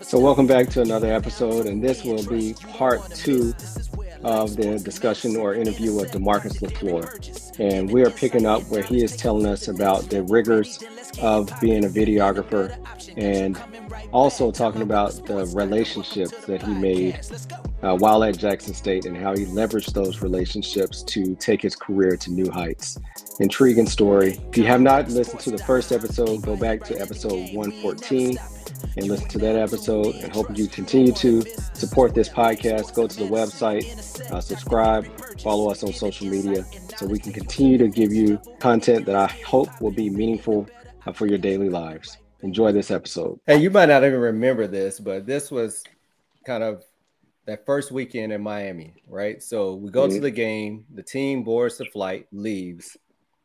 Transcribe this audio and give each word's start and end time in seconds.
So, 0.00 0.18
welcome 0.18 0.46
back 0.46 0.68
to 0.70 0.82
another 0.82 1.12
episode, 1.12 1.66
and 1.66 1.82
this 1.82 2.04
will 2.04 2.24
be 2.26 2.54
part 2.72 3.02
two 3.10 3.54
of 4.22 4.56
the 4.56 4.78
discussion 4.78 5.36
or 5.36 5.54
interview 5.54 5.94
with 5.94 6.10
Demarcus 6.12 6.60
Leflore. 6.60 7.58
And 7.58 7.90
we 7.90 8.04
are 8.04 8.10
picking 8.10 8.46
up 8.46 8.62
where 8.68 8.82
he 8.82 9.02
is 9.02 9.16
telling 9.16 9.46
us 9.46 9.68
about 9.68 10.10
the 10.10 10.22
rigors 10.24 10.82
of 11.20 11.50
being 11.60 11.84
a 11.84 11.88
videographer 11.88 12.76
and 13.16 13.58
also 14.12 14.50
talking 14.50 14.82
about 14.82 15.26
the 15.26 15.46
relationships 15.54 16.44
that 16.46 16.62
he 16.62 16.72
made 16.72 17.20
uh, 17.82 17.96
while 17.96 18.24
at 18.24 18.36
Jackson 18.38 18.74
State 18.74 19.04
and 19.04 19.16
how 19.16 19.36
he 19.36 19.44
leveraged 19.46 19.92
those 19.92 20.22
relationships 20.22 21.02
to 21.04 21.34
take 21.36 21.62
his 21.62 21.76
career 21.76 22.16
to 22.16 22.30
new 22.30 22.50
heights. 22.50 22.98
Intriguing 23.40 23.86
story. 23.86 24.40
If 24.50 24.56
you 24.56 24.64
have 24.64 24.80
not 24.80 25.08
listened 25.08 25.38
to 25.40 25.52
the 25.52 25.58
first 25.58 25.92
episode, 25.92 26.42
go 26.42 26.56
back 26.56 26.82
to 26.84 27.00
episode 27.00 27.54
114 27.54 28.36
and 28.96 29.06
listen 29.06 29.28
to 29.28 29.38
that 29.38 29.54
episode. 29.54 30.16
And 30.16 30.32
hope 30.32 30.58
you 30.58 30.66
continue 30.66 31.12
to 31.12 31.42
support 31.72 32.14
this 32.14 32.28
podcast. 32.28 32.94
Go 32.94 33.06
to 33.06 33.16
the 33.16 33.26
website, 33.26 33.84
uh, 34.32 34.40
subscribe, 34.40 35.06
follow 35.40 35.70
us 35.70 35.84
on 35.84 35.92
social 35.92 36.26
media 36.26 36.64
so 36.96 37.06
we 37.06 37.20
can 37.20 37.32
continue 37.32 37.78
to 37.78 37.86
give 37.86 38.12
you 38.12 38.40
content 38.58 39.06
that 39.06 39.14
I 39.14 39.28
hope 39.46 39.80
will 39.80 39.92
be 39.92 40.10
meaningful 40.10 40.68
uh, 41.06 41.12
for 41.12 41.26
your 41.26 41.38
daily 41.38 41.68
lives. 41.68 42.18
Enjoy 42.42 42.72
this 42.72 42.90
episode. 42.90 43.38
Hey, 43.46 43.58
you 43.58 43.70
might 43.70 43.86
not 43.86 44.02
even 44.02 44.18
remember 44.18 44.66
this, 44.66 44.98
but 44.98 45.26
this 45.26 45.50
was 45.50 45.84
kind 46.44 46.64
of 46.64 46.84
that 47.46 47.64
first 47.64 47.92
weekend 47.92 48.32
in 48.32 48.42
Miami, 48.42 48.94
right? 49.06 49.40
So 49.42 49.74
we 49.74 49.90
go 49.90 50.06
mm-hmm. 50.06 50.16
to 50.16 50.20
the 50.22 50.30
game, 50.32 50.84
the 50.92 51.04
team 51.04 51.44
boards 51.44 51.78
the 51.78 51.84
flight, 51.84 52.26
leaves. 52.32 52.96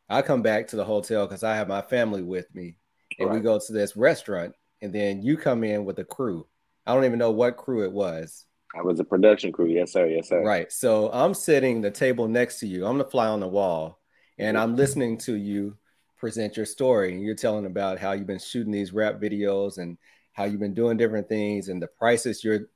I 0.08 0.22
come 0.22 0.42
back 0.42 0.68
to 0.68 0.76
the 0.76 0.84
hotel 0.84 1.26
because 1.26 1.42
I 1.42 1.56
have 1.56 1.68
my 1.68 1.82
family 1.82 2.22
with 2.22 2.52
me, 2.54 2.76
and 3.18 3.28
right. 3.28 3.34
we 3.36 3.40
go 3.40 3.58
to 3.58 3.72
this 3.72 3.96
restaurant, 3.96 4.54
and 4.82 4.92
then 4.92 5.22
you 5.22 5.36
come 5.36 5.64
in 5.64 5.84
with 5.84 5.98
a 5.98 6.04
crew. 6.04 6.46
I 6.86 6.94
don't 6.94 7.04
even 7.04 7.18
know 7.18 7.30
what 7.30 7.56
crew 7.56 7.84
it 7.84 7.92
was. 7.92 8.44
I 8.76 8.82
was 8.82 9.00
a 9.00 9.04
production 9.04 9.52
crew, 9.52 9.66
yes 9.66 9.92
sir, 9.92 10.06
yes 10.06 10.28
sir. 10.28 10.42
Right. 10.42 10.70
So 10.70 11.10
I'm 11.12 11.32
sitting 11.32 11.80
the 11.80 11.90
table 11.90 12.28
next 12.28 12.58
to 12.60 12.66
you. 12.66 12.84
I'm 12.84 12.98
the 12.98 13.04
fly 13.04 13.28
on 13.28 13.40
the 13.40 13.48
wall, 13.48 14.00
and 14.38 14.58
I'm 14.58 14.76
listening 14.76 15.18
to 15.18 15.34
you 15.34 15.76
present 16.18 16.56
your 16.56 16.66
story, 16.66 17.12
and 17.12 17.22
you're 17.22 17.34
telling 17.34 17.66
about 17.66 17.98
how 17.98 18.12
you've 18.12 18.26
been 18.26 18.38
shooting 18.38 18.72
these 18.72 18.92
rap 18.92 19.20
videos 19.20 19.78
and 19.78 19.96
how 20.32 20.44
you've 20.44 20.60
been 20.60 20.74
doing 20.74 20.96
different 20.96 21.28
things 21.28 21.68
and 21.68 21.80
the 21.80 21.86
prices 21.86 22.42
you're 22.42 22.68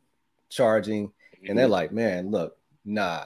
charging 0.48 1.12
and 1.46 1.56
they're 1.56 1.66
mm-hmm. 1.66 1.72
like, 1.72 1.92
man, 1.92 2.30
look, 2.30 2.56
nah, 2.84 3.24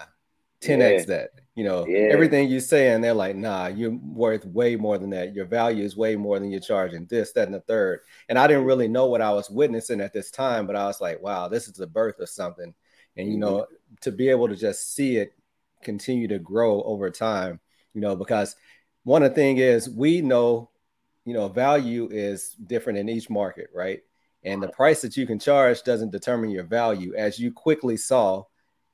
10x 0.62 0.98
yeah. 0.98 1.04
that. 1.06 1.30
You 1.54 1.64
know, 1.64 1.86
yeah. 1.86 2.08
everything 2.10 2.48
you 2.48 2.60
say, 2.60 2.92
and 2.92 3.04
they're 3.04 3.12
like, 3.12 3.36
nah, 3.36 3.66
you're 3.66 3.90
worth 3.90 4.46
way 4.46 4.74
more 4.76 4.96
than 4.96 5.10
that. 5.10 5.34
Your 5.34 5.44
value 5.44 5.84
is 5.84 5.96
way 5.96 6.16
more 6.16 6.38
than 6.38 6.50
you're 6.50 6.60
charging 6.60 7.04
this, 7.06 7.32
that, 7.32 7.46
and 7.46 7.54
the 7.54 7.60
third. 7.60 8.00
And 8.30 8.38
I 8.38 8.46
didn't 8.46 8.64
really 8.64 8.88
know 8.88 9.06
what 9.06 9.20
I 9.20 9.30
was 9.32 9.50
witnessing 9.50 10.00
at 10.00 10.14
this 10.14 10.30
time, 10.30 10.66
but 10.66 10.76
I 10.76 10.86
was 10.86 11.02
like, 11.02 11.22
wow, 11.22 11.48
this 11.48 11.68
is 11.68 11.74
the 11.74 11.86
birth 11.86 12.20
of 12.20 12.30
something. 12.30 12.72
And 13.18 13.30
you 13.30 13.36
know, 13.36 13.52
mm-hmm. 13.58 13.94
to 14.00 14.12
be 14.12 14.30
able 14.30 14.48
to 14.48 14.56
just 14.56 14.94
see 14.94 15.18
it 15.18 15.34
continue 15.82 16.26
to 16.28 16.38
grow 16.38 16.82
over 16.84 17.10
time, 17.10 17.60
you 17.92 18.00
know, 18.00 18.16
because 18.16 18.56
one 19.04 19.22
of 19.22 19.32
the 19.32 19.34
thing 19.34 19.58
is 19.58 19.90
we 19.90 20.22
know, 20.22 20.70
you 21.26 21.34
know, 21.34 21.48
value 21.48 22.08
is 22.10 22.56
different 22.66 22.98
in 22.98 23.10
each 23.10 23.28
market, 23.28 23.68
right? 23.74 24.00
and 24.44 24.62
the 24.62 24.68
price 24.68 25.02
that 25.02 25.16
you 25.16 25.26
can 25.26 25.38
charge 25.38 25.82
doesn't 25.82 26.10
determine 26.10 26.50
your 26.50 26.64
value 26.64 27.14
as 27.16 27.38
you 27.38 27.52
quickly 27.52 27.96
saw 27.96 28.42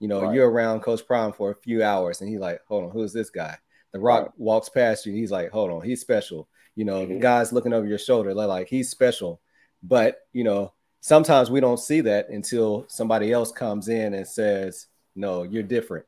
you 0.00 0.08
know 0.08 0.22
right. 0.22 0.34
you're 0.34 0.50
around 0.50 0.80
coach 0.80 1.06
prime 1.06 1.32
for 1.32 1.50
a 1.50 1.54
few 1.54 1.82
hours 1.82 2.20
and 2.20 2.30
he's 2.30 2.40
like 2.40 2.60
hold 2.66 2.84
on 2.84 2.90
who's 2.90 3.12
this 3.12 3.30
guy 3.30 3.56
the 3.92 4.00
rock 4.00 4.22
right. 4.22 4.32
walks 4.38 4.68
past 4.68 5.06
you 5.06 5.12
he's 5.12 5.30
like 5.30 5.50
hold 5.50 5.70
on 5.70 5.82
he's 5.82 6.00
special 6.00 6.48
you 6.74 6.84
know 6.84 7.02
mm-hmm. 7.02 7.14
the 7.14 7.20
guy's 7.20 7.52
looking 7.52 7.72
over 7.72 7.86
your 7.86 7.98
shoulder 7.98 8.34
like 8.34 8.68
he's 8.68 8.90
special 8.90 9.40
but 9.82 10.20
you 10.32 10.44
know 10.44 10.72
sometimes 11.00 11.50
we 11.50 11.60
don't 11.60 11.80
see 11.80 12.00
that 12.00 12.28
until 12.28 12.84
somebody 12.88 13.32
else 13.32 13.52
comes 13.52 13.88
in 13.88 14.14
and 14.14 14.26
says 14.26 14.86
no 15.14 15.42
you're 15.42 15.62
different 15.62 16.04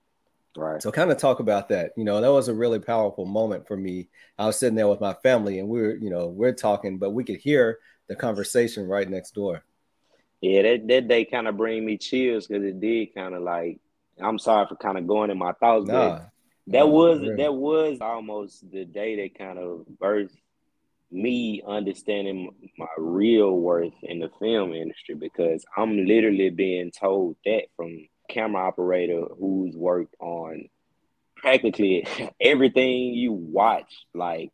right 0.57 0.83
so 0.83 0.91
kind 0.91 1.11
of 1.11 1.17
talk 1.17 1.41
about 1.41 1.69
that 1.69 1.93
you 1.97 2.05
know 2.05 2.21
that 2.21 2.33
was 2.33 2.49
a 2.49 2.55
really 2.55 2.81
powerful 2.81 3.25
moment 3.25 3.67
for 3.67 3.77
me 3.77 4.09
i 4.39 4.47
was 4.47 4.59
sitting 4.59 4.75
there 4.75 4.89
with 4.89 5.01
my 5.01 5.15
family 5.15 5.61
and 5.61 5.69
we 5.69 5.81
were 5.81 5.95
you 5.95 6.11
know 6.11 6.27
we're 6.27 6.53
talking 6.53 6.99
but 6.99 7.11
we 7.11 7.23
could 7.23 7.37
hear 7.37 7.79
the 8.11 8.17
conversation 8.17 8.89
right 8.89 9.09
next 9.09 9.37
door. 9.37 9.63
Yeah, 10.41 10.63
that, 10.63 10.89
that 10.89 11.09
day 11.09 11.25
kind 11.25 11.49
of 11.49 11.57
bring 11.57 11.85
me 11.85 11.99
chills 11.99 12.47
because 12.47 12.65
it 12.65 12.81
did 12.81 13.15
kind 13.15 13.35
of 13.35 13.43
like 13.43 13.79
I'm 14.23 14.39
sorry 14.39 14.67
for 14.67 14.77
kind 14.77 14.99
of 14.99 15.07
going 15.07 15.31
in 15.31 15.39
my 15.39 15.53
thoughts, 15.53 15.87
nah, 15.87 15.93
but 15.93 16.31
that 16.69 16.87
nah, 16.87 16.87
was 16.87 17.21
really. 17.21 17.37
that 17.37 17.55
was 17.55 17.99
almost 18.01 18.71
the 18.71 18.85
day 18.85 19.17
that 19.17 19.39
kind 19.39 19.59
of 19.59 19.87
birthed 20.01 20.37
me 21.11 21.63
understanding 21.67 22.51
my 22.79 22.87
real 22.97 23.53
worth 23.53 23.93
in 24.03 24.21
the 24.21 24.31
film 24.39 24.73
industry 24.73 25.15
because 25.15 25.65
I'm 25.77 26.07
literally 26.07 26.51
being 26.51 26.93
told 26.93 27.37
that 27.45 27.65
from 27.77 28.07
camera 28.29 28.63
operator 28.63 29.25
who's 29.39 29.75
worked 29.75 30.15
on 30.21 30.69
practically 31.37 32.07
everything 32.41 33.15
you 33.15 33.33
watch 33.33 33.93
like 34.15 34.53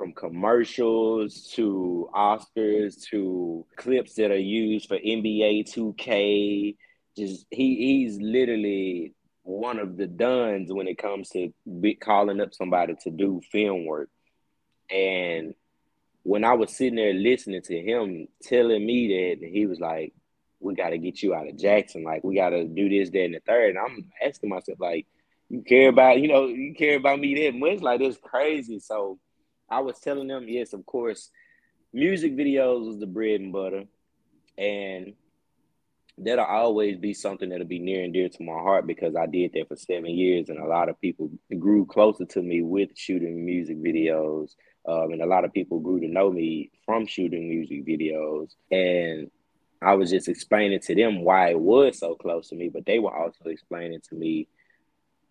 from 0.00 0.14
commercials 0.14 1.52
to 1.54 2.08
Oscars 2.14 3.02
to 3.10 3.66
clips 3.76 4.14
that 4.14 4.30
are 4.30 4.38
used 4.38 4.88
for 4.88 4.96
NBA 4.96 5.70
2K. 5.70 6.74
Just 7.18 7.44
he 7.50 7.76
he's 7.76 8.18
literally 8.18 9.12
one 9.42 9.78
of 9.78 9.98
the 9.98 10.06
duns 10.06 10.72
when 10.72 10.88
it 10.88 10.96
comes 10.96 11.28
to 11.30 11.52
be 11.82 11.94
calling 11.96 12.40
up 12.40 12.54
somebody 12.54 12.94
to 13.02 13.10
do 13.10 13.42
film 13.52 13.84
work. 13.84 14.08
And 14.90 15.54
when 16.22 16.44
I 16.44 16.54
was 16.54 16.74
sitting 16.74 16.96
there 16.96 17.12
listening 17.12 17.60
to 17.60 17.78
him 17.78 18.26
telling 18.42 18.86
me 18.86 19.36
that, 19.38 19.46
he 19.46 19.66
was 19.66 19.80
like, 19.80 20.14
"We 20.60 20.74
got 20.76 20.90
to 20.90 20.98
get 20.98 21.22
you 21.22 21.34
out 21.34 21.46
of 21.46 21.58
Jackson. 21.58 22.04
Like 22.04 22.24
we 22.24 22.36
got 22.36 22.50
to 22.50 22.64
do 22.64 22.88
this, 22.88 23.10
that, 23.10 23.24
and 23.24 23.34
the 23.34 23.40
third. 23.40 23.76
And 23.76 23.78
I'm 23.78 24.10
asking 24.26 24.48
myself, 24.48 24.80
like, 24.80 25.06
you 25.50 25.60
care 25.60 25.90
about 25.90 26.20
you 26.20 26.28
know 26.28 26.46
you 26.46 26.72
care 26.72 26.96
about 26.96 27.20
me 27.20 27.44
that 27.44 27.54
much? 27.54 27.82
Like 27.82 28.00
it's 28.00 28.16
crazy. 28.16 28.78
So 28.78 29.18
I 29.70 29.80
was 29.80 29.98
telling 30.00 30.28
them, 30.28 30.46
yes, 30.48 30.72
of 30.72 30.84
course, 30.84 31.30
music 31.92 32.36
videos 32.36 32.86
was 32.86 32.98
the 32.98 33.06
bread 33.06 33.40
and 33.40 33.52
butter, 33.52 33.84
and 34.58 35.14
that'll 36.18 36.44
always 36.44 36.98
be 36.98 37.14
something 37.14 37.48
that'll 37.48 37.66
be 37.66 37.78
near 37.78 38.02
and 38.02 38.12
dear 38.12 38.28
to 38.28 38.42
my 38.42 38.52
heart 38.52 38.86
because 38.86 39.16
I 39.16 39.26
did 39.26 39.52
that 39.54 39.68
for 39.68 39.76
seven 39.76 40.10
years, 40.10 40.48
and 40.48 40.58
a 40.58 40.66
lot 40.66 40.88
of 40.88 41.00
people 41.00 41.30
grew 41.58 41.86
closer 41.86 42.24
to 42.24 42.42
me 42.42 42.62
with 42.62 42.90
shooting 42.96 43.44
music 43.44 43.78
videos, 43.78 44.56
um, 44.86 45.12
and 45.12 45.22
a 45.22 45.26
lot 45.26 45.44
of 45.44 45.52
people 45.52 45.78
grew 45.78 46.00
to 46.00 46.08
know 46.08 46.30
me 46.30 46.70
from 46.84 47.06
shooting 47.06 47.48
music 47.48 47.86
videos, 47.86 48.54
and 48.70 49.30
I 49.82 49.94
was 49.94 50.10
just 50.10 50.28
explaining 50.28 50.80
to 50.80 50.94
them 50.94 51.22
why 51.22 51.50
it 51.50 51.60
was 51.60 51.98
so 51.98 52.14
close 52.14 52.48
to 52.48 52.56
me, 52.56 52.68
but 52.68 52.84
they 52.84 52.98
were 52.98 53.16
also 53.16 53.44
explaining 53.46 54.00
to 54.08 54.14
me 54.14 54.48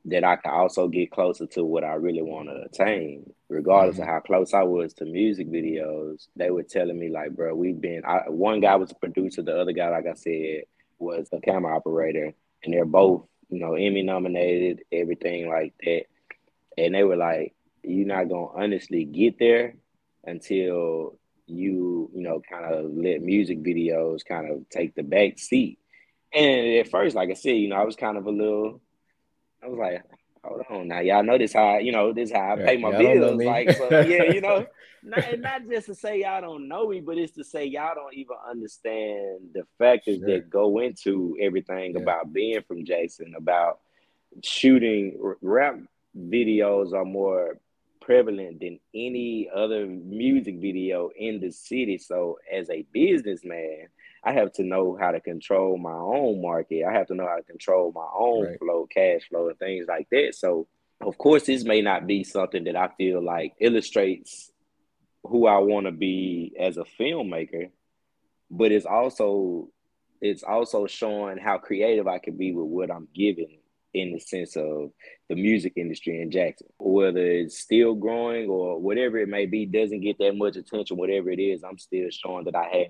that 0.06 0.24
I 0.24 0.38
can 0.38 0.52
also 0.52 0.88
get 0.88 1.12
closer 1.12 1.46
to 1.48 1.64
what 1.64 1.84
I 1.84 1.94
really 1.94 2.22
want 2.22 2.50
to 2.50 2.62
attain, 2.64 3.32
regardless 3.50 3.96
mm-hmm. 3.96 4.04
of 4.04 4.10
how 4.10 4.20
close 4.22 4.54
I 4.54 4.64
was 4.64 4.94
to 4.96 5.06
music 5.06 5.50
videos. 5.50 6.28
They 6.36 6.52
were 6.52 6.64
telling 6.64 6.98
me 6.98 7.10
like, 7.10 7.36
bro, 7.36 7.54
we've 7.54 7.80
been. 7.80 8.04
I, 8.06 8.30
one 8.30 8.62
guy 8.62 8.76
was 8.76 8.92
a 8.92 8.96
producer, 8.96 9.42
the 9.42 9.60
other 9.60 9.74
guy, 9.74 9.90
like 9.90 10.08
I 10.08 10.14
said, 10.14 10.64
was 10.98 11.30
a 11.32 11.40
camera 11.42 11.76
operator, 11.76 12.34
and 12.64 12.74
they're 12.74 12.86
both, 12.86 13.26
you 13.50 13.60
know, 13.60 13.76
Emmy 13.76 14.04
nominated, 14.04 14.84
everything 14.92 15.50
like 15.50 15.74
that. 15.84 16.04
And 16.78 16.96
they 16.96 17.04
were 17.04 17.18
like, 17.18 17.54
you're 17.84 18.08
not 18.08 18.30
gonna 18.30 18.48
honestly 18.48 19.04
get 19.06 19.38
there 19.40 19.76
until 20.24 21.18
you, 21.46 22.10
you 22.14 22.22
know, 22.22 22.42
kind 22.50 22.66
of 22.66 22.92
let 22.94 23.22
music 23.22 23.64
videos 23.64 24.26
kind 24.26 24.52
of 24.52 24.70
take 24.70 24.96
the 24.96 25.04
back 25.04 25.40
seat. 25.40 25.80
And 26.32 26.78
at 26.78 26.90
first, 26.90 27.16
like 27.16 27.30
I 27.30 27.34
said, 27.34 27.58
you 27.58 27.70
know, 27.70 27.76
I 27.76 27.86
was 27.86 27.96
kind 27.96 28.18
of 28.18 28.28
a 28.28 28.32
little 28.32 28.82
I 29.64 29.68
was 29.68 29.78
like, 29.78 30.04
hold 30.44 30.62
on 30.70 30.88
now, 30.88 31.00
y'all 31.00 31.24
know 31.24 31.38
this 31.38 31.54
how 31.54 31.78
you 31.78 31.92
know 31.92 32.14
this 32.14 32.32
how 32.32 32.54
I 32.54 32.56
pay 32.56 32.78
my 32.78 32.98
bills. 32.98 33.42
Like, 33.44 33.76
so, 33.78 34.02
yeah, 34.02 34.24
you 34.24 34.42
know, 34.42 34.66
not, 35.04 35.40
not 35.40 35.70
just 35.70 35.88
to 35.88 35.96
say 35.96 36.22
y'all 36.22 36.42
don't 36.42 36.68
know 36.68 36.88
me, 36.88 37.02
but 37.02 37.18
it's 37.18 37.34
to 37.34 37.44
say 37.44 37.66
y'all 37.66 37.96
don't 37.96 38.14
even 38.14 38.36
understand 38.50 39.50
the 39.54 39.64
factors 39.78 40.20
sure. 40.20 40.28
that 40.28 40.50
go 40.50 40.80
into 40.80 41.38
everything 41.42 41.94
yeah. 41.94 42.02
about 42.02 42.34
being 42.34 42.62
from 42.68 42.86
Jackson, 42.86 43.34
about 43.38 43.80
shooting 44.44 45.18
rap 45.42 45.76
videos 46.18 46.94
are 46.94 47.06
more 47.06 47.60
prevalent 48.02 48.60
than 48.60 48.80
any 48.96 49.50
other 49.54 49.86
music 49.86 50.60
video 50.60 51.10
in 51.16 51.40
the 51.40 51.52
city. 51.52 51.98
So 51.98 52.40
as 52.52 52.70
a 52.70 52.86
businessman, 52.92 53.88
I 54.24 54.34
have 54.34 54.52
to 54.54 54.64
know 54.64 54.98
how 55.00 55.12
to 55.12 55.20
control 55.20 55.78
my 55.78 55.94
own 55.94 56.42
market. 56.42 56.86
I 56.86 56.94
have 56.94 57.08
to 57.08 57.16
know 57.16 57.28
how 57.28 57.38
to 57.38 57.44
control 57.44 57.92
my 57.94 58.08
own 58.14 58.46
right. 58.46 58.60
flow, 58.60 58.88
cash 58.94 59.28
flow, 59.30 59.50
and 59.50 59.58
things 59.58 59.86
like 59.88 60.08
that. 60.12 60.36
So, 60.36 60.68
of 61.02 61.18
course, 61.18 61.46
this 61.46 61.64
may 61.64 61.82
not 61.82 62.06
be 62.06 62.24
something 62.24 62.66
that 62.66 62.76
I 62.76 62.90
feel 62.98 63.24
like 63.24 63.54
illustrates 63.60 64.52
who 65.24 65.48
I 65.48 65.58
want 65.60 65.86
to 65.86 65.92
be 65.92 66.54
as 66.60 66.78
a 66.78 66.84
filmmaker, 67.00 67.72
but 68.52 68.72
it's 68.72 68.86
also 68.86 69.70
it's 70.22 70.44
also 70.44 70.86
showing 70.86 71.38
how 71.38 71.58
creative 71.58 72.08
I 72.08 72.20
can 72.20 72.36
be 72.36 72.52
with 72.52 72.66
what 72.66 72.92
I'm 72.92 73.08
giving 73.16 73.60
in 73.94 74.12
the 74.12 74.20
sense 74.20 74.56
of 74.56 74.92
the 75.30 75.36
music 75.36 75.74
industry 75.78 76.22
in 76.22 76.30
Jackson. 76.30 76.68
Whether 76.78 77.26
it's 77.26 77.58
still 77.58 77.96
growing 77.96 78.50
or 78.50 78.80
whatever 78.80 79.18
it 79.18 79.30
may 79.30 79.46
be, 79.46 79.66
doesn't 79.66 80.02
get 80.02 80.18
that 80.20 80.36
much 80.36 80.58
attention, 80.58 80.98
whatever 80.98 81.30
it 81.30 81.40
is, 81.40 81.64
I'm 81.64 81.80
still 81.80 82.10
showing 82.10 82.46
that 82.46 82.56
I 82.56 82.66
had 82.66 82.88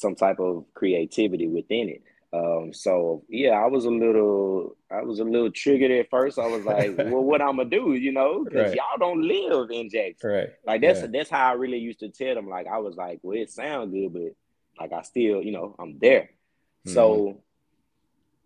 some 0.00 0.14
type 0.14 0.40
of 0.40 0.64
creativity 0.74 1.46
within 1.46 1.88
it. 1.88 2.02
Um, 2.32 2.72
so 2.72 3.24
yeah, 3.28 3.50
I 3.50 3.66
was 3.66 3.84
a 3.86 3.90
little, 3.90 4.76
I 4.90 5.02
was 5.02 5.18
a 5.18 5.24
little 5.24 5.50
triggered 5.50 5.90
at 5.90 6.10
first. 6.10 6.38
I 6.38 6.46
was 6.46 6.64
like, 6.64 6.96
well, 6.98 7.24
what 7.24 7.42
I'm 7.42 7.56
gonna 7.56 7.68
do, 7.68 7.94
you 7.94 8.12
know, 8.12 8.44
because 8.44 8.68
right. 8.68 8.76
y'all 8.76 8.98
don't 8.98 9.22
live 9.22 9.70
in 9.70 9.90
Jackson. 9.90 10.30
Right. 10.30 10.48
Like 10.64 10.80
that's 10.80 11.00
yeah. 11.00 11.08
that's 11.12 11.30
how 11.30 11.50
I 11.50 11.52
really 11.52 11.78
used 11.78 12.00
to 12.00 12.08
tell 12.08 12.34
them. 12.34 12.48
Like 12.48 12.66
I 12.68 12.78
was 12.78 12.96
like, 12.96 13.18
well, 13.22 13.36
it 13.36 13.50
sounds 13.50 13.92
good, 13.92 14.12
but 14.12 14.32
like 14.80 14.92
I 14.92 15.02
still, 15.02 15.42
you 15.42 15.52
know, 15.52 15.74
I'm 15.78 15.98
there. 15.98 16.30
Mm-hmm. 16.86 16.92
So 16.92 17.42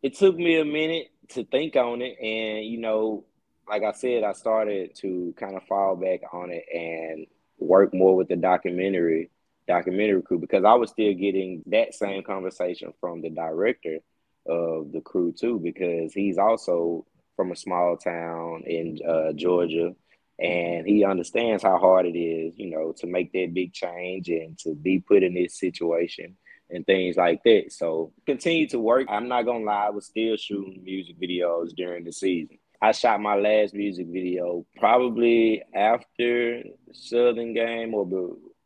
it 0.03 0.15
took 0.15 0.37
me 0.37 0.59
a 0.59 0.65
minute 0.65 1.09
to 1.31 1.45
think 1.45 1.77
on 1.77 2.01
it, 2.01 2.19
and 2.21 2.65
you 2.65 2.79
know, 2.79 3.25
like 3.69 3.83
I 3.83 3.93
said, 3.93 4.25
I 4.25 4.33
started 4.33 4.95
to 4.97 5.35
kind 5.39 5.57
of 5.57 5.63
fall 5.65 5.95
back 5.97 6.21
on 6.33 6.51
it 6.51 6.65
and 6.73 7.27
work 7.59 7.93
more 7.93 8.17
with 8.17 8.29
the 8.29 8.37
documentary 8.37 9.31
documentary 9.67 10.23
crew 10.23 10.39
because 10.39 10.65
I 10.65 10.75
was 10.75 10.91
still 10.91 11.15
getting 11.15 11.63
that 11.67 11.95
same 11.95 12.23
conversation 12.23 12.93
from 13.01 13.23
the 13.23 13.31
director 13.31 13.99
of 14.47 14.93
the 14.93 15.01
crew 15.01 15.33
too 15.33 15.59
because 15.63 16.13
he's 16.13 16.39
also 16.39 17.07
from 17.37 17.53
a 17.53 17.57
small 17.57 17.97
town 17.97 18.63
in 18.67 18.99
uh, 19.09 19.33
Georgia 19.33 19.95
and 20.39 20.87
he 20.87 21.05
understands 21.05 21.63
how 21.63 21.79
hard 21.79 22.07
it 22.07 22.19
is, 22.19 22.59
you 22.59 22.71
know, 22.71 22.93
to 22.99 23.07
make 23.07 23.33
that 23.33 23.55
big 23.55 23.73
change 23.73 24.29
and 24.29 24.59
to 24.59 24.75
be 24.75 25.01
put 25.01 25.23
in 25.23 25.35
this 25.35 25.59
situation 25.59 26.37
and 26.71 26.85
things 26.87 27.17
like 27.17 27.43
that. 27.45 27.67
So 27.73 28.13
continue 28.27 28.67
to 28.69 28.79
work. 28.79 29.07
I'm 29.09 29.29
not 29.29 29.45
gonna 29.45 29.65
lie, 29.65 29.87
I 29.87 29.91
was 29.91 30.07
still 30.07 30.37
shooting 30.37 30.83
music 30.83 31.21
videos 31.21 31.75
during 31.75 32.05
the 32.05 32.13
season. 32.13 32.59
I 32.83 32.93
shot 32.93 33.21
my 33.21 33.37
last 33.37 33.75
music 33.75 34.09
video 34.09 34.67
probably 34.77 35.63
after 35.75 36.63
Southern 36.93 37.55
game 37.55 37.95
or 37.95 38.05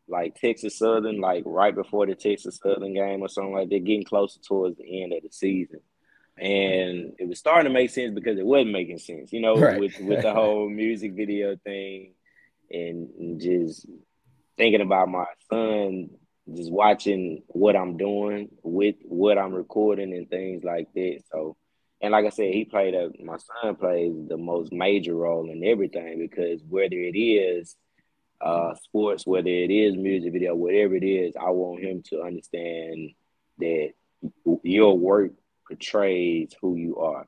like 0.08 0.34
Texas 0.40 0.78
Southern, 0.78 1.20
like 1.20 1.42
right 1.46 1.74
before 1.74 2.06
the 2.06 2.14
Texas 2.14 2.58
Southern 2.62 2.94
game 2.94 3.20
or 3.20 3.28
something 3.28 3.54
like 3.54 3.68
that, 3.68 3.84
getting 3.84 4.04
closer 4.04 4.40
towards 4.40 4.76
the 4.76 5.02
end 5.02 5.12
of 5.12 5.22
the 5.22 5.30
season. 5.30 5.80
And 6.36 7.14
it 7.18 7.28
was 7.28 7.38
starting 7.38 7.64
to 7.64 7.74
make 7.74 7.90
sense 7.90 8.14
because 8.14 8.38
it 8.38 8.46
wasn't 8.46 8.70
making 8.70 8.98
sense, 8.98 9.32
you 9.32 9.40
know, 9.40 9.56
right. 9.56 9.78
with 9.78 9.98
with 10.00 10.22
the 10.22 10.32
whole 10.32 10.68
music 10.70 11.14
video 11.14 11.56
thing 11.56 12.14
and, 12.70 13.10
and 13.18 13.40
just 13.40 13.86
thinking 14.56 14.80
about 14.80 15.08
my 15.08 15.24
son, 15.50 16.10
just 16.54 16.70
watching 16.70 17.42
what 17.48 17.76
I'm 17.76 17.96
doing 17.96 18.50
with 18.62 18.96
what 19.02 19.36
I'm 19.36 19.52
recording 19.52 20.12
and 20.12 20.30
things 20.30 20.62
like 20.62 20.92
that. 20.94 21.22
So 21.32 21.56
and 22.00 22.12
like 22.12 22.26
I 22.26 22.30
said, 22.30 22.54
he 22.54 22.64
played 22.64 22.94
a 22.94 23.10
my 23.22 23.36
son 23.36 23.74
plays 23.74 24.12
the 24.28 24.36
most 24.36 24.72
major 24.72 25.14
role 25.14 25.50
in 25.50 25.64
everything 25.64 26.18
because 26.18 26.62
whether 26.68 26.96
it 26.96 27.18
is 27.18 27.76
uh, 28.40 28.74
sports, 28.74 29.26
whether 29.26 29.48
it 29.48 29.70
is 29.70 29.96
music 29.96 30.32
video, 30.32 30.54
whatever 30.54 30.94
it 30.94 31.04
is, 31.04 31.34
I 31.36 31.50
want 31.50 31.82
him 31.82 32.02
to 32.10 32.22
understand 32.22 33.10
that 33.58 33.90
your 34.62 34.98
work 34.98 35.32
portrays 35.66 36.54
who 36.60 36.76
you 36.76 36.98
are. 36.98 37.26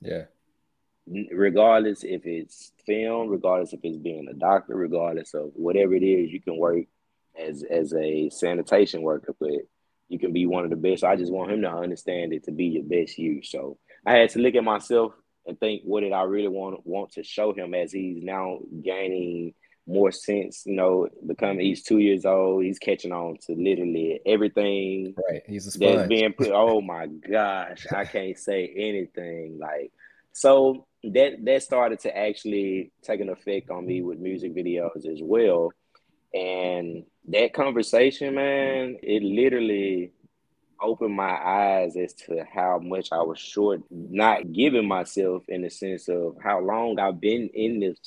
Yeah. 0.00 0.24
Regardless 1.32 2.04
if 2.04 2.26
it's 2.26 2.72
film, 2.84 3.28
regardless 3.28 3.72
if 3.72 3.80
it's 3.82 3.98
being 3.98 4.28
a 4.28 4.34
doctor, 4.34 4.74
regardless 4.74 5.34
of 5.34 5.50
whatever 5.54 5.94
it 5.94 6.02
is, 6.02 6.30
you 6.30 6.40
can 6.40 6.56
work 6.58 6.84
as 7.38 7.62
as 7.62 7.94
a 7.94 8.28
sanitation 8.30 9.02
worker, 9.02 9.34
but 9.38 9.50
you 10.08 10.18
can 10.18 10.32
be 10.32 10.46
one 10.46 10.64
of 10.64 10.70
the 10.70 10.76
best. 10.76 11.04
I 11.04 11.16
just 11.16 11.32
want 11.32 11.50
him 11.50 11.62
to 11.62 11.70
understand 11.70 12.32
it 12.32 12.44
to 12.44 12.52
be 12.52 12.66
your 12.66 12.84
best 12.84 13.18
you. 13.18 13.42
So 13.42 13.78
I 14.04 14.14
had 14.16 14.30
to 14.30 14.38
look 14.38 14.54
at 14.54 14.64
myself 14.64 15.12
and 15.46 15.58
think, 15.58 15.82
what 15.84 16.00
did 16.00 16.12
I 16.12 16.22
really 16.22 16.48
want 16.48 16.86
want 16.86 17.12
to 17.12 17.22
show 17.22 17.54
him 17.54 17.74
as 17.74 17.92
he's 17.92 18.22
now 18.22 18.58
gaining 18.82 19.54
more 19.88 20.12
sense, 20.12 20.64
you 20.66 20.74
know, 20.74 21.08
becoming 21.26 21.64
he's 21.64 21.82
two 21.82 21.98
years 21.98 22.26
old, 22.26 22.64
he's 22.64 22.78
catching 22.78 23.12
on 23.12 23.38
to 23.46 23.54
literally 23.54 24.20
everything. 24.26 25.14
Right. 25.30 25.42
He's 25.46 25.66
a 25.66 25.70
sponge. 25.70 25.96
That's 25.96 26.08
being 26.08 26.32
put. 26.34 26.50
Oh 26.52 26.80
my 26.92 27.06
gosh, 27.06 27.86
I 27.90 28.04
can't 28.04 28.38
say 28.38 28.72
anything. 28.76 29.58
Like 29.58 29.90
so 30.32 30.86
that 31.04 31.44
that 31.44 31.62
started 31.62 32.00
to 32.00 32.16
actually 32.16 32.92
take 33.02 33.20
an 33.20 33.30
effect 33.30 33.70
on 33.70 33.86
me 33.86 34.02
with 34.02 34.18
music 34.18 34.54
videos 34.54 35.06
as 35.06 35.20
well. 35.22 35.72
And 36.34 37.04
that 37.28 37.54
conversation, 37.54 38.34
man, 38.34 38.98
it 39.02 39.22
literally 39.22 40.12
opened 40.80 41.14
my 41.14 41.30
eyes 41.30 41.96
as 41.96 42.12
to 42.14 42.44
how 42.52 42.78
much 42.78 43.08
I 43.10 43.22
was 43.22 43.38
short, 43.38 43.82
not 43.90 44.52
giving 44.52 44.86
myself 44.86 45.44
in 45.48 45.62
the 45.62 45.70
sense 45.70 46.08
of 46.08 46.36
how 46.42 46.60
long 46.60 46.98
I've 46.98 47.20
been 47.20 47.48
in 47.54 47.80
this 47.80 47.98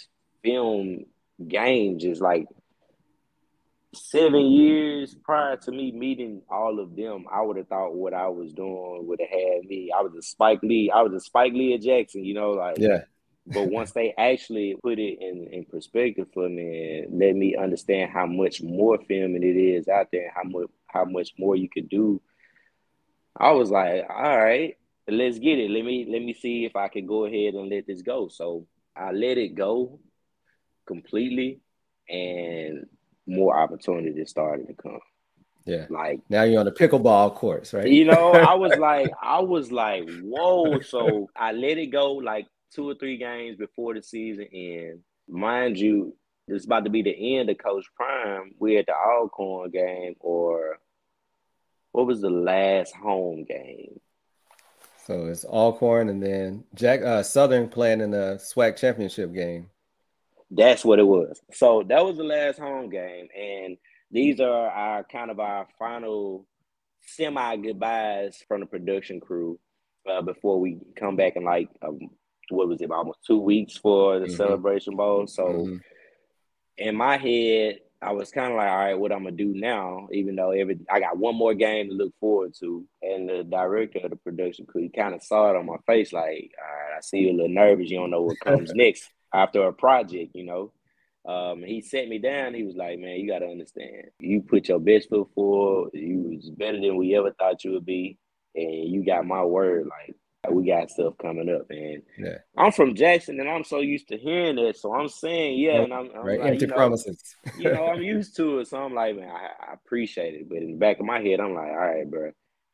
film 0.43 1.05
game 1.47 1.99
just 1.99 2.21
like 2.21 2.47
seven 3.93 4.41
mm-hmm. 4.41 4.53
years 4.53 5.15
prior 5.23 5.57
to 5.57 5.71
me 5.71 5.91
meeting 5.91 6.41
all 6.49 6.79
of 6.79 6.95
them, 6.95 7.25
I 7.31 7.41
would 7.41 7.57
have 7.57 7.67
thought 7.67 7.95
what 7.95 8.13
I 8.13 8.27
was 8.27 8.53
doing 8.53 9.05
would 9.07 9.19
have 9.19 9.29
had 9.29 9.65
me. 9.65 9.91
I 9.95 10.01
was 10.01 10.13
a 10.15 10.21
Spike 10.21 10.61
Lee. 10.63 10.91
I 10.93 11.01
was 11.01 11.13
a 11.13 11.19
Spike 11.19 11.53
Lee 11.53 11.73
at 11.73 11.81
Jackson, 11.81 12.23
you 12.23 12.33
know, 12.33 12.51
like 12.51 12.77
yeah. 12.77 13.01
but 13.45 13.67
once 13.71 13.91
they 13.91 14.13
actually 14.17 14.75
put 14.81 14.99
it 14.99 15.19
in, 15.19 15.47
in 15.51 15.65
perspective 15.65 16.27
for 16.33 16.47
me 16.47 16.99
and 16.99 17.19
let 17.19 17.35
me 17.35 17.55
understand 17.55 18.11
how 18.11 18.25
much 18.25 18.61
more 18.61 18.97
filming 19.07 19.43
it 19.43 19.57
is 19.57 19.87
out 19.87 20.07
there, 20.11 20.31
how 20.35 20.43
much 20.43 20.67
how 20.87 21.05
much 21.05 21.31
more 21.37 21.55
you 21.55 21.69
could 21.69 21.89
do, 21.89 22.21
I 23.37 23.51
was 23.51 23.71
like, 23.71 24.05
all 24.09 24.37
right, 24.37 24.77
let's 25.07 25.39
get 25.39 25.59
it. 25.59 25.69
Let 25.69 25.83
me 25.83 26.07
let 26.09 26.21
me 26.21 26.33
see 26.33 26.65
if 26.65 26.75
I 26.75 26.87
can 26.87 27.05
go 27.05 27.25
ahead 27.25 27.55
and 27.55 27.69
let 27.69 27.87
this 27.87 28.01
go. 28.01 28.29
So 28.29 28.67
I 28.95 29.11
let 29.11 29.37
it 29.37 29.55
go 29.55 29.99
completely, 30.85 31.59
and 32.09 32.85
more 33.27 33.57
opportunities 33.57 34.29
started 34.29 34.67
to 34.67 34.73
come. 34.73 34.99
Yeah. 35.65 35.85
Like 35.89 36.21
now 36.29 36.43
you're 36.43 36.59
on 36.59 36.65
the 36.65 36.71
pickleball 36.71 37.35
courts, 37.35 37.73
right? 37.73 37.87
You 37.87 38.05
know, 38.05 38.31
I 38.33 38.53
was 38.55 38.77
like, 38.77 39.11
I 39.21 39.39
was 39.39 39.71
like, 39.71 40.09
whoa. 40.21 40.79
So 40.81 41.29
I 41.35 41.51
let 41.51 41.77
it 41.77 41.87
go 41.87 42.13
like 42.13 42.47
two 42.73 42.89
or 42.89 42.95
three 42.95 43.17
games 43.17 43.57
before 43.57 43.93
the 43.93 44.01
season 44.01 44.47
end. 44.51 44.99
Mind 45.27 45.77
you, 45.77 46.15
it's 46.47 46.65
about 46.65 46.85
to 46.85 46.89
be 46.89 47.01
the 47.03 47.37
end 47.37 47.49
of 47.49 47.57
Coach 47.57 47.85
Prime. 47.95 48.53
We're 48.59 48.79
at 48.79 48.87
the 48.87 48.95
Alcorn 48.95 49.69
game, 49.69 50.15
or 50.19 50.79
what 51.91 52.07
was 52.07 52.21
the 52.21 52.29
last 52.29 52.95
home 52.95 53.45
game? 53.45 53.99
So 55.05 55.27
it's 55.27 55.45
Alcorn 55.45 56.09
and 56.09 56.21
then 56.21 56.63
Jack 56.75 57.01
uh, 57.01 57.23
Southern 57.23 57.69
playing 57.69 58.01
in 58.01 58.11
the 58.11 58.39
SWAC 58.41 58.77
championship 58.77 59.33
game. 59.33 59.69
That's 60.51 60.83
what 60.83 60.99
it 60.99 61.07
was. 61.07 61.41
So 61.53 61.83
that 61.87 62.05
was 62.05 62.17
the 62.17 62.23
last 62.23 62.59
home 62.59 62.89
game, 62.89 63.29
and 63.37 63.77
these 64.11 64.41
are 64.41 64.69
our 64.69 65.03
kind 65.05 65.31
of 65.31 65.39
our 65.39 65.67
final 65.79 66.45
semi 67.03 67.55
goodbyes 67.57 68.43
from 68.47 68.59
the 68.59 68.65
production 68.65 69.21
crew 69.21 69.57
uh, 70.09 70.21
before 70.21 70.59
we 70.59 70.79
come 70.97 71.15
back 71.15 71.37
in 71.37 71.45
like 71.45 71.69
um, 71.81 71.99
what 72.49 72.67
was 72.67 72.81
it 72.81 72.91
almost 72.91 73.19
two 73.25 73.39
weeks 73.39 73.77
for 73.77 74.19
the 74.19 74.25
mm-hmm. 74.25 74.35
celebration 74.35 74.97
bowl. 74.97 75.25
So 75.25 75.45
mm-hmm. 75.45 75.77
in 76.77 76.95
my 76.95 77.17
head, 77.17 77.79
I 78.01 78.11
was 78.11 78.31
kind 78.31 78.51
of 78.51 78.57
like, 78.57 78.69
all 78.69 78.77
right, 78.77 78.99
what 78.99 79.13
I'm 79.13 79.23
gonna 79.23 79.35
do 79.35 79.53
now? 79.55 80.09
Even 80.11 80.35
though 80.35 80.51
every 80.51 80.79
I 80.89 80.99
got 80.99 81.17
one 81.17 81.35
more 81.35 81.53
game 81.53 81.87
to 81.87 81.95
look 81.95 82.13
forward 82.19 82.53
to, 82.59 82.85
and 83.01 83.29
the 83.29 83.43
director 83.43 83.99
of 83.99 84.09
the 84.09 84.17
production 84.17 84.65
crew 84.65 84.89
kind 84.93 85.15
of 85.15 85.23
saw 85.23 85.51
it 85.51 85.55
on 85.55 85.65
my 85.67 85.77
face, 85.87 86.11
like, 86.11 86.51
all 86.59 86.89
right, 86.89 86.97
I 86.97 87.01
see 87.01 87.19
you 87.19 87.31
a 87.31 87.37
little 87.37 87.47
nervous. 87.47 87.89
You 87.89 87.99
don't 87.99 88.11
know 88.11 88.23
what 88.23 88.39
comes 88.41 88.73
next 88.75 89.07
after 89.33 89.67
a 89.67 89.73
project, 89.73 90.31
you 90.35 90.45
know. 90.45 90.71
Um, 91.23 91.63
he 91.63 91.81
set 91.81 92.07
me 92.07 92.17
down. 92.17 92.53
He 92.53 92.63
was 92.63 92.75
like, 92.75 92.99
"Man, 92.99 93.19
you 93.19 93.27
got 93.27 93.39
to 93.39 93.47
understand. 93.47 94.07
You 94.19 94.41
put 94.41 94.69
your 94.69 94.79
best 94.79 95.09
foot 95.09 95.27
forward. 95.35 95.91
You 95.93 96.35
was 96.35 96.49
better 96.49 96.79
than 96.79 96.97
we 96.97 97.15
ever 97.15 97.31
thought 97.33 97.63
you 97.63 97.73
would 97.73 97.85
be, 97.85 98.17
and 98.55 98.89
you 98.91 99.05
got 99.05 99.25
my 99.25 99.43
word. 99.43 99.85
Like 99.85 100.15
we 100.49 100.65
got 100.65 100.89
stuff 100.89 101.13
coming 101.21 101.49
up. 101.49 101.67
And 101.69 102.01
yeah. 102.17 102.37
I'm 102.57 102.71
from 102.71 102.95
Jackson, 102.95 103.39
and 103.39 103.47
I'm 103.47 103.63
so 103.63 103.79
used 103.81 104.07
to 104.07 104.17
hearing 104.17 104.55
that. 104.55 104.77
So 104.77 104.95
I'm 104.95 105.09
saying, 105.09 105.59
yeah, 105.59 105.81
and 105.81 105.93
I'm, 105.93 106.09
I'm 106.15 106.25
right. 106.25 106.39
like, 106.39 106.51
empty 106.53 106.65
you 106.65 106.67
know, 106.71 106.75
promises. 106.75 107.35
you 107.59 107.71
know, 107.71 107.85
I'm 107.85 108.01
used 108.01 108.35
to 108.37 108.59
it. 108.59 108.67
So 108.67 108.77
I'm 108.77 108.95
like, 108.95 109.15
man, 109.15 109.29
I, 109.29 109.71
I, 109.71 109.73
appreciate 109.73 110.33
it. 110.33 110.49
But 110.49 110.57
in 110.57 110.71
the 110.71 110.77
back 110.77 110.99
of 110.99 111.05
my 111.05 111.19
head, 111.19 111.39
I'm 111.39 111.53
like, 111.53 111.69
all 111.69 111.77
right, 111.77 112.09
bro, 112.09 112.31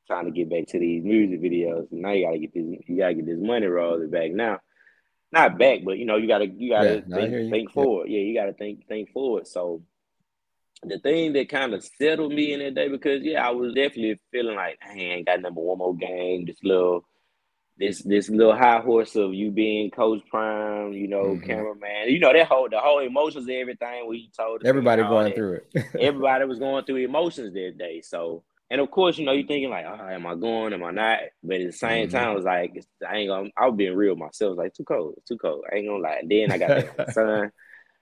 trying 0.08 0.26
to 0.26 0.32
get 0.32 0.50
back 0.50 0.68
to 0.68 0.80
these 0.80 1.04
music 1.04 1.42
videos. 1.42 1.88
Now 1.92 2.14
you 2.14 2.26
gotta 2.26 2.40
get 2.40 2.54
this, 2.54 2.64
you 2.88 2.98
gotta 2.98 3.16
get 3.16 3.26
this 3.26 3.40
money 3.42 3.68
rolling 3.68 4.10
back 4.10 4.32
now 4.32 4.60
not 5.32 5.58
back, 5.58 5.80
but 5.84 5.98
you 5.98 6.06
know, 6.06 6.18
you 6.18 6.28
gotta 6.28 6.48
you 6.48 6.70
gotta 6.70 7.04
yeah, 7.08 7.16
think, 7.16 7.52
think 7.52 7.72
forward. 7.72 8.10
Yeah. 8.10 8.20
yeah, 8.20 8.26
you 8.26 8.34
gotta 8.34 8.54
think 8.54 8.88
think 8.88 9.12
forward. 9.12 9.48
So 9.48 9.84
the 10.84 11.00
thing 11.00 11.34
that 11.34 11.50
kind 11.50 11.74
of 11.74 11.84
settled 11.84 12.34
me 12.34 12.54
in 12.54 12.60
that 12.60 12.76
day 12.76 12.88
because 12.88 13.24
yeah, 13.24 13.46
I 13.46 13.52
was 13.52 13.74
definitely 13.74 14.20
feeling 14.32 14.56
like 14.56 14.80
I 14.88 14.94
ain't 14.94 15.26
got 15.26 15.42
number 15.42 15.62
one 15.62 15.80
more 15.80 15.96
game. 15.96 16.46
This 16.46 16.58
little 16.64 17.06
this 17.78 18.02
this 18.04 18.30
little 18.30 18.56
high 18.56 18.80
horse 18.80 19.16
of 19.16 19.34
you 19.34 19.52
being 19.52 19.92
Coach 19.92 20.22
Prime, 20.30 20.94
you 20.94 21.08
know, 21.08 21.26
mm-hmm. 21.26 21.46
cameraman, 21.46 22.10
you 22.10 22.20
know 22.20 22.34
that 22.34 22.48
whole 22.48 22.70
the 22.70 22.80
whole 22.80 23.00
emotions 23.00 23.48
and 23.48 23.56
everything 23.56 24.08
we 24.08 24.30
told 24.36 24.66
everybody 24.66 25.04
going 25.04 25.34
through 25.34 25.62
it. 25.74 25.86
everybody 26.00 26.46
was 26.46 26.60
going 26.60 26.86
through 26.86 26.98
emotions 26.98 27.54
that 27.54 27.78
day. 27.78 28.02
So 28.02 28.44
and 28.70 28.82
of 28.82 28.92
course, 28.92 29.18
you 29.18 29.26
know, 29.26 29.32
you're 29.32 29.48
thinking 29.48 29.70
like, 29.70 29.86
oh, 29.86 30.08
am 30.10 30.26
I 30.26 30.36
going? 30.36 30.74
Am 30.74 30.84
I 30.84 30.92
not? 30.92 31.20
But 31.42 31.62
at 31.62 31.68
the 31.68 31.72
same 31.72 32.08
mm-hmm. 32.08 32.18
time, 32.18 32.36
it's 32.36 32.46
like 32.46 32.84
I 33.08 33.18
ain't 33.18 33.30
gonna. 33.30 33.50
I 33.58 33.68
was 33.68 33.78
being 33.78 33.96
real 33.96 34.16
myself. 34.16 34.52
It's 34.52 34.58
like 34.58 34.74
too 34.74 34.84
cold, 34.84 35.14
it's 35.18 35.28
too 35.28 35.38
cold. 35.38 35.64
I 35.72 35.76
ain't 35.76 35.88
gonna 35.88 36.04
lie. 36.04 36.20
And 36.22 36.30
then 36.30 36.52
I 36.52 36.58
got 36.58 36.98
my 36.98 37.06
son. 37.12 37.52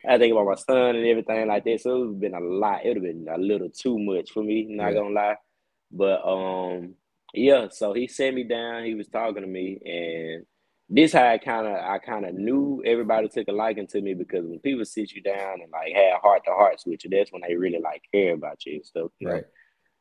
I 0.08 0.18
think 0.18 0.32
about 0.32 0.48
my 0.48 0.56
son 0.56 0.96
and 0.96 1.06
everything 1.06 1.48
like 1.48 1.64
that. 1.66 1.82
So 1.82 2.04
it's 2.04 2.20
been 2.20 2.34
a 2.34 2.40
lot. 2.40 2.84
It 2.84 2.90
would 2.90 2.98
have 2.98 3.04
been 3.04 3.28
a 3.32 3.38
little 3.38 3.70
too 3.70 3.98
much 4.00 4.32
for 4.32 4.44
me. 4.44 4.66
Not 4.70 4.88
yeah. 4.88 4.94
gonna 4.94 5.14
lie. 5.14 5.36
But 5.92 6.26
um, 6.28 6.96
yeah. 7.34 7.68
So 7.70 7.94
he 7.94 8.08
sat 8.08 8.34
me 8.34 8.44
down. 8.44 8.86
He 8.86 8.96
was 8.96 9.08
talking 9.08 9.42
to 9.42 9.48
me, 9.48 9.80
and 9.86 10.46
this 10.90 11.14
how 11.14 11.28
I 11.28 11.38
kind 11.38 11.68
of 11.68 11.76
I 11.76 12.00
kind 12.00 12.26
of 12.26 12.34
knew 12.34 12.82
everybody 12.84 13.28
took 13.30 13.48
a 13.50 13.52
liking 13.52 13.88
to 13.88 14.02
me 14.02 14.16
because 14.16 14.46
when 14.46 14.60
people 14.60 14.86
sit 14.86 15.12
you 15.12 15.22
down 15.22 15.62
and 15.62 15.72
like 15.72 15.94
have 15.94 16.22
heart 16.22 16.44
to 16.46 16.52
hearts 16.52 16.88
with 16.88 17.04
you, 17.04 17.12
that's 17.12 17.32
when 17.32 17.44
they 17.48 17.56
really 17.56 17.80
like 17.84 18.02
care 18.12 18.34
about 18.34 18.66
you 18.66 18.78
and 18.78 18.86
stuff. 18.86 19.12
You 19.20 19.30
right. 19.30 19.44
Know? 19.44 19.50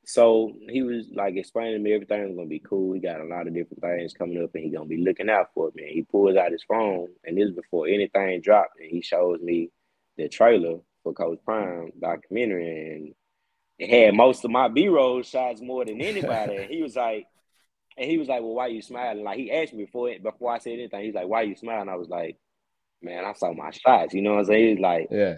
So 0.06 0.52
he 0.68 0.82
was 0.82 1.06
like 1.14 1.37
explaining 1.37 1.75
to 1.75 1.78
me 1.78 1.94
everything 1.94 2.28
was 2.28 2.37
gonna 2.37 2.49
be 2.49 2.58
cool. 2.61 2.92
He 2.92 3.00
got 3.00 3.20
a 3.20 3.25
lot 3.25 3.46
of 3.46 3.54
different 3.54 3.80
things 3.80 4.12
coming 4.12 4.42
up, 4.42 4.54
and 4.54 4.64
he 4.64 4.70
gonna 4.70 4.87
be 4.87 5.02
looking 5.02 5.30
out 5.30 5.50
for 5.54 5.70
me. 5.75 5.84
And 5.84 5.92
he 5.92 6.02
pulls 6.02 6.37
out 6.37 6.52
his 6.52 6.64
phone, 6.64 7.08
and 7.25 7.38
this 7.38 7.50
before 7.50 7.87
anything 7.87 8.40
dropped, 8.40 8.78
and 8.80 8.90
he 8.90 9.00
shows 9.00 9.40
me 9.40 9.70
the 10.16 10.28
trailer 10.28 10.78
for 11.02 11.12
Coach 11.12 11.38
Prime 11.44 11.92
documentary, 12.00 12.94
and 12.94 13.14
it 13.78 13.90
had 13.90 14.14
most 14.14 14.44
of 14.44 14.50
my 14.50 14.68
B 14.68 14.88
roll 14.88 15.23
shots 15.23 15.61
more 15.61 15.84
than 15.84 16.00
anybody. 16.00 16.56
and 16.56 16.70
he 16.70 16.82
was 16.82 16.96
like, 16.96 17.26
and 17.96 18.11
he 18.11 18.18
was 18.18 18.28
like, 18.28 18.42
"Well, 18.42 18.54
why 18.54 18.68
you 18.68 18.82
smiling?" 18.82 19.25
Like 19.25 19.38
he 19.38 19.52
asked 19.52 19.73
me 19.73 19.84
before 19.84 20.11
before 20.23 20.52
I 20.52 20.58
said 20.58 20.75
anything. 20.75 21.04
He's 21.04 21.14
like, 21.14 21.28
"Why 21.28 21.42
you 21.42 21.56
smiling?" 21.56 21.88
I 21.88 21.96
was 21.96 22.08
like, 22.08 22.37
"Man, 23.02 23.25
I 23.25 23.32
saw 23.32 23.52
my 23.52 23.70
shots." 23.70 24.14
You 24.14 24.23
know 24.23 24.32
what 24.32 24.40
I'm 24.40 24.44
saying? 24.46 24.76
He's 24.76 24.82
like, 24.82 25.08
"Yeah." 25.11 25.37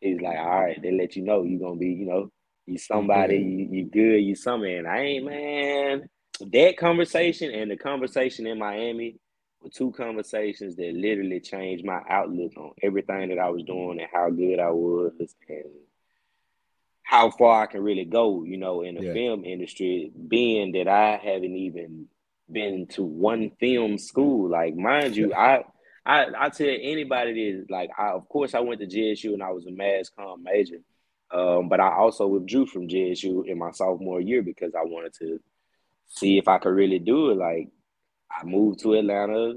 He's 0.00 0.20
like, 0.20 0.38
"All 0.38 0.60
right, 0.60 0.80
they 0.80 0.92
let 0.92 1.16
you 1.16 1.22
know 1.22 1.42
you're 1.42 1.60
gonna 1.60 1.76
be, 1.80 1.88
you 1.88 2.06
know." 2.06 2.30
You 2.66 2.74
mm-hmm. 2.74 2.78
somebody, 2.78 3.36
you, 3.36 3.68
you 3.70 3.84
good, 3.86 4.18
you 4.18 4.34
something. 4.34 4.78
And 4.78 4.88
I 4.88 4.98
ain't 5.00 5.24
man. 5.24 6.08
That 6.40 6.76
conversation 6.76 7.52
and 7.52 7.70
the 7.70 7.76
conversation 7.76 8.46
in 8.46 8.58
Miami 8.58 9.18
were 9.60 9.70
two 9.70 9.92
conversations 9.92 10.76
that 10.76 10.94
literally 10.94 11.40
changed 11.40 11.84
my 11.84 12.00
outlook 12.08 12.56
on 12.56 12.72
everything 12.82 13.28
that 13.28 13.38
I 13.38 13.50
was 13.50 13.62
doing 13.62 14.00
and 14.00 14.08
how 14.12 14.30
good 14.30 14.58
I 14.58 14.70
was 14.70 15.12
and 15.18 15.64
how 17.04 17.30
far 17.30 17.62
I 17.62 17.66
can 17.66 17.82
really 17.82 18.04
go, 18.04 18.42
you 18.42 18.56
know, 18.56 18.82
in 18.82 18.96
the 18.96 19.04
yeah. 19.04 19.12
film 19.12 19.44
industry, 19.44 20.10
being 20.28 20.72
that 20.72 20.88
I 20.88 21.20
haven't 21.22 21.54
even 21.54 22.06
been 22.50 22.86
to 22.88 23.04
one 23.04 23.52
film 23.60 23.98
school. 23.98 24.50
Like, 24.50 24.74
mind 24.74 25.14
you, 25.14 25.32
I 25.34 25.64
I 26.04 26.26
I 26.36 26.48
tell 26.48 26.66
anybody 26.66 27.52
that 27.52 27.70
like 27.70 27.90
I 27.96 28.08
of 28.08 28.28
course 28.28 28.54
I 28.54 28.60
went 28.60 28.80
to 28.80 28.86
JSU 28.86 29.34
and 29.34 29.42
I 29.42 29.50
was 29.50 29.66
a 29.66 29.70
mass 29.70 30.10
comm 30.18 30.42
major. 30.42 30.78
Um, 31.34 31.68
but 31.68 31.80
I 31.80 31.92
also 31.92 32.28
withdrew 32.28 32.66
from 32.66 32.86
JSU 32.86 33.44
in 33.46 33.58
my 33.58 33.72
sophomore 33.72 34.20
year 34.20 34.40
because 34.40 34.72
I 34.74 34.84
wanted 34.84 35.14
to 35.14 35.40
see 36.06 36.38
if 36.38 36.46
I 36.46 36.58
could 36.58 36.74
really 36.74 37.00
do 37.00 37.30
it. 37.30 37.38
Like 37.38 37.70
I 38.30 38.44
moved 38.44 38.80
to 38.80 38.94
Atlanta, 38.94 39.54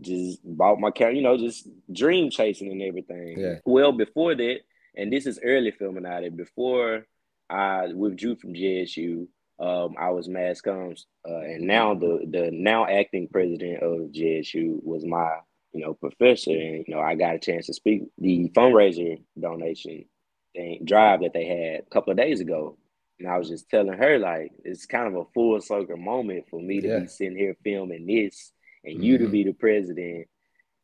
just 0.00 0.38
bought 0.44 0.78
my 0.78 0.92
car, 0.92 1.10
you 1.10 1.22
know, 1.22 1.36
just 1.36 1.66
dream 1.92 2.30
chasing 2.30 2.70
and 2.70 2.82
everything. 2.82 3.34
Yeah. 3.36 3.54
Well, 3.64 3.90
before 3.90 4.36
that, 4.36 4.60
and 4.96 5.12
this 5.12 5.26
is 5.26 5.40
early 5.42 5.72
filming 5.72 6.06
out 6.06 6.22
it, 6.22 6.36
before 6.36 7.04
I 7.50 7.88
withdrew 7.92 8.36
from 8.36 8.54
JSU, 8.54 9.26
um, 9.58 9.96
I 9.98 10.10
was 10.10 10.28
mass 10.28 10.60
comms, 10.60 11.02
uh, 11.28 11.40
and 11.40 11.66
now 11.66 11.94
the 11.94 12.26
the 12.28 12.50
now 12.52 12.86
acting 12.86 13.28
president 13.28 13.82
of 13.82 14.12
JSU 14.12 14.82
was 14.82 15.04
my 15.04 15.38
you 15.72 15.80
know 15.84 15.94
professor, 15.94 16.50
and 16.50 16.84
you 16.86 16.94
know 16.94 17.00
I 17.00 17.14
got 17.14 17.36
a 17.36 17.38
chance 17.38 17.66
to 17.66 17.74
speak 17.74 18.04
the 18.18 18.50
fundraiser 18.54 19.22
donation 19.38 20.04
drive 20.84 21.20
that 21.20 21.32
they 21.32 21.46
had 21.46 21.80
a 21.80 21.90
couple 21.90 22.10
of 22.10 22.16
days 22.16 22.40
ago. 22.40 22.76
And 23.18 23.28
I 23.28 23.38
was 23.38 23.48
just 23.48 23.68
telling 23.68 23.96
her, 23.96 24.18
like, 24.18 24.52
it's 24.64 24.86
kind 24.86 25.06
of 25.06 25.14
a 25.14 25.30
full 25.32 25.60
circle 25.60 25.96
moment 25.96 26.46
for 26.50 26.60
me 26.60 26.80
to 26.80 26.88
yeah. 26.88 26.98
be 27.00 27.06
sitting 27.06 27.36
here 27.36 27.56
filming 27.62 28.06
this 28.06 28.52
and 28.84 28.94
mm-hmm. 28.94 29.02
you 29.04 29.18
to 29.18 29.24
mm-hmm. 29.24 29.32
be 29.32 29.44
the 29.44 29.52
president. 29.52 30.26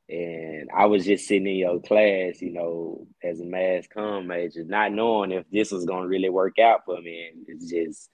And 0.09 0.71
I 0.75 0.87
was 0.87 1.05
just 1.05 1.27
sitting 1.27 1.47
in 1.47 1.57
your 1.57 1.81
class, 1.81 2.41
you 2.41 2.53
know, 2.53 3.07
as 3.23 3.41
a 3.41 3.45
mass 3.45 3.87
comm 3.95 4.27
major, 4.27 4.65
not 4.65 4.93
knowing 4.93 5.33
if 5.33 5.45
this 5.51 5.71
was 5.71 5.85
gonna 5.85 6.07
really 6.07 6.31
work 6.31 6.59
out 6.59 6.85
for 6.87 7.01
me. 7.01 7.29
And 7.29 7.45
it's 7.49 7.71
just, 7.71 8.09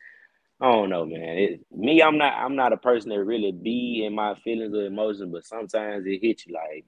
I 0.61 0.73
don't 0.73 0.91
know, 0.91 1.05
man. 1.05 1.37
It, 1.39 1.61
me, 1.71 2.03
I'm 2.03 2.19
not, 2.19 2.33
I'm 2.33 2.57
not 2.57 2.73
a 2.73 2.79
person 2.79 3.11
that 3.11 3.23
really 3.23 3.53
be 3.53 4.05
in 4.05 4.15
my 4.15 4.35
feelings 4.37 4.75
or 4.75 4.87
emotions, 4.87 5.31
but 5.33 5.45
sometimes 5.45 6.05
it 6.07 6.21
hits 6.21 6.47
you 6.47 6.55
like, 6.55 6.85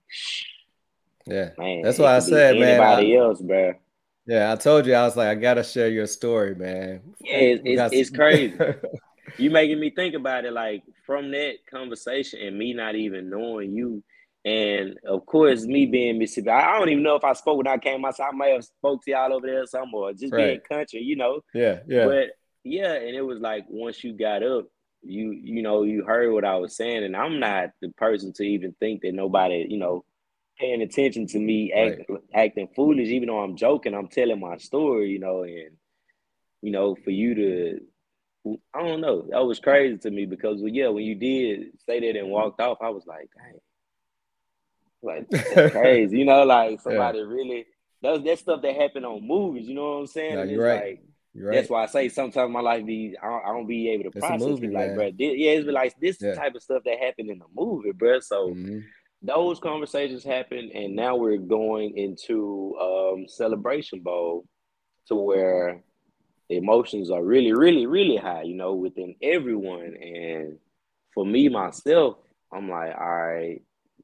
yeah, 1.26 1.50
man. 1.58 1.82
That's 1.82 1.99
why 1.99 2.16
I 2.16 2.20
said, 2.20 2.58
man. 2.58 2.80
Anybody 2.80 3.16
else, 3.16 3.42
bro. 3.42 3.75
Yeah, 4.26 4.52
I 4.52 4.56
told 4.56 4.87
you 4.87 4.95
I 4.95 5.04
was 5.04 5.16
like, 5.16 5.28
I 5.28 5.35
gotta 5.37 5.62
share 5.62 5.88
your 5.88 6.06
story, 6.06 6.54
man. 6.54 7.00
Yeah, 7.21 7.37
it's, 7.37 7.62
it's, 7.64 7.95
it's 7.95 8.11
crazy. 8.11 8.54
you 9.38 9.50
making 9.50 9.78
me 9.78 9.90
think 9.90 10.14
about 10.14 10.45
it, 10.45 10.52
like 10.52 10.83
from 11.04 11.30
that 11.30 11.54
conversation 11.71 12.40
and 12.40 12.59
me 12.59 12.73
not 12.73 12.97
even 12.97 13.30
knowing 13.30 13.73
you, 13.73 14.02
and 14.45 14.99
of 15.06 15.25
course 15.26 15.64
me 15.64 15.87
being 15.87 16.18
Mississippi. 16.18 16.50
I 16.50 16.76
don't 16.78 16.88
even 16.88 17.04
know 17.04 17.14
if 17.14 17.25
I 17.25 17.35
spoke 17.35 17.59
when 17.59 17.68
I 17.68 17.78
came 17.78 18.04
outside. 18.04 18.30
I 18.33 18.37
may 18.37 18.52
have 18.52 18.64
spoke 18.64 19.04
to 19.04 19.12
y'all 19.12 19.33
over 19.33 19.47
there 19.47 19.64
somewhere, 19.66 20.12
just 20.12 20.33
right. 20.33 20.47
being 20.47 20.61
country, 20.68 21.00
you 21.02 21.14
know. 21.14 21.40
Yeah, 21.54 21.80
yeah. 21.87 22.06
But 22.06 22.30
yeah, 22.64 22.95
and 22.95 23.14
it 23.14 23.23
was 23.23 23.38
like 23.38 23.64
once 23.68 24.02
you 24.02 24.12
got 24.12 24.42
up, 24.42 24.66
you 25.02 25.30
you 25.30 25.62
know 25.62 25.85
you 25.85 26.04
heard 26.04 26.33
what 26.33 26.45
I 26.45 26.56
was 26.56 26.76
saying, 26.76 27.04
and 27.04 27.16
I'm 27.16 27.38
not 27.38 27.71
the 27.80 27.90
person 27.90 28.33
to 28.35 28.42
even 28.42 28.75
think 28.80 29.02
that 29.02 29.14
nobody, 29.14 29.66
you 29.68 29.78
know 29.78 30.04
paying 30.58 30.82
attention 30.82 31.26
to 31.28 31.38
me 31.38 31.72
act, 31.72 32.02
right. 32.08 32.20
acting 32.34 32.68
foolish, 32.75 33.08
even 33.08 33.28
though 33.28 33.40
I'm 33.40 33.56
joking, 33.56 33.94
I'm 33.94 34.08
telling 34.08 34.40
my 34.40 34.56
story, 34.58 35.10
you 35.10 35.18
know, 35.18 35.42
and 35.42 35.76
you 36.62 36.70
know, 36.70 36.96
for 36.96 37.10
you 37.10 37.34
to 37.34 37.80
I 38.75 38.82
don't 38.82 39.00
know, 39.00 39.26
that 39.30 39.44
was 39.44 39.58
crazy 39.58 39.98
to 39.98 40.10
me 40.10 40.25
because 40.25 40.60
well, 40.60 40.72
yeah, 40.72 40.88
when 40.88 41.04
you 41.04 41.14
did 41.14 41.72
say 41.86 42.00
that 42.00 42.18
and 42.18 42.30
walked 42.30 42.60
off, 42.60 42.78
I 42.80 42.90
was 42.90 43.06
like, 43.06 43.28
dang, 43.36 43.60
like 45.02 45.28
that's 45.30 45.72
crazy, 45.72 46.18
you 46.18 46.25
know, 46.25 46.44
like 46.44 46.80
somebody 46.80 47.18
yeah. 47.18 47.25
really 47.25 47.66
that's 48.02 48.22
that 48.22 48.38
stuff 48.38 48.62
that 48.62 48.76
happened 48.76 49.06
on 49.06 49.26
movies, 49.26 49.68
you 49.68 49.75
know 49.75 49.92
what 49.92 50.00
I'm 50.00 50.06
saying? 50.06 50.34
No, 50.36 50.42
you're 50.44 50.64
right. 50.64 50.82
Like, 50.82 51.02
you're 51.34 51.48
right. 51.48 51.56
That's 51.56 51.68
why 51.68 51.82
I 51.82 51.86
say 51.86 52.08
sometimes 52.08 52.50
my 52.50 52.60
life 52.60 52.86
be 52.86 53.16
I 53.22 53.26
don't, 53.26 53.44
I 53.44 53.48
don't 53.48 53.66
be 53.66 53.90
able 53.90 54.04
to 54.04 54.16
it's 54.16 54.26
process 54.26 54.46
movie, 54.46 54.68
it. 54.68 54.72
Like, 54.72 54.94
bro, 54.94 55.10
this, 55.10 55.34
yeah, 55.36 55.50
it's 55.50 55.68
like 55.68 55.94
this 56.00 56.18
yeah. 56.20 56.34
type 56.34 56.54
of 56.54 56.62
stuff 56.62 56.82
that 56.84 56.98
happened 56.98 57.30
in 57.30 57.38
the 57.40 57.46
movie, 57.54 57.92
bro. 57.92 58.20
So 58.20 58.48
mm-hmm 58.48 58.78
those 59.23 59.58
conversations 59.61 60.25
happened, 60.25 60.73
and 60.73 60.94
now 60.94 61.16
we're 61.16 61.38
going 61.38 61.96
into 61.96 62.76
um, 62.80 63.26
Celebration 63.28 64.00
Bowl 64.00 64.46
to 65.08 65.14
where 65.14 65.82
emotions 66.49 67.11
are 67.11 67.25
really, 67.25 67.52
really, 67.52 67.87
really 67.87 68.16
high, 68.16 68.42
you 68.42 68.54
know, 68.54 68.75
within 68.75 69.14
everyone. 69.23 69.96
And 70.00 70.58
for 71.14 71.25
me, 71.25 71.49
myself, 71.49 72.16
I'm 72.52 72.70
like, 72.70 72.94
all 72.99 73.16
right, 73.16 73.62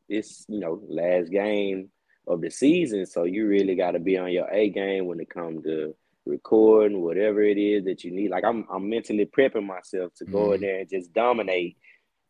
this, 0.09 0.45
you 0.49 0.61
know, 0.61 0.83
last 0.89 1.31
game 1.31 1.91
of 2.27 2.41
the 2.41 2.51
season. 2.51 3.07
So 3.07 3.25
you 3.25 3.47
really 3.47 3.75
got 3.75 3.93
to 3.93 3.99
be 4.01 4.17
on 4.17 4.33
your 4.33 4.51
A 4.51 4.71
game 4.71 5.07
when 5.07 5.21
it 5.21 5.31
comes 5.31 5.65
to 5.65 5.95
recording, 6.27 7.03
whatever 7.03 7.43
it 7.43 7.59
is 7.59 7.85
that 7.85 8.05
you 8.05 8.13
need. 8.13 8.31
Like 8.31 8.45
I'm, 8.45 8.67
I'm 8.73 8.89
mentally 8.89 9.27
prepping 9.27 9.67
myself 9.67 10.13
to 10.17 10.25
go 10.25 10.47
mm-hmm. 10.47 10.55
in 10.55 10.61
there 10.61 10.79
and 10.81 10.91
just 10.91 11.13
dominate 11.13 11.77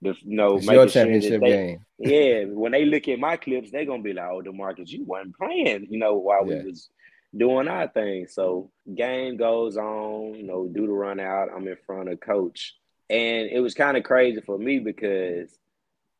the 0.02 0.14
you 0.22 0.36
know 0.36 0.56
it's 0.56 0.66
your 0.66 0.86
championship 0.86 1.40
they, 1.40 1.50
game. 1.50 1.86
Yeah, 1.98 2.44
when 2.46 2.72
they 2.72 2.84
look 2.84 3.06
at 3.08 3.18
my 3.18 3.36
clips, 3.36 3.70
they're 3.70 3.84
gonna 3.84 4.02
be 4.02 4.12
like, 4.12 4.28
"Oh, 4.28 4.42
Demarcus, 4.42 4.88
you 4.88 5.04
weren't 5.04 5.36
playing," 5.36 5.86
you 5.88 5.98
know, 5.98 6.14
while 6.14 6.46
yeah. 6.46 6.58
we 6.58 6.70
was 6.70 6.90
doing 7.36 7.68
our 7.68 7.88
thing. 7.88 8.26
So 8.28 8.70
game 8.94 9.36
goes 9.36 9.76
on, 9.76 10.34
you 10.34 10.42
know, 10.42 10.68
do 10.68 10.86
the 10.86 10.92
run 10.92 11.20
out. 11.20 11.48
I'm 11.54 11.68
in 11.68 11.76
front 11.86 12.08
of 12.08 12.20
coach, 12.20 12.74
and 13.08 13.48
it 13.50 13.60
was 13.60 13.74
kind 13.74 13.96
of 13.96 14.02
crazy 14.02 14.40
for 14.40 14.58
me 14.58 14.80
because 14.80 15.56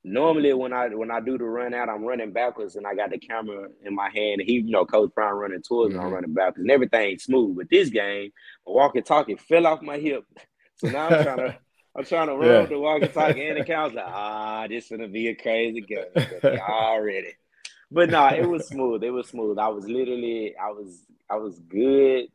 normally 0.04 0.52
when 0.52 0.72
I 0.72 0.88
when 0.88 1.10
I 1.10 1.20
do 1.20 1.38
the 1.38 1.44
run 1.44 1.74
out, 1.74 1.88
I'm 1.88 2.04
running 2.04 2.32
backwards 2.32 2.76
and 2.76 2.86
I 2.86 2.94
got 2.94 3.10
the 3.10 3.18
camera 3.18 3.68
in 3.84 3.94
my 3.94 4.10
hand. 4.10 4.40
And 4.40 4.48
he, 4.48 4.54
you 4.54 4.70
know, 4.70 4.84
Coach 4.84 5.10
Brown 5.14 5.34
running 5.34 5.62
towards 5.62 5.94
mm-hmm. 5.94 5.98
me, 5.98 6.04
I'm 6.04 6.06
mm-hmm. 6.06 6.14
running 6.14 6.34
backwards, 6.34 6.60
and 6.60 6.70
everything's 6.70 7.24
smooth. 7.24 7.56
But 7.56 7.70
this 7.70 7.90
game, 7.90 8.30
walking 8.64 9.02
talking 9.02 9.36
fell 9.36 9.66
off 9.66 9.82
my 9.82 9.98
hip, 9.98 10.24
so 10.76 10.88
now 10.88 11.08
I'm 11.08 11.22
trying 11.24 11.36
to. 11.38 11.58
I'm 11.94 12.04
trying 12.04 12.28
to 12.28 12.34
run 12.34 12.48
yeah. 12.48 12.66
the 12.66 12.78
walkie 12.78 13.08
talkie 13.08 13.46
and 13.46 13.60
the 13.60 13.64
couch. 13.64 13.92
Like, 13.92 14.04
ah, 14.08 14.66
this 14.68 14.84
is 14.84 14.90
gonna 14.90 15.08
be 15.08 15.28
a 15.28 15.34
crazy 15.34 15.82
game 15.82 16.04
already. 16.44 17.34
But 17.90 18.08
no, 18.08 18.20
nah, 18.20 18.34
it 18.34 18.48
was 18.48 18.66
smooth. 18.68 19.04
It 19.04 19.10
was 19.10 19.28
smooth. 19.28 19.58
I 19.58 19.68
was 19.68 19.86
literally, 19.86 20.54
I 20.56 20.70
was, 20.70 21.02
I 21.28 21.36
was 21.36 21.58
good 21.58 22.28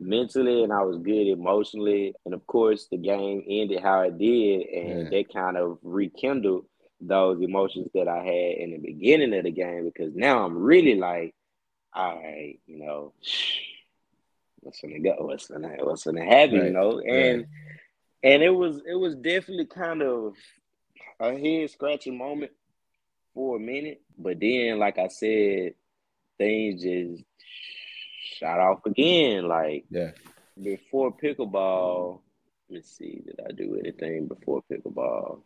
mentally 0.00 0.64
and 0.64 0.72
I 0.72 0.82
was 0.82 0.96
good 0.98 1.28
emotionally. 1.28 2.14
And 2.24 2.32
of 2.32 2.46
course, 2.46 2.86
the 2.90 2.96
game 2.96 3.44
ended 3.46 3.82
how 3.82 4.00
it 4.00 4.16
did, 4.16 4.66
and 4.68 5.02
yeah. 5.04 5.10
that 5.10 5.32
kind 5.32 5.58
of 5.58 5.78
rekindled 5.82 6.64
those 6.98 7.42
emotions 7.42 7.88
that 7.94 8.08
I 8.08 8.24
had 8.24 8.58
in 8.58 8.70
the 8.70 8.78
beginning 8.78 9.34
of 9.34 9.44
the 9.44 9.50
game 9.50 9.84
because 9.84 10.14
now 10.14 10.46
I'm 10.46 10.56
really 10.56 10.94
like, 10.94 11.34
all 11.92 12.16
right, 12.16 12.58
you 12.66 12.78
know, 12.78 13.12
what's 14.60 14.80
gonna 14.80 15.00
go? 15.00 15.16
What's 15.18 15.48
gonna 15.48 15.76
what's 15.80 16.04
gonna 16.04 16.24
happen? 16.24 16.58
Right. 16.58 16.66
You 16.68 16.72
know, 16.72 17.00
and. 17.00 17.46
And 18.22 18.42
it 18.42 18.50
was 18.50 18.80
it 18.86 18.94
was 18.94 19.14
definitely 19.16 19.66
kind 19.66 20.02
of 20.02 20.34
a 21.20 21.38
head 21.38 21.70
scratching 21.70 22.18
moment 22.18 22.52
for 23.34 23.56
a 23.56 23.60
minute, 23.60 24.00
but 24.18 24.40
then, 24.40 24.78
like 24.78 24.98
I 24.98 25.08
said, 25.08 25.74
things 26.38 26.82
just 26.82 27.24
shot 28.38 28.60
off 28.60 28.84
again. 28.86 29.48
Like 29.48 29.84
yeah, 29.90 30.10
before 30.60 31.16
pickleball, 31.16 32.20
Let's 32.72 32.96
see, 32.96 33.22
did 33.26 33.38
I 33.46 33.52
do 33.52 33.76
anything 33.78 34.28
before 34.28 34.62
pickleball? 34.72 35.42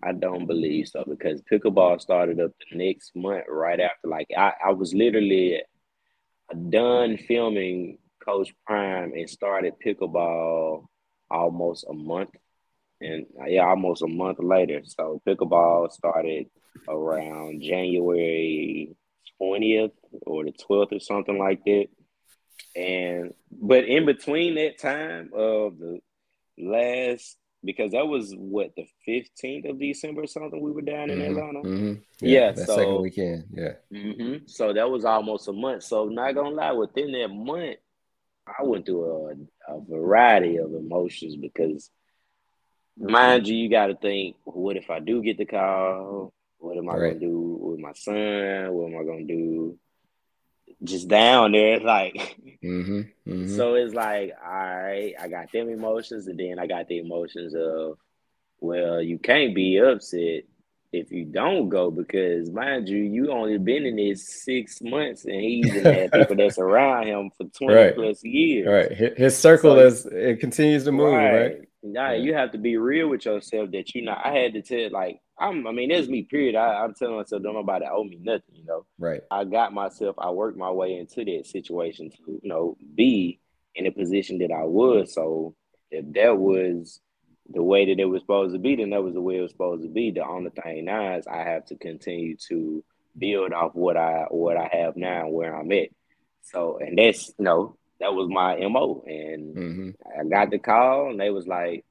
I 0.00 0.12
don't 0.12 0.46
believe 0.46 0.86
so 0.86 1.02
because 1.02 1.42
pickleball 1.42 2.00
started 2.00 2.38
up 2.38 2.52
the 2.70 2.78
next 2.78 3.16
month 3.16 3.46
right 3.48 3.80
after. 3.80 4.06
Like 4.06 4.28
I, 4.36 4.52
I 4.64 4.70
was 4.70 4.94
literally 4.94 5.60
done 6.70 7.16
filming 7.16 7.98
Coach 8.24 8.54
Prime 8.64 9.12
and 9.12 9.28
started 9.28 9.74
pickleball 9.84 10.86
almost 11.30 11.86
a 11.88 11.92
month 11.92 12.30
and 13.00 13.26
yeah, 13.46 13.66
almost 13.66 14.02
a 14.02 14.08
month 14.08 14.38
later. 14.40 14.82
So 14.84 15.22
pickleball 15.26 15.92
started 15.92 16.46
around 16.88 17.62
January 17.62 18.96
20th 19.40 19.92
or 20.22 20.44
the 20.44 20.52
12th 20.52 20.92
or 20.92 21.00
something 21.00 21.38
like 21.38 21.64
that. 21.64 21.86
And 22.74 23.34
but 23.50 23.84
in 23.84 24.04
between 24.04 24.56
that 24.56 24.78
time 24.78 25.30
of 25.34 25.78
the 25.78 26.00
last 26.58 27.36
because 27.64 27.92
that 27.92 28.06
was 28.06 28.34
what 28.36 28.72
the 28.76 28.86
15th 29.06 29.68
of 29.68 29.80
December 29.80 30.22
or 30.22 30.26
something 30.26 30.60
we 30.60 30.70
were 30.70 30.82
down 30.82 31.10
in 31.10 31.18
mm-hmm, 31.18 31.30
Atlanta. 31.30 31.58
Mm-hmm. 31.60 31.94
Yeah, 32.20 32.40
yeah 32.40 32.52
that 32.52 32.66
so, 32.66 32.76
second 32.76 33.02
weekend. 33.02 33.44
Yeah. 33.52 33.72
Mm-hmm. 33.92 34.46
So 34.46 34.72
that 34.72 34.88
was 34.88 35.04
almost 35.04 35.48
a 35.48 35.52
month. 35.52 35.82
So 35.82 36.06
not 36.06 36.34
gonna 36.34 36.50
lie, 36.50 36.72
within 36.72 37.12
that 37.12 37.28
month, 37.28 37.78
I 38.58 38.62
went 38.62 38.86
through 38.86 39.48
a, 39.68 39.74
a 39.74 39.80
variety 39.80 40.56
of 40.56 40.74
emotions 40.74 41.36
because 41.36 41.90
mind 42.96 43.46
you, 43.46 43.56
you 43.56 43.70
got 43.70 43.86
to 43.86 43.94
think, 43.94 44.36
what 44.44 44.76
if 44.76 44.90
I 44.90 45.00
do 45.00 45.22
get 45.22 45.38
the 45.38 45.46
call? 45.46 46.32
What 46.58 46.76
am 46.76 46.88
I 46.88 46.94
right. 46.94 47.08
gonna 47.08 47.20
do 47.20 47.58
with 47.60 47.78
my 47.78 47.92
son? 47.92 48.72
What 48.72 48.92
am 48.92 48.98
I 48.98 49.04
gonna 49.04 49.24
do? 49.24 49.78
Just 50.82 51.08
down 51.08 51.52
there, 51.52 51.80
like. 51.80 52.36
Mm-hmm, 52.60 53.30
mm-hmm. 53.30 53.56
So 53.56 53.74
it's 53.74 53.94
like, 53.94 54.32
all 54.44 54.50
right, 54.50 55.14
I 55.18 55.28
got 55.28 55.52
them 55.52 55.68
emotions, 55.68 56.26
and 56.26 56.36
then 56.36 56.58
I 56.58 56.66
got 56.66 56.88
the 56.88 56.98
emotions 56.98 57.54
of, 57.54 57.98
well, 58.58 59.00
you 59.00 59.20
can't 59.20 59.54
be 59.54 59.78
upset 59.78 60.42
if 60.92 61.12
you 61.12 61.24
don't 61.24 61.68
go 61.68 61.90
because 61.90 62.50
mind 62.50 62.88
you, 62.88 62.98
you 62.98 63.30
only 63.30 63.58
been 63.58 63.84
in 63.84 63.96
this 63.96 64.42
six 64.44 64.80
months 64.80 65.24
and 65.24 65.40
he's 65.40 65.70
had 65.82 66.12
people 66.12 66.36
that's 66.36 66.58
around 66.58 67.06
him 67.06 67.30
for 67.36 67.44
20 67.44 67.74
right. 67.74 67.94
plus 67.94 68.24
years. 68.24 68.66
Right. 68.66 69.16
His 69.18 69.36
circle 69.36 69.74
so, 69.74 69.80
is 69.80 70.06
it 70.06 70.40
continues 70.40 70.84
to 70.84 70.92
move, 70.92 71.12
right? 71.12 71.40
right? 71.40 71.56
Nah, 71.82 72.12
you 72.12 72.34
have 72.34 72.52
to 72.52 72.58
be 72.58 72.76
real 72.76 73.08
with 73.08 73.24
yourself 73.24 73.70
that 73.72 73.94
you 73.94 74.02
know. 74.02 74.16
I 74.22 74.32
had 74.32 74.54
to 74.54 74.62
tell 74.62 74.90
like 74.90 75.20
I'm. 75.38 75.66
I 75.66 75.72
mean, 75.72 75.90
it's 75.90 76.08
me. 76.08 76.22
Period. 76.22 76.56
I, 76.56 76.84
am 76.84 76.92
telling 76.94 77.16
myself, 77.16 77.42
don't 77.42 77.54
nobody 77.54 77.86
owe 77.90 78.02
me 78.02 78.18
nothing. 78.20 78.54
You 78.54 78.64
know. 78.64 78.86
Right. 78.98 79.20
I 79.30 79.44
got 79.44 79.72
myself. 79.72 80.16
I 80.18 80.30
worked 80.30 80.58
my 80.58 80.70
way 80.70 80.96
into 80.96 81.24
that 81.24 81.46
situation 81.46 82.10
to 82.10 82.16
you 82.26 82.48
know 82.48 82.76
be 82.96 83.40
in 83.76 83.86
a 83.86 83.92
position 83.92 84.38
that 84.38 84.50
I 84.50 84.64
was. 84.64 85.14
So 85.14 85.54
if 85.90 86.04
that 86.14 86.36
was 86.36 87.00
the 87.48 87.62
way 87.62 87.86
that 87.86 88.00
it 88.00 88.04
was 88.04 88.22
supposed 88.22 88.54
to 88.54 88.58
be, 88.58 88.76
then 88.76 88.90
that 88.90 89.02
was 89.02 89.14
the 89.14 89.20
way 89.20 89.38
it 89.38 89.42
was 89.42 89.52
supposed 89.52 89.82
to 89.82 89.88
be. 89.88 90.10
The 90.10 90.26
only 90.26 90.50
thing 90.50 90.84
now 90.84 91.16
is 91.16 91.26
I 91.26 91.38
have 91.38 91.64
to 91.66 91.76
continue 91.76 92.36
to 92.48 92.84
build 93.16 93.52
off 93.52 93.74
what 93.74 93.96
I 93.96 94.26
what 94.30 94.56
I 94.56 94.68
have 94.72 94.96
now 94.96 95.26
and 95.26 95.32
where 95.32 95.56
I'm 95.56 95.72
at. 95.72 95.88
So 96.42 96.78
and 96.78 96.98
that's 96.98 97.28
you 97.38 97.44
know 97.44 97.76
that 98.00 98.14
was 98.14 98.28
my 98.28 98.56
mo. 98.66 99.02
And 99.06 99.56
mm-hmm. 99.56 100.20
I 100.20 100.24
got 100.24 100.50
the 100.50 100.58
call, 100.58 101.10
and 101.10 101.20
they 101.20 101.30
was 101.30 101.46
like, 101.46 101.84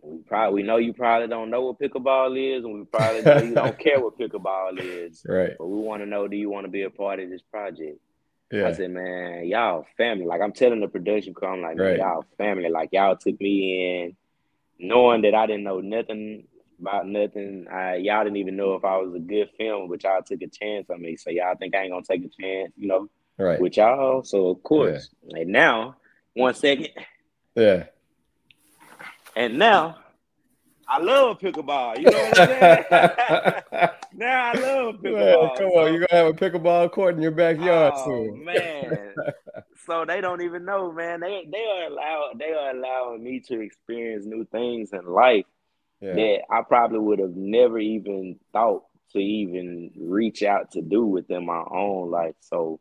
"We 0.00 0.18
probably 0.18 0.62
we 0.62 0.66
know 0.66 0.76
you 0.76 0.92
probably 0.92 1.28
don't 1.28 1.50
know 1.50 1.62
what 1.62 1.80
pickleball 1.80 2.36
is, 2.56 2.64
and 2.64 2.74
we 2.74 2.84
probably 2.84 3.22
know 3.22 3.38
you 3.38 3.54
don't 3.54 3.78
care 3.80 4.00
what 4.00 4.18
pickleball 4.18 4.80
is. 4.80 5.24
Right. 5.26 5.54
But 5.58 5.66
we 5.66 5.80
want 5.80 6.02
to 6.02 6.06
know: 6.06 6.28
Do 6.28 6.36
you 6.36 6.50
want 6.50 6.66
to 6.66 6.70
be 6.70 6.82
a 6.82 6.90
part 6.90 7.20
of 7.20 7.30
this 7.30 7.42
project?" 7.42 7.98
Yeah. 8.50 8.68
I 8.68 8.72
said, 8.72 8.90
"Man, 8.90 9.46
y'all 9.46 9.86
family." 9.96 10.24
Like 10.24 10.40
I'm 10.40 10.52
telling 10.52 10.80
the 10.80 10.88
production 10.88 11.34
crew, 11.34 11.48
I'm 11.48 11.62
like, 11.62 11.78
right. 11.78 11.98
"Y'all 11.98 12.24
family." 12.36 12.70
Like 12.70 12.90
y'all 12.92 13.16
took 13.16 13.40
me 13.40 14.02
in, 14.02 14.16
knowing 14.78 15.22
that 15.22 15.34
I 15.34 15.46
didn't 15.46 15.64
know 15.64 15.80
nothing 15.80 16.44
about 16.80 17.08
nothing. 17.08 17.66
I, 17.70 17.96
y'all 17.96 18.24
didn't 18.24 18.36
even 18.36 18.56
know 18.56 18.74
if 18.74 18.84
I 18.84 18.96
was 18.98 19.14
a 19.14 19.18
good 19.18 19.50
film, 19.58 19.88
but 19.88 20.02
y'all 20.02 20.22
took 20.22 20.42
a 20.42 20.48
chance 20.48 20.88
on 20.90 21.02
me. 21.02 21.16
So 21.16 21.30
y'all 21.30 21.56
think 21.56 21.74
I 21.74 21.82
ain't 21.82 21.92
gonna 21.92 22.02
take 22.02 22.24
a 22.24 22.42
chance, 22.42 22.72
you 22.76 22.88
know? 22.88 23.08
right. 23.38 23.60
with 23.60 23.76
y'all. 23.76 24.22
So 24.22 24.48
of 24.48 24.62
course, 24.62 25.10
yeah. 25.22 25.40
and 25.40 25.50
now 25.50 25.96
one 26.34 26.54
second. 26.54 26.88
Yeah. 27.54 27.84
And 29.36 29.58
now 29.58 29.98
I 30.86 30.98
love 30.98 31.38
pickleball. 31.38 31.98
You 31.98 32.10
know 32.10 32.18
what 32.18 32.40
I'm 32.40 32.46
saying? 32.46 32.84
now 34.14 34.52
I 34.52 34.52
love 34.58 34.94
pickleball. 34.96 35.56
come 35.56 35.66
on, 35.68 35.92
you're 35.92 36.06
gonna 36.06 36.24
have 36.24 36.26
a 36.26 36.32
pickleball 36.32 36.90
court 36.92 37.16
in 37.16 37.22
your 37.22 37.30
backyard 37.30 37.94
oh, 37.96 38.04
soon. 38.04 38.44
man. 38.44 39.14
So 39.86 40.04
they 40.06 40.20
don't 40.20 40.42
even 40.42 40.64
know, 40.64 40.92
man. 40.92 41.20
They 41.20 41.46
they 41.50 41.64
are 41.64 41.86
allowed 41.86 42.32
they 42.38 42.52
are 42.52 42.70
allowing 42.70 43.22
me 43.22 43.40
to 43.48 43.60
experience 43.60 44.26
new 44.26 44.44
things 44.44 44.90
in 44.92 45.06
life 45.06 45.46
yeah. 46.00 46.14
that 46.14 46.38
I 46.50 46.62
probably 46.62 46.98
would 46.98 47.18
have 47.18 47.34
never 47.34 47.78
even 47.78 48.38
thought 48.52 48.84
to 49.12 49.18
even 49.18 49.90
reach 49.96 50.42
out 50.42 50.72
to 50.72 50.82
do 50.82 51.04
within 51.06 51.46
my 51.46 51.62
own 51.70 52.10
life. 52.10 52.34
So 52.40 52.80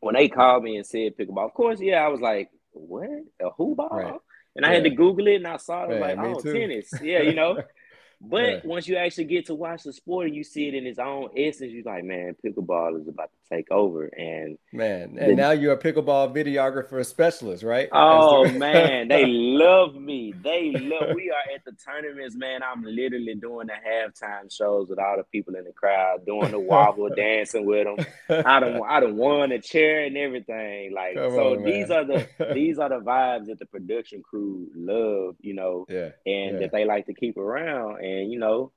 when 0.00 0.14
they 0.14 0.28
called 0.28 0.64
me 0.64 0.76
and 0.76 0.86
said 0.86 1.16
pickleball, 1.16 1.46
of 1.46 1.54
course, 1.54 1.80
yeah, 1.80 2.04
I 2.04 2.08
was 2.08 2.20
like, 2.20 2.50
what? 2.72 3.08
A 3.40 3.50
who 3.50 3.74
ball? 3.74 3.88
Right. 3.90 4.14
And 4.54 4.64
I 4.64 4.70
yeah. 4.70 4.74
had 4.76 4.84
to 4.84 4.90
Google 4.90 5.26
it 5.28 5.36
and 5.36 5.46
I 5.46 5.58
saw 5.58 5.84
it. 5.84 6.00
like, 6.00 6.18
oh, 6.18 6.40
too. 6.40 6.52
tennis. 6.52 6.92
Yeah, 7.02 7.22
you 7.22 7.34
know. 7.34 7.62
But 8.18 8.46
yeah. 8.46 8.60
once 8.64 8.88
you 8.88 8.96
actually 8.96 9.24
get 9.24 9.46
to 9.46 9.54
watch 9.54 9.82
the 9.82 9.92
sport 9.92 10.26
and 10.26 10.34
you 10.34 10.42
see 10.42 10.68
it 10.68 10.74
in 10.74 10.86
its 10.86 10.98
own 10.98 11.28
essence, 11.36 11.70
you're 11.72 11.84
like, 11.84 12.02
man, 12.02 12.34
pickleball 12.42 12.98
is 12.98 13.08
about 13.08 13.30
to 13.30 13.36
take 13.50 13.70
over. 13.70 14.06
And 14.06 14.58
man, 14.72 15.16
and 15.18 15.32
the, 15.32 15.34
now 15.34 15.50
you're 15.50 15.72
a 15.72 15.78
pickleball 15.78 16.34
videographer 16.34 17.04
specialist, 17.04 17.62
right? 17.62 17.88
Oh 17.92 18.48
man, 18.52 19.08
they 19.08 19.26
love 19.26 19.94
me. 19.94 20.34
They 20.42 20.72
love. 20.72 21.14
we 21.14 21.30
are 21.30 21.54
at 21.54 21.64
the 21.64 21.72
tournaments, 21.72 22.36
man. 22.36 22.60
I'm 22.62 22.82
literally 22.82 23.34
doing 23.34 23.68
the 23.68 23.74
halftime 23.74 24.52
shows 24.54 24.88
with 24.88 24.98
all 24.98 25.16
the 25.16 25.24
people 25.24 25.54
in 25.54 25.64
the 25.64 25.72
crowd, 25.72 26.26
doing 26.26 26.50
the 26.50 26.60
wobble, 26.60 27.08
dancing 27.16 27.66
with 27.66 27.86
them. 27.86 28.06
I 28.46 28.60
don't, 28.60 28.82
I 28.82 29.00
don't 29.00 29.16
won 29.16 29.52
a 29.52 29.60
chair 29.60 30.04
and 30.04 30.16
everything. 30.16 30.92
Like, 30.94 31.16
Come 31.16 31.32
so 31.32 31.56
on, 31.56 31.64
these 31.64 31.90
are 31.90 32.04
the 32.04 32.26
these 32.54 32.78
are 32.78 32.88
the 32.88 33.00
vibes 33.00 33.46
that 33.46 33.58
the 33.58 33.66
production 33.66 34.22
crew 34.22 34.68
love, 34.74 35.36
you 35.40 35.54
know, 35.54 35.86
yeah, 35.88 36.10
and 36.26 36.54
yeah. 36.54 36.58
that 36.60 36.72
they 36.72 36.84
like 36.84 37.06
to 37.06 37.14
keep 37.14 37.36
around 37.36 38.04
and 38.04 38.32
you 38.32 38.38
know 38.38 38.72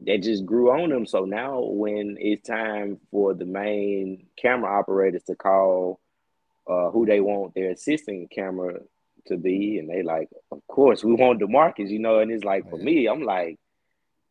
that 0.00 0.22
just 0.22 0.46
grew 0.46 0.70
on 0.70 0.90
them. 0.90 1.06
So 1.06 1.24
now 1.24 1.60
when 1.60 2.16
it's 2.20 2.46
time 2.46 2.98
for 3.10 3.34
the 3.34 3.44
main 3.44 4.26
camera 4.36 4.78
operators 4.78 5.24
to 5.24 5.34
call 5.34 6.00
uh, 6.68 6.90
who 6.90 7.06
they 7.06 7.20
want 7.20 7.54
their 7.54 7.70
assistant 7.70 8.30
camera 8.30 8.80
to 9.26 9.36
be, 9.36 9.78
and 9.78 9.90
they 9.90 10.02
like, 10.02 10.28
of 10.52 10.66
course 10.68 11.02
we 11.02 11.14
want 11.14 11.40
Demarcus, 11.40 11.90
you 11.90 11.98
know, 11.98 12.20
and 12.20 12.30
it's 12.30 12.44
like 12.44 12.68
for 12.70 12.76
me, 12.78 13.06
I'm 13.06 13.22
like, 13.22 13.58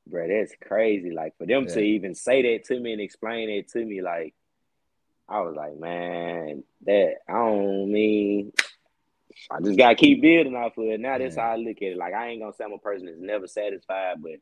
bro, 0.07 0.27
that's 0.27 0.53
crazy. 0.61 1.11
Like 1.11 1.37
for 1.37 1.45
them 1.45 1.65
yeah. 1.67 1.73
to 1.73 1.81
even 1.81 2.15
say 2.15 2.41
that 2.43 2.65
to 2.65 2.79
me 2.79 2.93
and 2.93 3.01
explain 3.01 3.49
it 3.49 3.69
to 3.71 3.83
me, 3.83 4.01
like 4.01 4.33
I 5.27 5.41
was 5.41 5.55
like, 5.55 5.77
man, 5.77 6.63
that 6.85 7.15
I 7.27 7.33
don't 7.33 7.91
mean 7.91 8.53
I 9.51 9.61
just 9.61 9.77
gotta 9.77 9.95
keep 9.95 10.21
building 10.21 10.55
off 10.55 10.77
of 10.77 10.85
it. 10.85 10.99
Now 10.99 11.17
that's 11.17 11.35
how 11.35 11.51
I 11.51 11.55
look 11.57 11.77
at 11.77 11.89
it. 11.89 11.97
Like 11.97 12.13
I 12.13 12.29
ain't 12.29 12.41
gonna 12.41 12.53
say 12.53 12.63
I'm 12.63 12.73
a 12.73 12.77
person 12.77 13.05
that's 13.07 13.19
never 13.19 13.47
satisfied, 13.47 14.15
but 14.21 14.39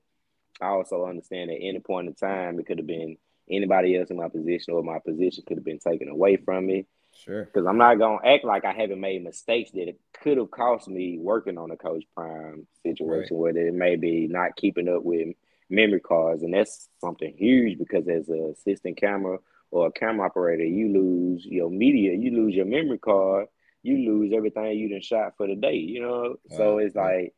I 0.62 0.68
also 0.68 1.06
understand 1.06 1.50
that 1.50 1.56
any 1.62 1.80
point 1.80 2.08
in 2.08 2.14
time 2.14 2.60
it 2.60 2.66
could 2.66 2.78
have 2.78 2.88
been 2.88 3.18
anybody 3.50 3.98
else 3.98 4.10
in 4.10 4.18
my 4.18 4.30
position 4.30 4.74
or 4.74 4.84
my 4.84 5.00
position 5.00 5.44
could 5.48 5.58
have 5.58 5.66
been 5.66 5.80
taken 5.80 6.10
away 6.10 6.38
from 6.38 6.66
me. 6.66 6.86
Sure. 7.14 7.46
Because 7.46 7.66
I'm 7.66 7.78
not 7.78 8.00
gonna 8.00 8.26
act 8.26 8.44
like 8.44 8.66
I 8.66 8.74
haven't 8.74 9.00
made 9.00 9.24
mistakes 9.24 9.72
that 9.72 9.88
it 9.88 10.00
could 10.22 10.38
have 10.38 10.52
cost 10.52 10.88
me 10.88 11.18
working 11.18 11.58
on 11.58 11.72
a 11.72 11.78
coach 11.78 12.04
prime 12.16 12.68
situation 12.84 13.38
right. 13.38 13.54
where 13.54 13.58
it 13.58 13.74
may 13.74 13.96
be 13.96 14.28
not 14.28 14.56
keeping 14.56 14.90
up 14.90 15.04
with 15.04 15.30
memory 15.70 16.00
cards, 16.00 16.44
and 16.44 16.54
that's 16.54 16.90
something 17.00 17.34
huge 17.38 17.78
because 17.78 18.08
as 18.08 18.28
an 18.30 18.54
assistant 18.54 18.98
camera 18.98 19.40
or 19.72 19.88
a 19.88 19.92
camera 19.92 20.26
operator, 20.26 20.66
you 20.66 20.92
lose 20.92 21.46
your 21.46 21.70
media, 21.70 22.14
you 22.14 22.32
lose 22.32 22.54
your 22.54 22.66
memory 22.66 23.00
card, 23.00 23.48
you 23.82 23.98
lose 23.98 24.34
everything 24.36 24.78
you 24.78 24.90
done 24.90 25.02
shot 25.02 25.34
for 25.38 25.48
the 25.48 25.56
day. 25.56 25.76
You 25.76 26.02
know, 26.02 26.36
so 26.56 26.80
it's 26.80 26.96
like 26.96 27.34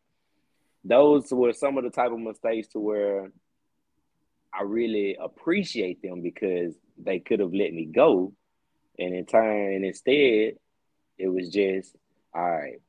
those 0.84 1.32
were 1.32 1.54
some 1.54 1.78
of 1.78 1.84
the 1.84 1.90
type 1.90 2.12
of 2.12 2.20
mistakes 2.20 2.68
to 2.70 2.80
where 2.80 3.32
I 4.54 4.63
really 4.63 5.18
appreciate 5.20 6.02
them 6.02 6.22
because 6.22 6.76
they 6.98 7.20
could 7.20 7.40
have 7.40 7.54
let 7.54 7.74
me 7.74 7.86
go. 7.86 8.34
And 8.98 9.13
in 9.13 9.26
turn, 9.26 9.74
and 9.74 9.86
instead, 9.86 10.56
it 11.18 11.28
was 11.28 11.50
just, 11.50 11.96
all 12.34 12.50
right, 12.50 12.82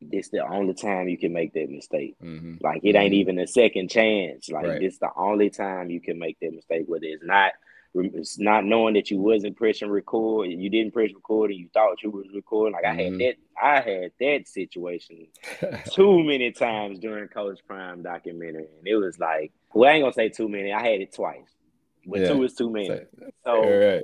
this 0.00 0.28
the 0.28 0.46
only 0.46 0.74
time 0.74 1.08
you 1.08 1.18
can 1.18 1.32
make 1.32 1.52
that 1.54 1.70
mistake. 1.70 2.16
Mm-hmm. 2.22 2.56
Like 2.60 2.80
it 2.82 2.94
ain't 2.96 3.12
mm-hmm. 3.12 3.20
even 3.20 3.38
a 3.38 3.46
second 3.46 3.90
chance. 3.90 4.50
Like 4.50 4.66
right. 4.66 4.82
it's 4.82 4.98
the 4.98 5.10
only 5.16 5.50
time 5.50 5.90
you 5.90 6.00
can 6.00 6.18
make 6.18 6.38
that 6.40 6.52
mistake. 6.52 6.84
Whether 6.86 7.06
it's 7.06 7.24
not 7.24 7.52
it's 7.94 8.38
not 8.38 8.64
knowing 8.64 8.94
that 8.94 9.10
you 9.10 9.18
wasn't 9.18 9.56
pressing 9.56 9.90
record, 9.90 10.48
you 10.50 10.70
didn't 10.70 10.92
press 10.92 11.10
record, 11.14 11.50
and 11.50 11.60
you 11.60 11.68
thought 11.74 12.02
you 12.02 12.10
was 12.10 12.26
recording. 12.34 12.72
Like 12.72 12.84
mm-hmm. 12.84 12.98
I 12.98 13.02
had 13.02 13.12
mm-hmm. 13.12 13.18
that, 13.18 13.36
I 13.62 13.74
had 13.80 14.12
that 14.18 14.48
situation 14.48 15.26
too 15.92 16.22
many 16.24 16.52
times 16.52 16.98
during 16.98 17.28
Coach 17.28 17.60
Prime 17.66 18.02
documentary, 18.02 18.66
and 18.78 18.86
it 18.86 18.96
was 18.96 19.18
like, 19.18 19.52
well, 19.74 19.90
I 19.90 19.94
ain't 19.94 20.04
gonna 20.04 20.12
say 20.14 20.30
too 20.30 20.48
many. 20.48 20.72
I 20.72 20.80
had 20.80 21.00
it 21.00 21.14
twice, 21.14 21.48
but 22.06 22.20
yeah. 22.20 22.28
two 22.28 22.42
is 22.44 22.54
too 22.54 22.70
many. 22.70 22.88
So, 23.44 23.60
right. 23.60 24.02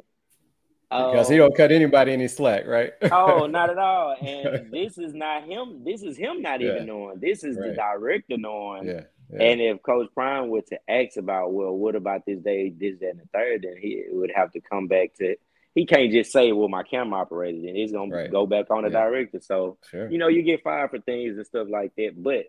because 0.91 1.29
he 1.29 1.39
don't 1.39 1.57
cut 1.57 1.73
anybody 1.73 2.13
any 2.13 2.29
slack, 2.29 2.67
right? 2.67 2.93
oh, 3.11 3.47
not 3.47 3.71
at 3.71 3.79
all. 3.79 4.17
And 4.21 4.71
this 4.71 4.99
is 4.99 5.15
not 5.15 5.45
him. 5.45 5.83
This 5.85 6.03
is 6.03 6.19
him 6.19 6.43
not 6.43 6.61
yeah. 6.61 6.73
even 6.73 6.87
knowing. 6.87 7.21
This 7.21 7.43
is 7.43 7.57
right. 7.57 7.71
the 7.71 7.75
director 7.75 8.37
knowing. 8.37 8.87
Yeah. 8.87 9.05
Yeah. 9.31 9.43
And 9.43 9.61
if 9.61 9.83
Coach 9.83 10.09
Prime 10.15 10.49
were 10.49 10.63
to 10.63 10.79
ask 10.89 11.17
about, 11.17 11.53
well, 11.53 11.73
what 11.73 11.95
about 11.95 12.25
this 12.27 12.41
day, 12.41 12.71
this, 12.71 12.99
that, 13.01 13.11
and 13.11 13.21
the 13.21 13.29
third, 13.33 13.63
then 13.63 13.77
he 13.81 14.05
would 14.11 14.33
have 14.35 14.53
to 14.53 14.61
come 14.61 14.87
back 14.87 15.15
to. 15.19 15.37
He 15.75 15.87
can't 15.87 16.11
just 16.11 16.33
say, 16.33 16.51
"Well, 16.51 16.69
my 16.69 16.83
camera 16.83 17.21
operated," 17.21 17.63
and 17.65 17.77
he's 17.77 17.93
gonna 17.93 18.15
right. 18.15 18.31
go 18.31 18.47
back 18.47 18.71
on 18.71 18.83
the 18.83 18.91
yeah. 18.91 19.05
director. 19.05 19.41
So 19.41 19.79
sure. 19.91 20.11
you 20.11 20.19
know, 20.19 20.29
you 20.29 20.43
get 20.43 20.63
fired 20.63 20.91
for 20.91 20.99
things 20.99 21.37
and 21.37 21.47
stuff 21.47 21.69
like 21.71 21.93
that. 21.97 22.15
But 22.17 22.47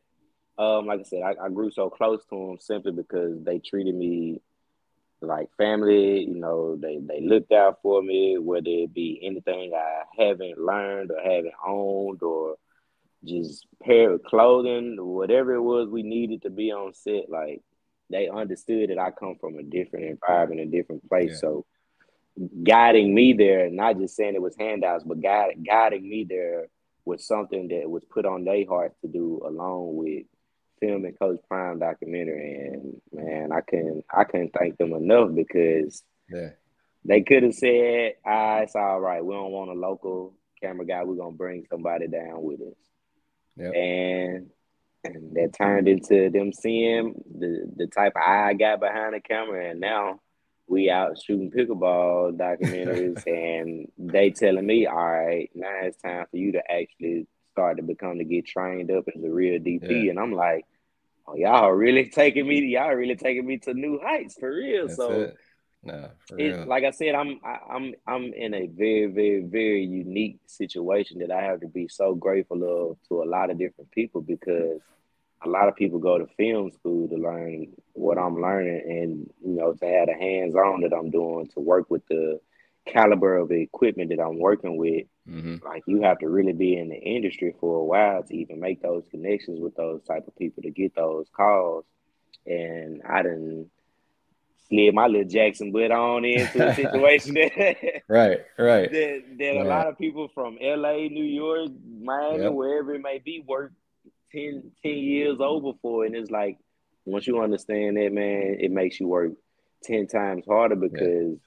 um, 0.57 0.87
like 0.87 1.01
I 1.01 1.03
said, 1.03 1.21
I, 1.21 1.45
I 1.45 1.49
grew 1.49 1.69
so 1.69 1.89
close 1.89 2.25
to 2.29 2.35
him 2.35 2.57
simply 2.59 2.91
because 2.91 3.43
they 3.43 3.59
treated 3.59 3.93
me 3.93 4.41
like 5.21 5.49
family. 5.57 6.21
You 6.21 6.39
know, 6.39 6.75
they 6.75 6.97
they 6.97 7.21
looked 7.21 7.51
out 7.51 7.79
for 7.83 8.01
me, 8.01 8.37
whether 8.39 8.67
it 8.67 8.93
be 8.93 9.19
anything 9.21 9.73
I 9.75 10.03
haven't 10.17 10.57
learned 10.57 11.11
or 11.11 11.21
haven't 11.21 11.53
owned, 11.65 12.23
or 12.23 12.55
just 13.23 13.65
pair 13.83 14.11
of 14.11 14.23
clothing, 14.23 14.95
whatever 14.99 15.53
it 15.53 15.61
was 15.61 15.89
we 15.89 16.03
needed 16.03 16.43
to 16.43 16.49
be 16.49 16.71
on 16.71 16.93
set. 16.93 17.29
Like 17.29 17.61
they 18.09 18.29
understood 18.29 18.89
that 18.89 18.99
I 18.99 19.11
come 19.11 19.35
from 19.39 19.57
a 19.57 19.63
different 19.63 20.05
environment, 20.05 20.61
a 20.61 20.65
different 20.65 21.07
place. 21.07 21.31
Yeah. 21.31 21.37
So 21.37 21.65
guiding 22.63 23.13
me 23.13 23.33
there, 23.33 23.69
not 23.69 23.97
just 23.97 24.15
saying 24.15 24.35
it 24.35 24.41
was 24.41 24.55
handouts, 24.57 25.03
but 25.03 25.21
guide, 25.21 25.65
guiding 25.65 26.07
me 26.07 26.25
there 26.27 26.67
was 27.05 27.25
something 27.25 27.67
that 27.69 27.89
was 27.89 28.03
put 28.09 28.25
on 28.25 28.45
their 28.45 28.65
heart 28.67 28.93
to 29.01 29.07
do 29.07 29.41
along 29.45 29.95
with 29.95 30.25
film 30.79 31.05
and 31.05 31.17
Coach 31.17 31.39
Prime 31.47 31.79
documentary, 31.79 32.55
and 32.55 33.01
man, 33.11 33.51
I 33.51 33.61
can 33.61 34.03
I 34.15 34.23
couldn't 34.23 34.53
thank 34.57 34.77
them 34.77 34.93
enough 34.93 35.33
because 35.33 36.03
yeah. 36.29 36.49
they 37.05 37.21
could 37.21 37.43
have 37.43 37.55
said, 37.55 38.13
"Ah, 38.25 38.59
it's 38.59 38.75
all 38.75 38.99
right. 38.99 39.23
We 39.23 39.33
don't 39.33 39.51
want 39.51 39.71
a 39.71 39.73
local 39.73 40.35
camera 40.61 40.85
guy. 40.85 41.03
We're 41.03 41.15
gonna 41.15 41.35
bring 41.35 41.65
somebody 41.69 42.07
down 42.07 42.43
with 42.43 42.61
us." 42.61 42.88
Yep. 43.59 43.73
And 43.75 44.49
and 45.03 45.33
that 45.35 45.53
turned 45.57 45.87
into 45.87 46.29
them 46.29 46.51
seeing 46.51 47.23
the 47.37 47.71
the 47.75 47.87
type 47.87 48.13
of 48.15 48.21
eye 48.21 48.49
I 48.49 48.53
got 48.53 48.79
behind 48.79 49.13
the 49.13 49.21
camera, 49.21 49.69
and 49.69 49.79
now 49.79 50.19
we 50.67 50.89
out 50.89 51.21
shooting 51.21 51.51
pickleball 51.51 52.37
documentaries, 52.37 53.25
and 53.27 53.91
they 53.97 54.31
telling 54.31 54.65
me, 54.65 54.87
"All 54.87 54.95
right, 54.95 55.49
now 55.55 55.79
it's 55.83 56.01
time 56.01 56.25
for 56.29 56.37
you 56.37 56.53
to 56.53 56.71
actually 56.71 57.27
start 57.59 57.77
to 57.77 57.83
become 57.83 58.17
to 58.17 58.23
get 58.23 58.47
trained 58.47 58.89
up 58.89 59.05
as 59.13 59.21
a 59.21 59.29
real 59.29 59.59
DP. 59.59 60.05
Yeah. 60.05 60.11
And 60.11 60.19
I'm 60.19 60.33
like, 60.33 60.65
oh, 61.27 61.35
y'all 61.35 61.71
really 61.71 62.09
taking 62.09 62.47
me, 62.47 62.59
y'all 62.61 62.93
really 62.93 63.17
taking 63.17 63.45
me 63.45 63.57
to 63.59 63.73
new 63.73 63.99
heights 64.01 64.35
for 64.39 64.49
real. 64.49 64.87
That's 64.87 64.97
so 64.97 65.11
it. 65.11 65.37
No, 65.81 66.09
it, 66.37 66.67
like 66.67 66.83
I 66.83 66.91
said, 66.91 67.15
I'm 67.15 67.39
I, 67.43 67.57
I'm 67.71 67.93
I'm 68.05 68.33
in 68.33 68.53
a 68.53 68.67
very 68.67 69.05
very 69.07 69.41
very 69.41 69.83
unique 69.83 70.39
situation 70.45 71.19
that 71.19 71.31
I 71.31 71.41
have 71.41 71.61
to 71.61 71.67
be 71.67 71.87
so 71.87 72.15
grateful 72.15 72.63
of 72.63 72.97
to 73.07 73.23
a 73.23 73.29
lot 73.29 73.49
of 73.49 73.57
different 73.57 73.89
people 73.91 74.21
because 74.21 74.81
a 75.41 75.47
lot 75.47 75.69
of 75.69 75.77
people 75.77 75.99
go 75.99 76.17
to 76.17 76.27
film 76.37 76.69
school 76.71 77.07
to 77.07 77.15
learn 77.15 77.67
what 77.93 78.17
I'm 78.17 78.41
learning 78.41 78.81
and 78.85 79.29
you 79.41 79.55
know 79.55 79.73
to 79.73 79.85
have 79.85 80.07
the 80.07 80.15
hands 80.15 80.55
on 80.55 80.81
that 80.81 80.93
I'm 80.93 81.11
doing 81.11 81.47
to 81.53 81.61
work 81.61 81.89
with 81.89 82.05
the 82.07 82.41
caliber 82.85 83.37
of 83.37 83.51
equipment 83.51 84.09
that 84.09 84.21
I'm 84.21 84.39
working 84.39 84.75
with 84.75 85.05
Mm-hmm. 85.29 85.65
Like 85.65 85.83
you 85.85 86.01
have 86.01 86.19
to 86.19 86.29
really 86.29 86.53
be 86.53 86.77
in 86.77 86.89
the 86.89 86.97
industry 86.97 87.53
for 87.59 87.79
a 87.79 87.83
while 87.83 88.23
to 88.23 88.35
even 88.35 88.59
make 88.59 88.81
those 88.81 89.03
connections 89.11 89.59
with 89.59 89.75
those 89.75 90.01
type 90.03 90.27
of 90.27 90.35
people 90.35 90.63
to 90.63 90.71
get 90.71 90.95
those 90.95 91.27
calls. 91.35 91.85
And 92.45 93.01
I 93.07 93.21
didn't 93.21 93.69
slid 94.69 94.93
my 94.93 95.07
little 95.07 95.27
Jackson 95.27 95.71
butt 95.71 95.91
on 95.91 96.25
into 96.25 96.67
a 96.67 96.75
situation 96.75 97.33
that 97.35 98.01
right, 98.07 98.39
right. 98.57 98.91
That, 98.91 99.23
that 99.37 99.55
a 99.57 99.63
lot 99.63 99.87
of 99.87 99.97
people 99.97 100.29
from 100.33 100.57
LA, 100.61 101.07
New 101.09 101.23
York, 101.23 101.71
Miami, 102.01 102.43
yep. 102.43 102.53
wherever 102.53 102.93
it 102.93 103.01
may 103.01 103.19
be, 103.19 103.43
work 103.45 103.73
10, 104.31 104.71
10 104.83 104.91
years 104.91 105.37
over 105.39 105.71
for. 105.81 106.05
And 106.05 106.15
it's 106.15 106.31
like 106.31 106.57
once 107.05 107.27
you 107.27 107.41
understand 107.41 107.97
that, 107.97 108.11
man, 108.11 108.57
it 108.59 108.71
makes 108.71 108.99
you 108.99 109.07
work 109.07 109.31
ten 109.83 110.07
times 110.07 110.45
harder 110.45 110.75
because 110.75 111.37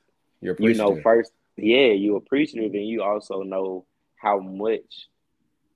yeah. 0.41 0.53
you 0.59 0.75
know 0.75 1.01
first 1.03 1.33
yeah, 1.57 1.89
you 1.89 2.17
appreciative 2.17 2.73
and 2.73 2.87
you 2.87 3.03
also 3.03 3.43
know 3.43 3.87
how 4.17 4.39
much 4.39 5.09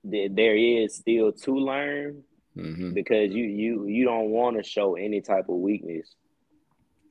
that 0.05 0.29
there 0.35 0.55
is 0.55 0.95
still 0.95 1.31
to 1.31 1.55
learn 1.55 2.23
mm-hmm. 2.55 2.93
because 2.93 3.31
you 3.31 3.43
you 3.43 3.85
you 3.85 4.05
don't 4.05 4.29
want 4.29 4.57
to 4.57 4.63
show 4.63 4.95
any 4.95 5.21
type 5.21 5.49
of 5.49 5.55
weakness 5.55 6.15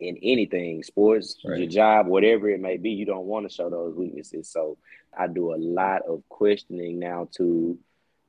in 0.00 0.16
anything 0.22 0.82
sports 0.82 1.37
right. 1.44 1.59
your 1.59 1.68
job 1.68 2.06
whatever 2.06 2.48
it 2.48 2.61
may 2.61 2.76
be 2.76 2.90
you 2.90 3.04
don't 3.04 3.26
want 3.26 3.48
to 3.48 3.54
show 3.54 3.70
those 3.70 3.94
weaknesses 3.94 4.48
so 4.48 4.76
i 5.16 5.26
do 5.26 5.54
a 5.54 5.56
lot 5.56 6.02
of 6.02 6.22
questioning 6.28 6.98
now 6.98 7.28
to 7.35 7.78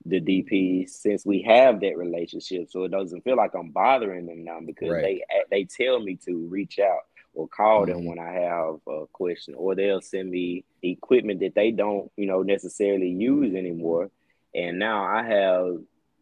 the 0.05 0.21
dp 0.21 0.87
since 0.89 1.25
we 1.25 1.41
have 1.41 1.81
that 1.81 1.97
relationship 1.97 2.69
so 2.69 2.83
it 2.83 2.91
doesn't 2.91 3.23
feel 3.23 3.35
like 3.35 3.53
i'm 3.55 3.69
bothering 3.69 4.25
them 4.25 4.43
now 4.43 4.59
because 4.65 4.89
right. 4.89 5.01
they 5.01 5.23
they 5.51 5.63
tell 5.63 5.99
me 5.99 6.15
to 6.15 6.47
reach 6.47 6.79
out 6.79 7.01
or 7.37 7.47
call 7.47 7.85
them 7.85 7.99
mm-hmm. 7.99 8.07
when 8.07 8.19
I 8.19 8.31
have 8.31 8.79
a 8.87 9.05
question, 9.13 9.53
or 9.55 9.75
they'll 9.75 10.01
send 10.01 10.31
me 10.31 10.65
equipment 10.81 11.39
that 11.41 11.53
they 11.53 11.69
don't, 11.69 12.11
you 12.17 12.25
know, 12.25 12.41
necessarily 12.41 13.09
use 13.09 13.53
anymore. 13.53 14.09
And 14.55 14.79
now 14.79 15.03
I 15.03 15.23
have 15.23 15.77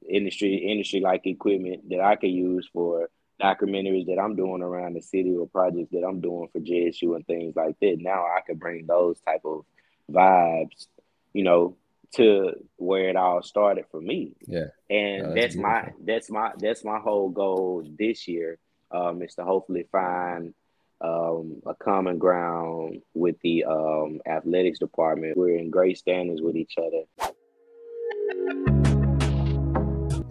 industry 0.08 0.55
industry 0.58 0.99
like 0.99 1.25
equipment 1.25 1.89
that 1.89 2.01
I 2.01 2.17
can 2.17 2.29
use 2.29 2.69
for 2.71 3.10
documentaries 3.41 4.08
that 4.08 4.19
I'm 4.19 4.36
doing 4.36 4.62
around 4.62 4.93
the 4.93 5.02
city 5.02 5.36
or 5.36 5.48
projects 5.48 5.91
that 5.91 6.06
I'm 6.08 6.21
doing 6.21 6.48
for 6.52 6.60
JSU 6.60 7.15
and 7.15 7.26
things 7.28 7.56
like 7.56 7.80
that. 7.82 7.98
Now 8.00 8.26
I 8.26 8.41
can 8.45 8.58
bring 8.58 8.86
those 8.86 9.19
type 9.21 9.41
of 9.43 9.65
vibes, 10.12 10.88
you 11.34 11.43
know, 11.43 11.76
to 12.15 12.54
where 12.78 13.10
it 13.10 13.15
all 13.15 13.41
started 13.43 13.86
for 13.91 14.00
me. 14.00 14.34
Yeah. 14.48 14.67
And 14.89 15.36
that's, 15.36 15.56
that's 15.56 15.56
my 15.56 15.91
that's 16.04 16.30
my 16.30 16.52
that's 16.58 16.84
my 16.84 17.00
whole 17.00 17.30
goal 17.30 17.86
this 17.98 18.28
year. 18.28 18.58
Um, 18.91 19.21
is 19.24 19.36
to 19.36 19.43
hopefully 19.43 19.88
find 19.91 20.54
um, 21.02 21.62
a 21.65 21.76
common 21.76 22.17
ground 22.17 23.02
with 23.13 23.36
the 23.41 23.65
um, 23.65 24.21
athletics 24.26 24.80
department. 24.80 25.36
We're 25.36 25.58
in 25.58 25.69
great 25.69 25.98
standings 25.98 26.41
with 26.41 26.56
each 26.56 26.76
other. 26.78 27.04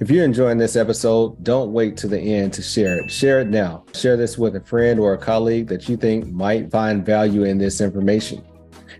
If 0.01 0.11
you're 0.11 0.25
enjoying 0.25 0.59
this 0.59 0.75
episode, 0.75 1.45
don't 1.45 1.73
wait 1.73 1.97
to 1.99 2.09
the 2.09 2.19
end 2.19 2.53
to 2.55 2.63
share 2.63 2.99
it. 2.99 3.09
Share 3.09 3.41
it 3.41 3.49
now. 3.49 3.85
Share 3.95 4.17
this 4.17 4.37
with 4.37 4.57
a 4.57 4.61
friend 4.61 4.99
or 4.99 5.15
a 5.15 5.19
colleague 5.19 5.69
that 5.69 5.89
you 5.89 5.97
think 5.97 6.27
might 6.33 6.69
find 6.73 7.07
value 7.07 7.45
in 7.45 7.59
this 7.59 7.81
information. 7.81 8.45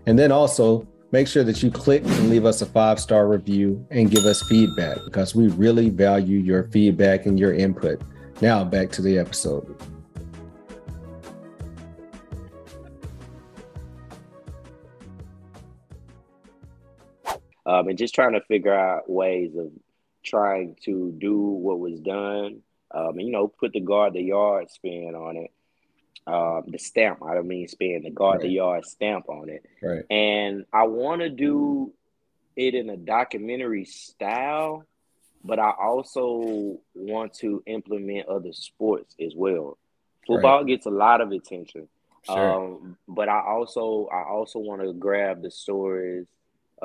And 0.05 0.17
then 0.17 0.31
also 0.31 0.87
make 1.11 1.27
sure 1.27 1.43
that 1.43 1.61
you 1.61 1.69
click 1.69 2.01
and 2.05 2.29
leave 2.29 2.45
us 2.45 2.61
a 2.61 2.65
five 2.65 3.01
star 3.01 3.27
review 3.27 3.85
and 3.91 4.09
give 4.09 4.23
us 4.23 4.41
feedback 4.43 4.99
because 5.03 5.35
we 5.35 5.49
really 5.49 5.89
value 5.89 6.39
your 6.39 6.69
feedback 6.69 7.25
and 7.25 7.37
your 7.37 7.53
input. 7.53 8.01
Now, 8.41 8.63
back 8.63 8.89
to 8.91 9.01
the 9.01 9.19
episode. 9.19 9.75
um, 17.65 17.87
and 17.87 17.97
just 17.97 18.13
trying 18.13 18.33
to 18.33 18.41
figure 18.41 18.73
out 18.73 19.09
ways 19.09 19.55
of 19.57 19.71
trying 20.25 20.75
to 20.85 21.13
do 21.17 21.39
what 21.39 21.79
was 21.79 21.99
done. 21.99 22.61
Um, 22.91 23.17
and, 23.17 23.27
you 23.27 23.31
know, 23.31 23.47
put 23.47 23.73
the 23.73 23.79
guard 23.79 24.13
the 24.13 24.21
yard 24.21 24.69
spin 24.71 25.13
on 25.15 25.37
it. 25.37 25.51
Um, 26.27 26.63
the 26.67 26.79
stamp, 26.79 27.19
I 27.23 27.35
don't 27.35 27.47
mean 27.47 27.67
spin, 27.67 28.01
the 28.03 28.09
guard 28.09 28.37
right. 28.37 28.43
the 28.43 28.49
yard 28.49 28.85
stamp 28.85 29.29
on 29.29 29.49
it. 29.49 29.63
Right. 29.81 30.03
And 30.09 30.65
I 30.73 30.83
want 30.83 31.21
to 31.21 31.29
do 31.29 31.93
it 32.55 32.73
in 32.73 32.89
a 32.89 32.97
documentary 32.97 33.85
style, 33.85 34.85
but 35.43 35.59
I 35.59 35.71
also 35.71 36.79
want 36.95 37.33
to 37.35 37.61
implement 37.67 38.27
other 38.27 38.53
sports 38.53 39.15
as 39.23 39.33
well. 39.35 39.77
Football 40.25 40.59
right. 40.59 40.67
gets 40.67 40.87
a 40.87 40.91
lot 40.91 41.21
of 41.21 41.31
attention. 41.31 41.87
Sure. 42.23 42.53
Um, 42.53 42.97
but 43.07 43.29
I 43.29 43.41
also 43.41 44.07
I 44.11 44.23
also 44.23 44.57
want 44.57 44.81
to 44.81 44.93
grab 44.93 45.43
the 45.43 45.51
stories 45.51 46.25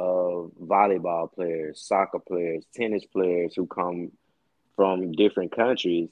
of 0.01 0.53
volleyball 0.63 1.31
players, 1.33 1.83
soccer 1.83 2.19
players, 2.19 2.65
tennis 2.75 3.05
players 3.05 3.55
who 3.55 3.67
come 3.67 4.11
from 4.75 5.13
different 5.13 5.55
countries, 5.55 6.09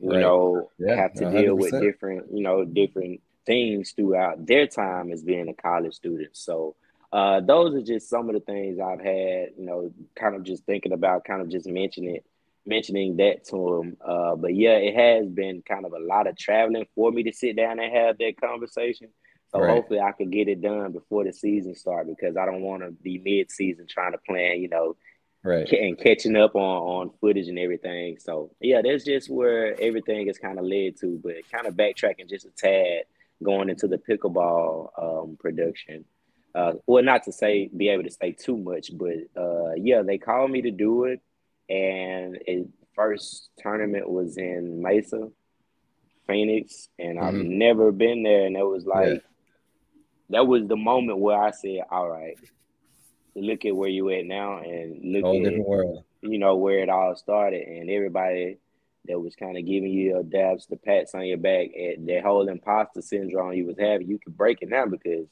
you 0.00 0.10
right. 0.10 0.20
know, 0.20 0.70
yeah, 0.78 0.96
have 0.96 1.14
to 1.14 1.24
100%. 1.24 1.40
deal 1.40 1.54
with 1.54 1.80
different, 1.80 2.26
you 2.32 2.42
know, 2.42 2.64
different 2.64 3.20
things 3.46 3.92
throughout 3.92 4.44
their 4.46 4.66
time 4.66 5.12
as 5.12 5.22
being 5.22 5.48
a 5.48 5.54
college 5.54 5.94
student. 5.94 6.30
So 6.32 6.74
uh, 7.12 7.40
those 7.40 7.74
are 7.74 7.82
just 7.82 8.08
some 8.08 8.28
of 8.28 8.34
the 8.34 8.40
things 8.40 8.80
I've 8.80 9.00
had, 9.00 9.50
you 9.56 9.66
know, 9.66 9.92
kind 10.16 10.34
of 10.34 10.42
just 10.42 10.64
thinking 10.64 10.92
about, 10.92 11.24
kind 11.24 11.40
of 11.40 11.48
just 11.48 11.68
mentioning 11.68 12.16
it, 12.16 12.26
mentioning 12.66 13.16
that 13.18 13.44
to 13.46 13.56
them. 13.78 13.96
Uh, 14.04 14.34
but 14.34 14.54
yeah, 14.54 14.76
it 14.76 14.94
has 14.96 15.28
been 15.28 15.62
kind 15.62 15.84
of 15.84 15.92
a 15.92 16.00
lot 16.00 16.26
of 16.26 16.36
traveling 16.36 16.86
for 16.96 17.12
me 17.12 17.22
to 17.24 17.32
sit 17.32 17.56
down 17.56 17.78
and 17.78 17.94
have 17.94 18.18
that 18.18 18.40
conversation. 18.40 19.08
So 19.52 19.60
right. 19.60 19.70
hopefully 19.70 20.00
I 20.00 20.12
can 20.12 20.30
get 20.30 20.48
it 20.48 20.62
done 20.62 20.92
before 20.92 21.24
the 21.24 21.32
season 21.32 21.74
start 21.74 22.06
because 22.06 22.36
I 22.36 22.46
don't 22.46 22.62
want 22.62 22.82
to 22.82 22.90
be 22.90 23.18
mid 23.18 23.50
season 23.50 23.86
trying 23.88 24.12
to 24.12 24.18
plan, 24.18 24.60
you 24.60 24.68
know, 24.68 24.96
right, 25.42 25.68
and 25.72 25.98
catching 25.98 26.36
up 26.36 26.54
on 26.54 26.60
on 26.60 27.10
footage 27.20 27.48
and 27.48 27.58
everything. 27.58 28.18
So 28.20 28.52
yeah, 28.60 28.80
that's 28.82 29.04
just 29.04 29.28
where 29.28 29.80
everything 29.80 30.28
is 30.28 30.38
kind 30.38 30.58
of 30.58 30.64
led 30.64 30.98
to. 31.00 31.20
But 31.22 31.50
kind 31.50 31.66
of 31.66 31.74
backtracking 31.74 32.28
just 32.28 32.46
a 32.46 32.50
tad, 32.50 33.04
going 33.42 33.70
into 33.70 33.88
the 33.88 33.98
pickleball 33.98 34.90
um, 34.96 35.36
production. 35.40 36.04
uh, 36.54 36.74
well, 36.86 37.02
not 37.02 37.24
to 37.24 37.32
say 37.32 37.70
be 37.76 37.88
able 37.88 38.04
to 38.04 38.10
say 38.10 38.32
too 38.32 38.56
much, 38.56 38.90
but 38.96 39.16
uh, 39.36 39.72
yeah, 39.76 40.02
they 40.02 40.18
called 40.18 40.50
me 40.50 40.62
to 40.62 40.70
do 40.70 41.04
it, 41.04 41.20
and 41.68 42.38
it 42.46 42.68
first 42.94 43.50
tournament 43.58 44.08
was 44.08 44.36
in 44.36 44.82
Mesa, 44.82 45.28
Phoenix, 46.26 46.88
and 46.98 47.18
mm-hmm. 47.18 47.26
I've 47.26 47.34
never 47.34 47.92
been 47.92 48.22
there, 48.22 48.46
and 48.46 48.56
it 48.56 48.66
was 48.66 48.84
like 48.84 49.08
yeah. 49.08 49.18
That 50.30 50.46
was 50.46 50.66
the 50.66 50.76
moment 50.76 51.18
where 51.18 51.40
I 51.40 51.50
said, 51.50 51.80
"All 51.90 52.08
right, 52.08 52.36
look 53.34 53.64
at 53.64 53.76
where 53.76 53.88
you 53.88 54.10
at 54.10 54.26
now, 54.26 54.58
and 54.58 55.12
look 55.12 55.24
Whole 55.24 55.46
at 55.46 55.58
world. 55.58 56.04
you 56.22 56.38
know 56.38 56.56
where 56.56 56.80
it 56.80 56.88
all 56.88 57.14
started, 57.16 57.66
and 57.66 57.90
everybody." 57.90 58.58
That 59.06 59.18
was 59.18 59.34
kind 59.34 59.56
of 59.56 59.64
giving 59.64 59.90
you 59.90 60.10
your 60.10 60.22
dabs, 60.22 60.66
the 60.66 60.76
pats 60.76 61.14
on 61.14 61.24
your 61.24 61.38
back, 61.38 61.68
at 61.74 62.04
that 62.06 62.22
whole 62.22 62.46
imposter 62.48 63.00
syndrome 63.00 63.54
you 63.54 63.66
was 63.66 63.78
having. 63.78 64.08
You 64.08 64.18
could 64.18 64.36
break 64.36 64.58
it 64.60 64.68
now 64.68 64.84
because 64.84 65.26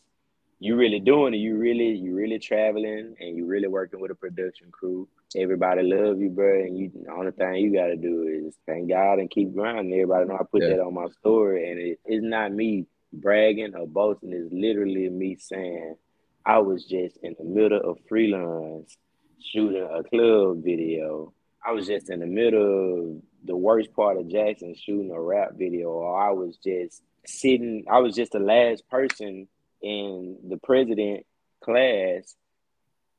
you 0.60 0.76
really 0.76 1.00
doing 1.00 1.34
it. 1.34 1.38
You 1.38 1.56
really, 1.56 1.90
you 1.90 2.14
really 2.14 2.38
traveling 2.38 3.14
and 3.20 3.36
you 3.36 3.46
really 3.46 3.68
working 3.68 4.00
with 4.00 4.10
a 4.10 4.14
production 4.14 4.70
crew. 4.70 5.08
Everybody 5.36 5.82
love 5.82 6.18
you, 6.18 6.30
bro. 6.30 6.60
And 6.60 6.78
you, 6.78 6.90
the 6.94 7.12
only 7.12 7.30
thing 7.32 7.56
you 7.56 7.72
got 7.72 7.88
to 7.88 7.96
do 7.96 8.26
is 8.26 8.56
thank 8.66 8.88
God 8.88 9.18
and 9.18 9.30
keep 9.30 9.54
grinding. 9.54 9.92
Everybody 9.92 10.28
know 10.28 10.36
I 10.36 10.44
put 10.50 10.62
yeah. 10.62 10.70
that 10.70 10.80
on 10.80 10.94
my 10.94 11.08
story, 11.20 11.70
and 11.70 11.78
it, 11.78 12.00
it's 12.04 12.24
not 12.24 12.52
me 12.52 12.86
bragging 13.12 13.74
or 13.74 13.86
boasting. 13.86 14.32
is 14.32 14.52
literally 14.52 15.08
me 15.08 15.36
saying 15.36 15.96
I 16.44 16.58
was 16.58 16.84
just 16.84 17.18
in 17.22 17.34
the 17.38 17.44
middle 17.44 17.80
of 17.80 17.98
freelance 18.08 18.96
shooting 19.40 19.82
a 19.82 20.02
club 20.02 20.64
video. 20.64 21.32
I 21.64 21.72
was 21.72 21.86
just 21.86 22.10
in 22.10 22.20
the 22.20 22.26
middle 22.26 23.16
of 23.16 23.22
the 23.44 23.56
worst 23.56 23.92
part 23.94 24.16
of 24.16 24.28
Jackson 24.28 24.74
shooting 24.74 25.10
a 25.10 25.20
rap 25.20 25.50
video, 25.54 25.88
or 25.88 26.20
I 26.20 26.30
was 26.30 26.56
just 26.56 27.02
sitting. 27.26 27.84
I 27.90 27.98
was 27.98 28.14
just 28.14 28.32
the 28.32 28.38
last 28.38 28.88
person 28.88 29.48
in 29.82 30.38
the 30.48 30.56
president 30.58 31.26
class 31.62 32.34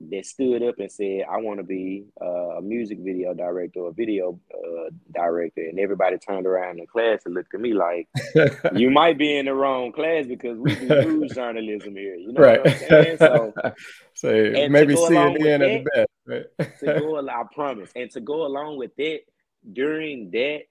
that 0.02 0.26
stood 0.26 0.64
up 0.64 0.80
and 0.80 0.92
said, 0.92 1.26
"I 1.30 1.38
want 1.38 1.60
to 1.60 1.64
be 1.64 2.06
uh, 2.22 2.58
a 2.58 2.62
music 2.62 3.00
video 3.02 3.34
director 3.34 3.82
or 3.82 3.92
video 3.92 4.40
uh, 4.54 4.90
director," 5.14 5.62
and 5.62 5.80
everybody 5.80 6.18
turned 6.18 6.46
around 6.46 6.80
in 6.80 6.88
class 6.88 7.26
and 7.26 7.34
looked 7.34 7.54
at 7.54 7.60
me 7.60 7.74
like, 7.74 8.08
"You 8.76 8.90
might 8.92 9.18
be 9.18 9.38
in 9.38 9.46
the 9.46 9.54
wrong 9.54 9.92
class 9.92 10.26
because 10.26 10.58
we 10.58 10.76
do 10.76 10.88
news 10.88 11.34
journalism 11.34 11.96
here." 11.96 12.16
You 12.16 12.32
know 12.32 12.42
right. 12.42 12.64
what 12.64 12.74
I'm 12.74 12.80
saying? 12.80 13.18
So, 13.18 13.54
so 14.14 14.30
maybe 14.70 14.96
CNN 14.96 15.54
at 15.54 15.60
the 15.60 15.86
best. 15.94 16.10
Right? 16.26 16.80
to 16.80 17.00
go, 17.00 17.28
I 17.28 17.44
promise, 17.54 17.92
and 17.96 18.10
to 18.12 18.22
go 18.22 18.46
along 18.46 18.78
with 18.78 18.98
it 18.98 19.26
during 19.74 20.32
that 20.32 20.62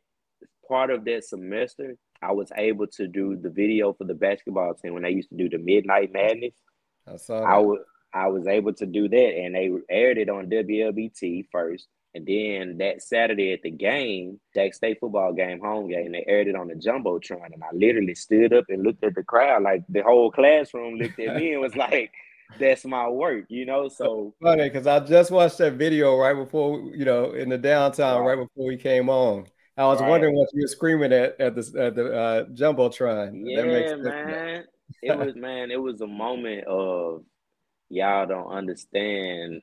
part 0.66 0.90
of 0.90 1.04
that 1.04 1.24
semester, 1.24 1.96
I 2.22 2.32
was 2.32 2.50
able 2.56 2.86
to 2.86 3.06
do 3.06 3.36
the 3.36 3.50
video 3.50 3.92
for 3.92 4.04
the 4.04 4.14
basketball 4.14 4.74
team 4.74 4.94
when 4.94 5.02
they 5.02 5.10
used 5.10 5.28
to 5.30 5.36
do 5.36 5.48
the 5.50 5.58
Midnight 5.58 6.12
Madness. 6.12 6.54
I 7.06 7.16
saw. 7.16 7.40
That. 7.40 7.46
I 7.46 7.58
was 7.58 7.80
I 8.12 8.28
was 8.28 8.46
able 8.46 8.72
to 8.74 8.86
do 8.86 9.08
that, 9.08 9.36
and 9.36 9.54
they 9.54 9.70
aired 9.90 10.18
it 10.18 10.28
on 10.28 10.50
WLBT 10.50 11.46
first, 11.52 11.86
and 12.14 12.26
then 12.26 12.78
that 12.78 13.02
Saturday 13.02 13.52
at 13.52 13.62
the 13.62 13.70
game, 13.70 14.40
Jack 14.54 14.74
State 14.74 14.98
football 15.00 15.32
game, 15.32 15.60
home 15.60 15.88
game, 15.88 16.12
they 16.12 16.24
aired 16.26 16.48
it 16.48 16.56
on 16.56 16.68
the 16.68 16.74
jumbotron, 16.74 17.52
and 17.52 17.62
I 17.62 17.68
literally 17.72 18.14
stood 18.14 18.52
up 18.52 18.64
and 18.68 18.82
looked 18.82 19.04
at 19.04 19.14
the 19.14 19.22
crowd, 19.22 19.62
like 19.62 19.84
the 19.88 20.02
whole 20.02 20.30
classroom 20.30 20.96
looked 20.96 21.20
at 21.20 21.36
me 21.36 21.52
and 21.52 21.60
was 21.60 21.76
like. 21.76 22.12
That's 22.58 22.86
my 22.86 23.06
work, 23.10 23.44
you 23.50 23.66
know. 23.66 23.88
So 23.88 24.32
funny 24.42 24.70
because 24.70 24.86
I 24.86 25.00
just 25.00 25.30
watched 25.30 25.58
that 25.58 25.74
video 25.74 26.16
right 26.16 26.32
before, 26.32 26.80
you 26.94 27.04
know, 27.04 27.32
in 27.32 27.50
the 27.50 27.58
downtown, 27.58 28.24
right 28.24 28.36
before 28.36 28.66
we 28.66 28.78
came 28.78 29.10
on. 29.10 29.44
I 29.78 29.86
was 29.86 30.00
right. 30.00 30.10
wondering 30.10 30.34
what 30.34 30.48
you 30.52 30.62
were 30.62 30.68
screaming 30.68 31.12
at 31.12 31.40
at 31.40 31.54
the 31.54 31.80
at 31.80 31.94
the 31.94 32.12
uh, 32.12 32.44
jumbotron. 32.46 33.42
Yeah, 33.44 33.62
man. 33.62 34.64
it 35.02 35.16
was 35.16 35.36
man. 35.36 35.70
It 35.70 35.80
was 35.80 36.00
a 36.00 36.06
moment 36.06 36.64
of 36.66 37.22
y'all 37.88 38.26
don't 38.26 38.50
understand 38.50 39.62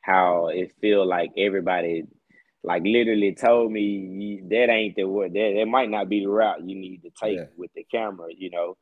how 0.00 0.48
it 0.48 0.72
feel 0.80 1.06
like 1.06 1.30
everybody 1.36 2.04
like 2.64 2.82
literally 2.84 3.34
told 3.34 3.72
me 3.72 4.40
that 4.48 4.70
ain't 4.70 4.96
the 4.96 5.04
word 5.04 5.32
that, 5.32 5.54
that 5.56 5.66
might 5.66 5.90
not 5.90 6.08
be 6.08 6.20
the 6.20 6.26
route 6.26 6.62
you 6.62 6.76
need 6.76 7.02
to 7.02 7.10
take 7.10 7.36
yeah. 7.36 7.44
with 7.56 7.72
the 7.74 7.84
camera, 7.84 8.28
you 8.36 8.50
know. 8.50 8.76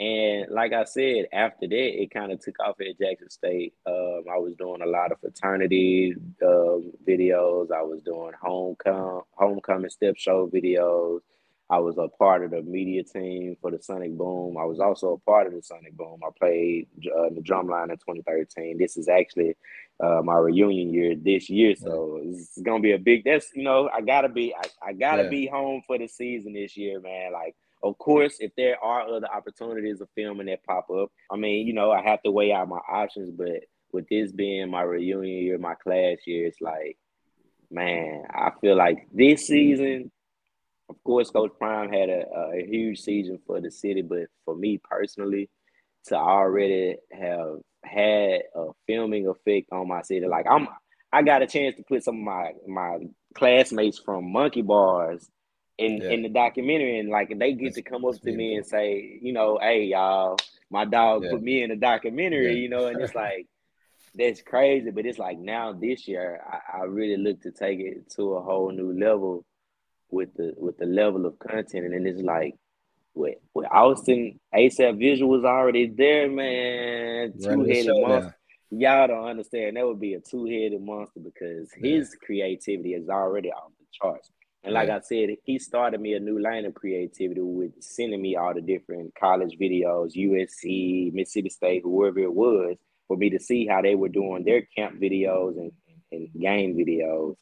And 0.00 0.50
like 0.50 0.72
I 0.72 0.84
said, 0.84 1.26
after 1.32 1.68
that, 1.68 2.02
it 2.02 2.10
kind 2.12 2.32
of 2.32 2.40
took 2.40 2.58
off 2.60 2.80
at 2.80 2.98
Jackson 2.98 3.30
State. 3.30 3.74
Um, 3.86 4.24
I 4.30 4.38
was 4.38 4.54
doing 4.58 4.82
a 4.82 4.86
lot 4.86 5.12
of 5.12 5.20
fraternity 5.20 6.14
um, 6.42 6.92
videos. 7.06 7.70
I 7.70 7.82
was 7.82 8.02
doing 8.04 8.32
homecoming, 8.40 9.22
homecoming 9.32 9.90
step 9.90 10.16
show 10.16 10.48
videos. 10.52 11.20
I 11.70 11.78
was 11.78 11.96
a 11.96 12.08
part 12.08 12.44
of 12.44 12.50
the 12.50 12.62
media 12.62 13.02
team 13.02 13.56
for 13.60 13.70
the 13.70 13.82
Sonic 13.82 14.16
Boom. 14.16 14.58
I 14.58 14.64
was 14.64 14.80
also 14.80 15.14
a 15.14 15.18
part 15.18 15.46
of 15.46 15.54
the 15.54 15.62
Sonic 15.62 15.96
Boom. 15.96 16.20
I 16.22 16.28
played 16.38 16.88
uh, 17.06 17.30
the 17.34 17.40
drumline 17.40 17.90
in 17.90 17.96
2013. 17.96 18.76
This 18.78 18.96
is 18.96 19.08
actually 19.08 19.56
uh, 20.02 20.20
my 20.22 20.36
reunion 20.36 20.92
year 20.92 21.14
this 21.16 21.48
year, 21.48 21.74
so 21.74 22.20
it's 22.22 22.58
gonna 22.60 22.80
be 22.80 22.92
a 22.92 22.98
big. 22.98 23.24
That's 23.24 23.50
you 23.54 23.62
know 23.62 23.88
I 23.92 24.02
gotta 24.02 24.28
be 24.28 24.54
I, 24.54 24.88
I 24.88 24.92
gotta 24.92 25.24
yeah. 25.24 25.28
be 25.30 25.46
home 25.46 25.82
for 25.86 25.96
the 25.96 26.06
season 26.06 26.52
this 26.52 26.76
year, 26.76 27.00
man. 27.00 27.32
Like 27.32 27.54
of 27.84 27.98
course, 27.98 28.36
if 28.40 28.50
there 28.56 28.82
are 28.82 29.02
other 29.02 29.28
opportunities 29.30 30.00
of 30.00 30.08
filming 30.14 30.46
that 30.46 30.64
pop 30.64 30.88
up, 30.90 31.10
I 31.30 31.36
mean, 31.36 31.66
you 31.66 31.74
know, 31.74 31.92
I 31.92 32.02
have 32.02 32.22
to 32.22 32.30
weigh 32.30 32.50
out 32.50 32.68
my 32.68 32.80
options. 32.90 33.30
But 33.30 33.64
with 33.92 34.08
this 34.08 34.32
being 34.32 34.70
my 34.70 34.80
reunion 34.82 35.44
year, 35.44 35.58
my 35.58 35.74
class 35.74 36.18
year, 36.26 36.46
it's 36.46 36.62
like, 36.62 36.96
man, 37.70 38.24
I 38.30 38.52
feel 38.60 38.74
like 38.74 39.06
this 39.12 39.46
season, 39.46 40.10
of 40.88 41.02
course, 41.02 41.30
Coach 41.30 41.52
Prime 41.58 41.90
had 41.90 42.08
a, 42.08 42.24
a 42.56 42.66
huge 42.66 43.00
season 43.00 43.38
for 43.46 43.60
the 43.60 43.70
city, 43.70 44.02
but 44.02 44.26
for 44.44 44.54
me 44.54 44.80
personally, 44.82 45.48
to 46.06 46.16
already 46.16 46.96
have 47.12 47.56
had 47.84 48.42
a 48.54 48.66
filming 48.86 49.26
effect 49.26 49.68
on 49.72 49.88
my 49.88 50.02
city, 50.02 50.26
like 50.26 50.46
I'm, 50.48 50.68
I 51.12 51.22
got 51.22 51.42
a 51.42 51.46
chance 51.46 51.76
to 51.76 51.82
put 51.82 52.04
some 52.04 52.18
of 52.18 52.22
my 52.22 52.52
my 52.66 52.98
classmates 53.34 53.98
from 53.98 54.32
Monkey 54.32 54.62
Bars 54.62 55.30
in 55.78 55.98
yeah. 55.98 56.10
in 56.10 56.22
the 56.22 56.28
documentary, 56.28 56.98
and 56.98 57.08
like 57.08 57.36
they 57.38 57.52
get 57.54 57.66
that's, 57.66 57.76
to 57.76 57.82
come 57.82 58.04
up 58.04 58.14
to 58.14 58.20
beautiful. 58.20 58.36
me 58.36 58.56
and 58.56 58.66
say, 58.66 59.18
you 59.22 59.32
know, 59.32 59.58
hey 59.60 59.84
y'all, 59.84 60.36
my 60.70 60.84
dog 60.84 61.24
yeah. 61.24 61.30
put 61.30 61.42
me 61.42 61.62
in 61.62 61.70
the 61.70 61.76
documentary, 61.76 62.54
yeah. 62.54 62.58
you 62.60 62.68
know, 62.68 62.86
and 62.86 63.00
it's 63.00 63.14
like 63.14 63.46
that's 64.14 64.42
crazy. 64.42 64.90
But 64.90 65.06
it's 65.06 65.18
like 65.18 65.38
now 65.38 65.72
this 65.72 66.06
year, 66.06 66.42
I, 66.46 66.78
I, 66.78 66.84
really 66.84 67.16
look 67.16 67.40
to 67.42 67.50
take 67.50 67.80
it 67.80 68.10
to 68.16 68.34
a 68.34 68.42
whole 68.42 68.70
new 68.70 68.92
level 68.92 69.44
with 70.14 70.34
the 70.34 70.54
with 70.56 70.78
the 70.78 70.86
level 70.86 71.26
of 71.26 71.38
content, 71.38 71.84
and 71.84 71.94
then 71.94 72.06
it's 72.06 72.22
like. 72.22 72.54
With, 73.16 73.36
with 73.54 73.68
Austin, 73.70 74.40
ASAP 74.52 74.98
Visual 74.98 75.30
was 75.30 75.44
already 75.44 75.86
there, 75.86 76.28
man. 76.28 77.32
Two 77.40 77.62
headed 77.62 77.92
monster. 77.94 78.36
Y'all 78.72 79.06
don't 79.06 79.28
understand. 79.28 79.76
That 79.76 79.86
would 79.86 80.00
be 80.00 80.14
a 80.14 80.20
two 80.20 80.46
headed 80.46 80.82
monster 80.82 81.20
because 81.20 81.70
his 81.76 82.16
creativity 82.16 82.94
is 82.94 83.08
already 83.08 83.52
off 83.52 83.70
the 83.78 83.86
charts. 83.92 84.32
And 84.64 84.72
like 84.72 84.88
I 84.88 85.00
said, 85.00 85.28
he 85.44 85.58
started 85.58 86.00
me 86.00 86.14
a 86.14 86.20
new 86.20 86.40
line 86.40 86.64
of 86.64 86.74
creativity 86.74 87.42
with 87.42 87.72
sending 87.80 88.22
me 88.22 88.34
all 88.34 88.54
the 88.54 88.62
different 88.62 89.14
college 89.14 89.58
videos, 89.60 90.16
USC, 90.16 91.12
Mississippi 91.12 91.50
State, 91.50 91.82
whoever 91.84 92.18
it 92.20 92.32
was, 92.32 92.76
for 93.06 93.16
me 93.18 93.28
to 93.30 93.38
see 93.38 93.66
how 93.66 93.82
they 93.82 93.94
were 93.94 94.08
doing 94.08 94.42
their 94.42 94.62
camp 94.62 94.98
videos 94.98 95.58
and, 95.58 95.70
and 96.10 96.28
game 96.40 96.74
videos. 96.76 97.36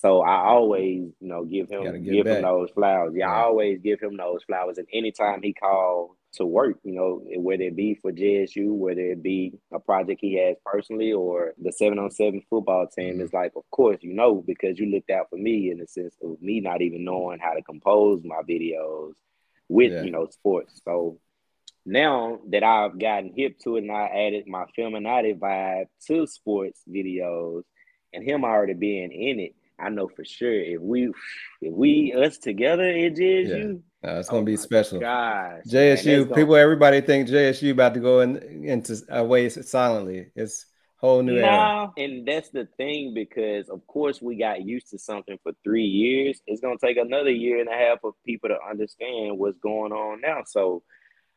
So 0.00 0.22
I 0.22 0.46
always, 0.46 1.12
you 1.20 1.28
know, 1.28 1.44
give 1.44 1.68
him 1.68 2.02
give 2.02 2.24
back. 2.24 2.36
him 2.36 2.42
those 2.42 2.70
flowers. 2.70 3.12
Yeah, 3.14 3.26
yeah, 3.26 3.34
I 3.34 3.42
always 3.42 3.80
give 3.82 4.00
him 4.00 4.16
those 4.16 4.42
flowers. 4.44 4.78
And 4.78 4.88
anytime 4.92 5.42
he 5.42 5.52
called 5.52 6.12
to 6.34 6.46
work, 6.46 6.78
you 6.84 6.94
know, 6.94 7.22
whether 7.36 7.64
it 7.64 7.76
be 7.76 7.96
for 8.00 8.10
JSU, 8.10 8.72
whether 8.72 9.02
it 9.02 9.22
be 9.22 9.58
a 9.72 9.78
project 9.78 10.22
he 10.22 10.38
has 10.38 10.56
personally 10.64 11.12
or 11.12 11.52
the 11.60 11.70
seven 11.70 11.98
on 11.98 12.10
seven 12.10 12.40
football 12.48 12.86
team, 12.86 13.14
mm-hmm. 13.14 13.22
is 13.22 13.32
like, 13.34 13.52
of 13.56 13.70
course, 13.70 13.98
you 14.00 14.14
know, 14.14 14.42
because 14.46 14.78
you 14.78 14.86
looked 14.86 15.10
out 15.10 15.28
for 15.28 15.36
me 15.36 15.70
in 15.70 15.78
the 15.78 15.86
sense 15.86 16.14
of 16.22 16.40
me 16.40 16.60
not 16.60 16.80
even 16.80 17.04
knowing 17.04 17.38
how 17.38 17.52
to 17.52 17.62
compose 17.62 18.22
my 18.24 18.40
videos 18.48 19.12
with, 19.68 19.92
yeah. 19.92 20.02
you 20.02 20.10
know, 20.10 20.28
sports. 20.30 20.80
So 20.82 21.18
now 21.84 22.38
that 22.48 22.62
I've 22.62 22.98
gotten 22.98 23.34
hip 23.36 23.58
to 23.64 23.76
it 23.76 23.82
and 23.82 23.92
I 23.92 24.06
added 24.06 24.46
my 24.46 24.64
Filmanati 24.78 25.38
vibe 25.38 25.88
to 26.06 26.26
sports 26.26 26.80
videos 26.88 27.64
and 28.14 28.24
him 28.24 28.44
already 28.44 28.74
being 28.74 29.12
in 29.12 29.40
it, 29.40 29.54
I 29.80 29.88
know 29.88 30.08
for 30.08 30.24
sure 30.24 30.52
if 30.52 30.80
we 30.80 31.12
if 31.60 31.72
we 31.72 32.12
us 32.12 32.38
together 32.38 32.84
at 32.84 33.14
JSU, 33.14 33.80
yeah. 34.02 34.10
uh, 34.10 34.18
it's 34.18 34.28
gonna 34.28 34.42
oh 34.42 34.44
be 34.44 34.56
special. 34.56 35.00
Gosh, 35.00 35.62
JSU 35.68 36.18
man, 36.18 36.24
people, 36.28 36.46
gonna... 36.46 36.62
everybody 36.62 37.00
think 37.00 37.28
JSU 37.28 37.72
about 37.72 37.94
to 37.94 38.00
go 38.00 38.20
in, 38.20 38.64
into 38.64 39.00
away 39.10 39.48
silently. 39.48 40.28
It's 40.34 40.66
whole 41.00 41.22
new 41.22 41.38
era. 41.38 41.90
And 41.96 42.26
that's 42.26 42.50
the 42.50 42.68
thing 42.76 43.14
because 43.14 43.68
of 43.68 43.86
course 43.86 44.20
we 44.20 44.36
got 44.36 44.62
used 44.64 44.90
to 44.90 44.98
something 44.98 45.38
for 45.42 45.52
three 45.64 45.84
years. 45.84 46.40
It's 46.46 46.60
gonna 46.60 46.76
take 46.82 46.98
another 46.98 47.30
year 47.30 47.60
and 47.60 47.68
a 47.68 47.72
half 47.72 47.98
of 48.04 48.14
people 48.24 48.50
to 48.50 48.58
understand 48.68 49.38
what's 49.38 49.58
going 49.58 49.92
on 49.92 50.20
now. 50.20 50.42
So 50.46 50.82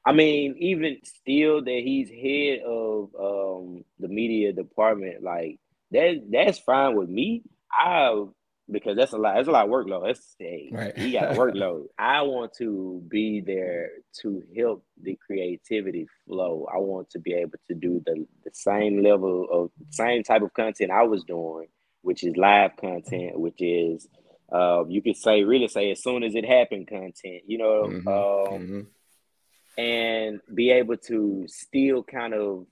I 0.05 0.11
mean, 0.11 0.55
even 0.59 0.97
still 1.03 1.63
that 1.63 1.81
he's 1.83 2.09
head 2.09 2.59
of 2.65 3.09
um, 3.17 3.85
the 3.99 4.09
media 4.09 4.51
department, 4.51 5.23
like 5.23 5.59
that 5.91 6.21
that's 6.29 6.59
fine 6.59 6.95
with 6.95 7.09
me. 7.09 7.43
I 7.77 8.25
because 8.71 8.95
that's 8.95 9.13
a 9.13 9.17
lot. 9.17 9.35
That's 9.35 9.47
a 9.47 9.51
lot 9.51 9.65
of 9.65 9.71
workload. 9.71 10.07
That's 10.07 10.35
hey, 10.39 10.69
right. 10.71 10.97
you 10.97 11.19
got 11.19 11.31
a 11.31 11.35
workload. 11.39 11.85
I 11.97 12.21
want 12.21 12.53
to 12.57 13.03
be 13.07 13.41
there 13.41 13.91
to 14.21 14.43
help 14.57 14.85
the 15.01 15.17
creativity 15.25 16.07
flow. 16.25 16.67
I 16.73 16.77
want 16.77 17.09
to 17.11 17.19
be 17.19 17.33
able 17.33 17.57
to 17.67 17.73
do 17.73 18.01
the 18.05 18.25
the 18.43 18.51
same 18.53 19.03
level 19.03 19.47
of 19.51 19.71
same 19.89 20.23
type 20.23 20.41
of 20.41 20.53
content 20.53 20.91
I 20.91 21.03
was 21.03 21.23
doing, 21.23 21.67
which 22.01 22.23
is 22.23 22.37
live 22.37 22.75
content, 22.77 23.39
which 23.39 23.61
is 23.61 24.07
uh, 24.51 24.85
you 24.87 25.01
could 25.01 25.17
say 25.17 25.43
really 25.43 25.67
say 25.67 25.91
as 25.91 26.01
soon 26.01 26.23
as 26.23 26.35
it 26.35 26.45
happened 26.45 26.87
content. 26.87 27.43
You 27.45 27.57
know, 27.57 27.83
mm-hmm. 27.83 28.07
Um, 28.07 28.61
mm-hmm. 28.61 29.81
and 29.81 30.39
be 30.53 30.71
able 30.71 30.97
to 31.07 31.45
still 31.47 32.03
kind 32.03 32.33
of 32.33 32.65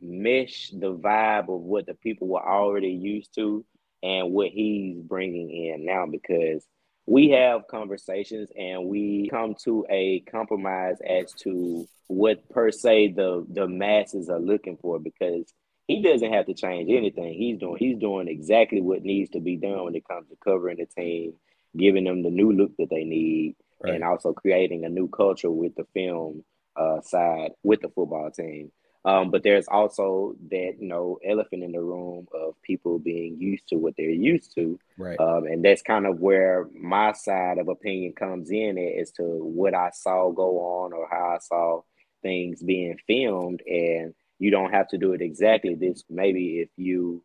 mesh 0.00 0.70
the 0.70 0.94
vibe 0.94 1.48
of 1.48 1.60
what 1.62 1.86
the 1.86 1.94
people 1.94 2.28
were 2.28 2.46
already 2.46 2.90
used 2.90 3.34
to 3.34 3.64
and 4.02 4.32
what 4.32 4.48
he's 4.48 5.00
bringing 5.00 5.50
in 5.50 5.84
now 5.84 6.06
because 6.06 6.66
we 7.06 7.30
have 7.30 7.66
conversations 7.68 8.50
and 8.56 8.86
we 8.86 9.28
come 9.30 9.54
to 9.64 9.86
a 9.88 10.20
compromise 10.30 10.98
as 11.08 11.32
to 11.32 11.86
what 12.06 12.48
per 12.50 12.70
se 12.70 13.08
the 13.08 13.46
the 13.50 13.66
masses 13.66 14.28
are 14.28 14.40
looking 14.40 14.76
for 14.76 14.98
because 14.98 15.52
he 15.86 16.02
doesn't 16.02 16.32
have 16.32 16.46
to 16.46 16.54
change 16.54 16.90
anything. 16.90 17.32
He's 17.32 17.58
doing 17.58 17.76
he's 17.78 17.98
doing 17.98 18.28
exactly 18.28 18.80
what 18.82 19.02
needs 19.02 19.30
to 19.30 19.40
be 19.40 19.56
done 19.56 19.84
when 19.84 19.94
it 19.94 20.06
comes 20.06 20.28
to 20.28 20.36
covering 20.44 20.76
the 20.76 20.86
team, 20.86 21.32
giving 21.76 22.04
them 22.04 22.22
the 22.22 22.30
new 22.30 22.52
look 22.52 22.76
that 22.76 22.90
they 22.90 23.04
need, 23.04 23.56
right. 23.82 23.94
and 23.94 24.04
also 24.04 24.34
creating 24.34 24.84
a 24.84 24.90
new 24.90 25.08
culture 25.08 25.50
with 25.50 25.74
the 25.76 25.86
film 25.94 26.44
uh, 26.76 27.00
side 27.00 27.52
with 27.62 27.80
the 27.80 27.88
football 27.88 28.30
team. 28.30 28.70
Um, 29.04 29.30
but 29.30 29.42
there's 29.42 29.68
also 29.68 30.34
that 30.50 30.74
you 30.78 30.88
know 30.88 31.18
elephant 31.24 31.62
in 31.62 31.72
the 31.72 31.80
room 31.80 32.26
of 32.34 32.60
people 32.62 32.98
being 32.98 33.40
used 33.40 33.68
to 33.68 33.76
what 33.76 33.94
they're 33.96 34.10
used 34.10 34.54
to, 34.56 34.78
right? 34.96 35.18
Um, 35.18 35.44
and 35.44 35.64
that's 35.64 35.82
kind 35.82 36.06
of 36.06 36.18
where 36.20 36.68
my 36.74 37.12
side 37.12 37.58
of 37.58 37.68
opinion 37.68 38.12
comes 38.12 38.50
in 38.50 38.76
as 39.00 39.12
to 39.12 39.22
what 39.22 39.74
I 39.74 39.90
saw 39.92 40.30
go 40.32 40.58
on 40.58 40.92
or 40.92 41.08
how 41.08 41.36
I 41.36 41.38
saw 41.38 41.82
things 42.22 42.62
being 42.62 42.98
filmed, 43.06 43.62
and 43.66 44.14
you 44.40 44.50
don't 44.50 44.72
have 44.72 44.88
to 44.88 44.98
do 44.98 45.12
it 45.12 45.22
exactly 45.22 45.74
this. 45.74 46.02
Maybe 46.10 46.58
if 46.58 46.68
you 46.76 47.22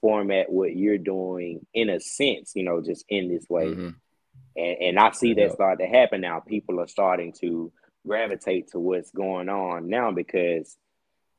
format 0.00 0.50
what 0.50 0.76
you're 0.76 0.96
doing 0.96 1.66
in 1.74 1.90
a 1.90 1.98
sense, 1.98 2.52
you 2.54 2.62
know, 2.62 2.80
just 2.80 3.04
in 3.08 3.28
this 3.28 3.44
way, 3.50 3.66
mm-hmm. 3.66 3.88
and 4.56 4.76
and 4.80 4.98
I 4.98 5.10
see 5.10 5.34
that 5.34 5.52
start 5.52 5.80
to 5.80 5.86
happen 5.86 6.20
now. 6.20 6.38
People 6.38 6.80
are 6.80 6.88
starting 6.88 7.34
to 7.40 7.72
gravitate 8.06 8.68
to 8.68 8.78
what's 8.78 9.10
going 9.10 9.48
on 9.48 9.88
now 9.90 10.12
because 10.12 10.76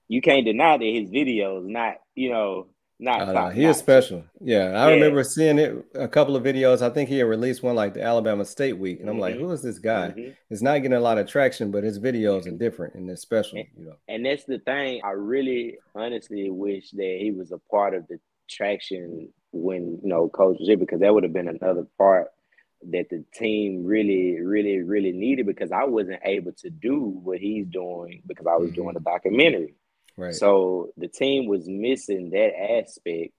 you 0.08 0.22
can't 0.22 0.46
deny 0.46 0.78
that 0.78 0.86
his 0.86 1.10
videos 1.10 1.65
not, 1.65 1.96
you 2.15 2.30
know, 2.30 2.67
not. 3.00 3.36
Uh, 3.36 3.50
he 3.50 3.65
is 3.65 3.78
special. 3.78 4.24
Yeah, 4.41 4.70
I 4.70 4.89
yeah. 4.89 4.96
remember 4.96 5.24
seeing 5.24 5.60
it 5.60 5.86
a 5.93 6.08
couple 6.08 6.36
of 6.36 6.43
videos. 6.43 6.82
I 6.82 6.89
think 6.89 7.10
he 7.10 7.20
had 7.20 7.28
released 7.28 7.62
one 7.62 7.76
like 7.76 7.93
the 7.93 8.02
Alabama 8.02 8.43
State 8.46 8.78
Week, 8.78 9.00
and 9.00 9.10
I'm 9.10 9.15
mm-hmm. 9.15 9.22
like, 9.22 9.36
who 9.36 9.52
is 9.52 9.62
this 9.62 9.80
guy? 9.80 10.10
Mm-hmm. 10.10 10.32
It's 10.50 10.62
not 10.62 10.78
getting 10.80 10.93
a 10.93 11.00
lot 11.00 11.17
of 11.17 11.28
traction, 11.28 11.70
but 11.70 11.84
his 11.84 12.00
videos 12.00 12.41
mm-hmm. 12.41 12.56
are 12.56 12.58
different 12.58 12.96
and 12.96 13.08
they're 13.08 13.15
special. 13.15 13.60
And, 13.60 13.67
you 13.78 13.86
know, 13.86 13.96
and 14.08 14.26
that's 14.26 14.46
the 14.46 14.60
thing. 14.60 15.02
I 15.04 15.12
really, 15.12 15.78
honestly, 15.93 16.50
wish 16.50 16.91
that 16.91 17.17
he 17.20 17.32
was 17.32 17.52
a 17.52 17.60
part 17.70 17.93
of 17.93 18.08
the 18.08 18.20
traction 18.50 19.30
when 19.52 20.00
you 20.04 20.10
know 20.10 20.30
Coach 20.30 20.58
was 20.60 20.67
here 20.67 20.78
because 20.78 21.02
that 21.02 21.13
would 21.13 21.24
have 21.24 21.34
been 21.34 21.50
another 21.50 21.86
part 21.98 22.28
that 22.91 23.10
the 23.10 23.24
team 23.34 23.84
really, 23.84 24.39
really, 24.39 24.82
really 24.82 25.12
needed 25.12 25.46
because 25.46 25.72
I 25.72 25.84
wasn't 25.84 26.22
able 26.24 26.52
to 26.54 26.70
do 26.70 27.00
what 27.00 27.39
he's 27.39 27.65
doing 27.67 28.22
because 28.28 28.46
I 28.48 28.56
was 28.56 28.72
doing 28.72 28.96
a 28.96 29.00
mm-hmm. 29.00 29.04
documentary. 29.04 29.76
Right. 30.17 30.34
So 30.34 30.89
the 30.97 31.08
team 31.08 31.47
was 31.47 31.67
missing 31.67 32.32
that 32.32 32.51
aspect 32.80 33.34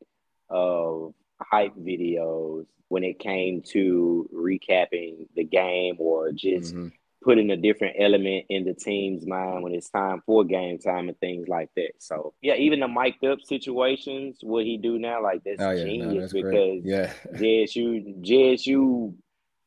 of 0.48 1.12
hype 1.40 1.74
videos 1.76 2.66
when 2.88 3.04
it 3.04 3.18
came 3.18 3.62
to 3.62 4.28
recapping 4.34 5.26
the 5.34 5.44
game 5.44 5.96
or 5.98 6.32
just 6.32 6.74
mm-hmm. 6.74 6.88
putting 7.22 7.50
a 7.50 7.56
different 7.56 7.96
element 7.98 8.46
in 8.48 8.64
the 8.64 8.74
team's 8.74 9.26
mind 9.26 9.62
when 9.62 9.74
it's 9.74 9.90
time 9.90 10.22
for 10.24 10.44
game 10.44 10.78
time 10.78 11.08
and 11.08 11.18
things 11.18 11.48
like 11.48 11.68
that. 11.76 11.92
So 11.98 12.32
yeah, 12.40 12.54
even 12.54 12.80
the 12.80 12.88
mic'd 12.88 13.24
up 13.24 13.40
situations, 13.42 14.38
what 14.42 14.64
he 14.64 14.78
do 14.78 14.98
now, 14.98 15.22
like 15.22 15.42
that's 15.44 15.60
oh, 15.60 15.70
yeah, 15.70 15.84
genius 15.84 16.14
no, 16.14 16.20
that's 16.20 16.32
because 16.32 16.52
great. 16.52 16.82
yeah, 16.84 17.12
JSU 17.34 18.24
JSU 18.24 19.14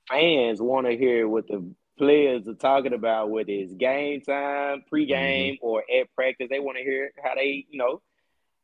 fans 0.09 0.61
want 0.61 0.87
to 0.87 0.97
hear 0.97 1.27
what 1.27 1.47
the 1.47 1.71
players 2.01 2.47
are 2.47 2.55
talking 2.55 2.93
about 2.93 3.29
whether 3.29 3.51
it's 3.51 3.75
game 3.75 4.21
time, 4.21 4.83
pregame, 4.91 5.53
mm-hmm. 5.53 5.65
or 5.65 5.83
at 5.83 6.11
practice. 6.15 6.47
They 6.49 6.59
want 6.59 6.79
to 6.79 6.83
hear 6.83 7.11
how 7.23 7.35
they, 7.35 7.67
you 7.69 7.77
know, 7.77 8.01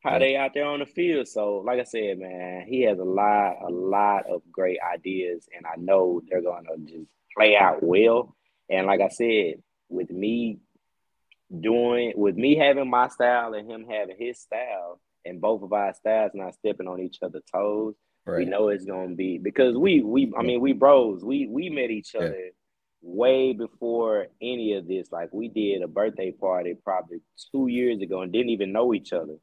how 0.04 0.14
yeah. 0.14 0.20
they 0.20 0.36
out 0.36 0.56
there 0.56 0.66
on 0.66 0.80
the 0.80 0.88
field. 0.88 1.28
So, 1.28 1.58
like 1.58 1.80
I 1.80 1.84
said, 1.84 2.18
man, 2.18 2.66
he 2.68 2.82
has 2.82 2.98
a 2.98 3.04
lot, 3.04 3.58
a 3.64 3.70
lot 3.70 4.26
of 4.26 4.42
great 4.52 4.80
ideas, 4.82 5.48
and 5.56 5.68
I 5.68 5.76
know 5.78 6.20
they're 6.28 6.42
going 6.42 6.66
to 6.66 6.92
just 6.92 7.12
play 7.38 7.56
out 7.56 7.84
well. 7.84 8.36
And 8.72 8.88
like 8.88 9.02
I 9.02 9.10
said, 9.10 9.62
with 9.88 10.10
me 10.10 10.58
doing, 11.62 12.14
with 12.16 12.36
me 12.36 12.58
having 12.58 12.90
my 12.90 13.08
style 13.10 13.54
and 13.54 13.70
him 13.70 13.86
having 13.88 14.16
his 14.18 14.40
style, 14.40 15.00
and 15.26 15.40
both 15.40 15.62
of 15.62 15.74
our 15.74 15.94
styles 15.94 16.32
not 16.34 16.56
stepping 16.56 16.88
on 16.88 17.02
each 17.02 17.20
other's 17.22 17.44
toes, 17.54 17.94
right. 18.26 18.40
we 18.40 18.46
know 18.46 18.70
it's 18.70 18.86
going 18.86 19.10
to 19.10 19.16
be 19.16 19.38
because 19.38 19.78
we, 19.78 20.02
we, 20.02 20.34
I 20.36 20.42
mean, 20.42 20.60
we 20.60 20.74
bros, 20.74 21.24
we 21.24 21.48
we 21.48 21.70
met 21.70 21.92
each 21.92 22.16
other. 22.16 22.36
Yeah 22.36 22.50
way 23.08 23.54
before 23.54 24.28
any 24.42 24.74
of 24.74 24.88
this. 24.88 25.12
Like 25.12 25.30
we 25.32 25.48
did 25.48 25.82
a 25.82 25.88
birthday 25.88 26.32
party 26.32 26.76
probably 26.84 27.22
two 27.52 27.68
years 27.68 28.02
ago 28.02 28.22
and 28.22 28.32
didn't 28.32 28.50
even 28.50 28.74
know 28.74 28.94
each 28.94 29.14
other. 29.14 29.38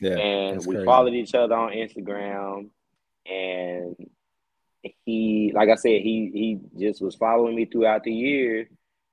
Yeah, 0.00 0.16
and 0.16 0.64
we 0.64 0.76
crazy. 0.76 0.86
followed 0.86 1.14
each 1.14 1.34
other 1.34 1.56
on 1.56 1.72
Instagram, 1.72 2.68
and 3.26 3.96
he, 5.04 5.52
like 5.52 5.68
I 5.68 5.74
said, 5.74 6.02
he 6.02 6.30
he 6.32 6.60
just 6.78 7.02
was 7.02 7.16
following 7.16 7.56
me 7.56 7.64
throughout 7.64 8.04
the 8.04 8.12
year, 8.12 8.68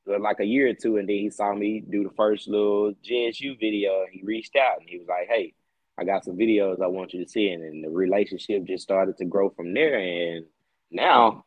like 0.06 0.40
a 0.40 0.46
year 0.46 0.70
or 0.70 0.74
two, 0.76 0.98
and 0.98 1.10
then 1.10 1.16
he 1.16 1.32
saw 1.32 1.56
me 1.56 1.80
do 1.82 2.04
the 2.04 2.14
first 2.16 2.48
little 2.48 2.94
JSU 3.04 3.60
video. 3.60 4.04
And 4.04 4.14
he 4.14 4.22
reached 4.24 4.56
out 4.56 4.80
and 4.80 4.88
he 4.88 5.00
was 5.00 5.08
like, 5.08 5.28
"Hey, 5.28 5.56
I 5.98 6.04
got 6.04 6.24
some 6.24 6.38
videos 6.38 6.80
I 6.80 6.88
want 6.88 7.14
you 7.14 7.24
to 7.24 7.30
see," 7.30 7.50
and, 7.50 7.64
and 7.64 7.84
the 7.84 7.90
relationship 7.90 8.66
just 8.66 8.84
started 8.84 9.18
to 9.18 9.26
grow 9.26 9.50
from 9.50 9.74
there. 9.74 9.98
And 9.98 10.46
now 10.92 11.45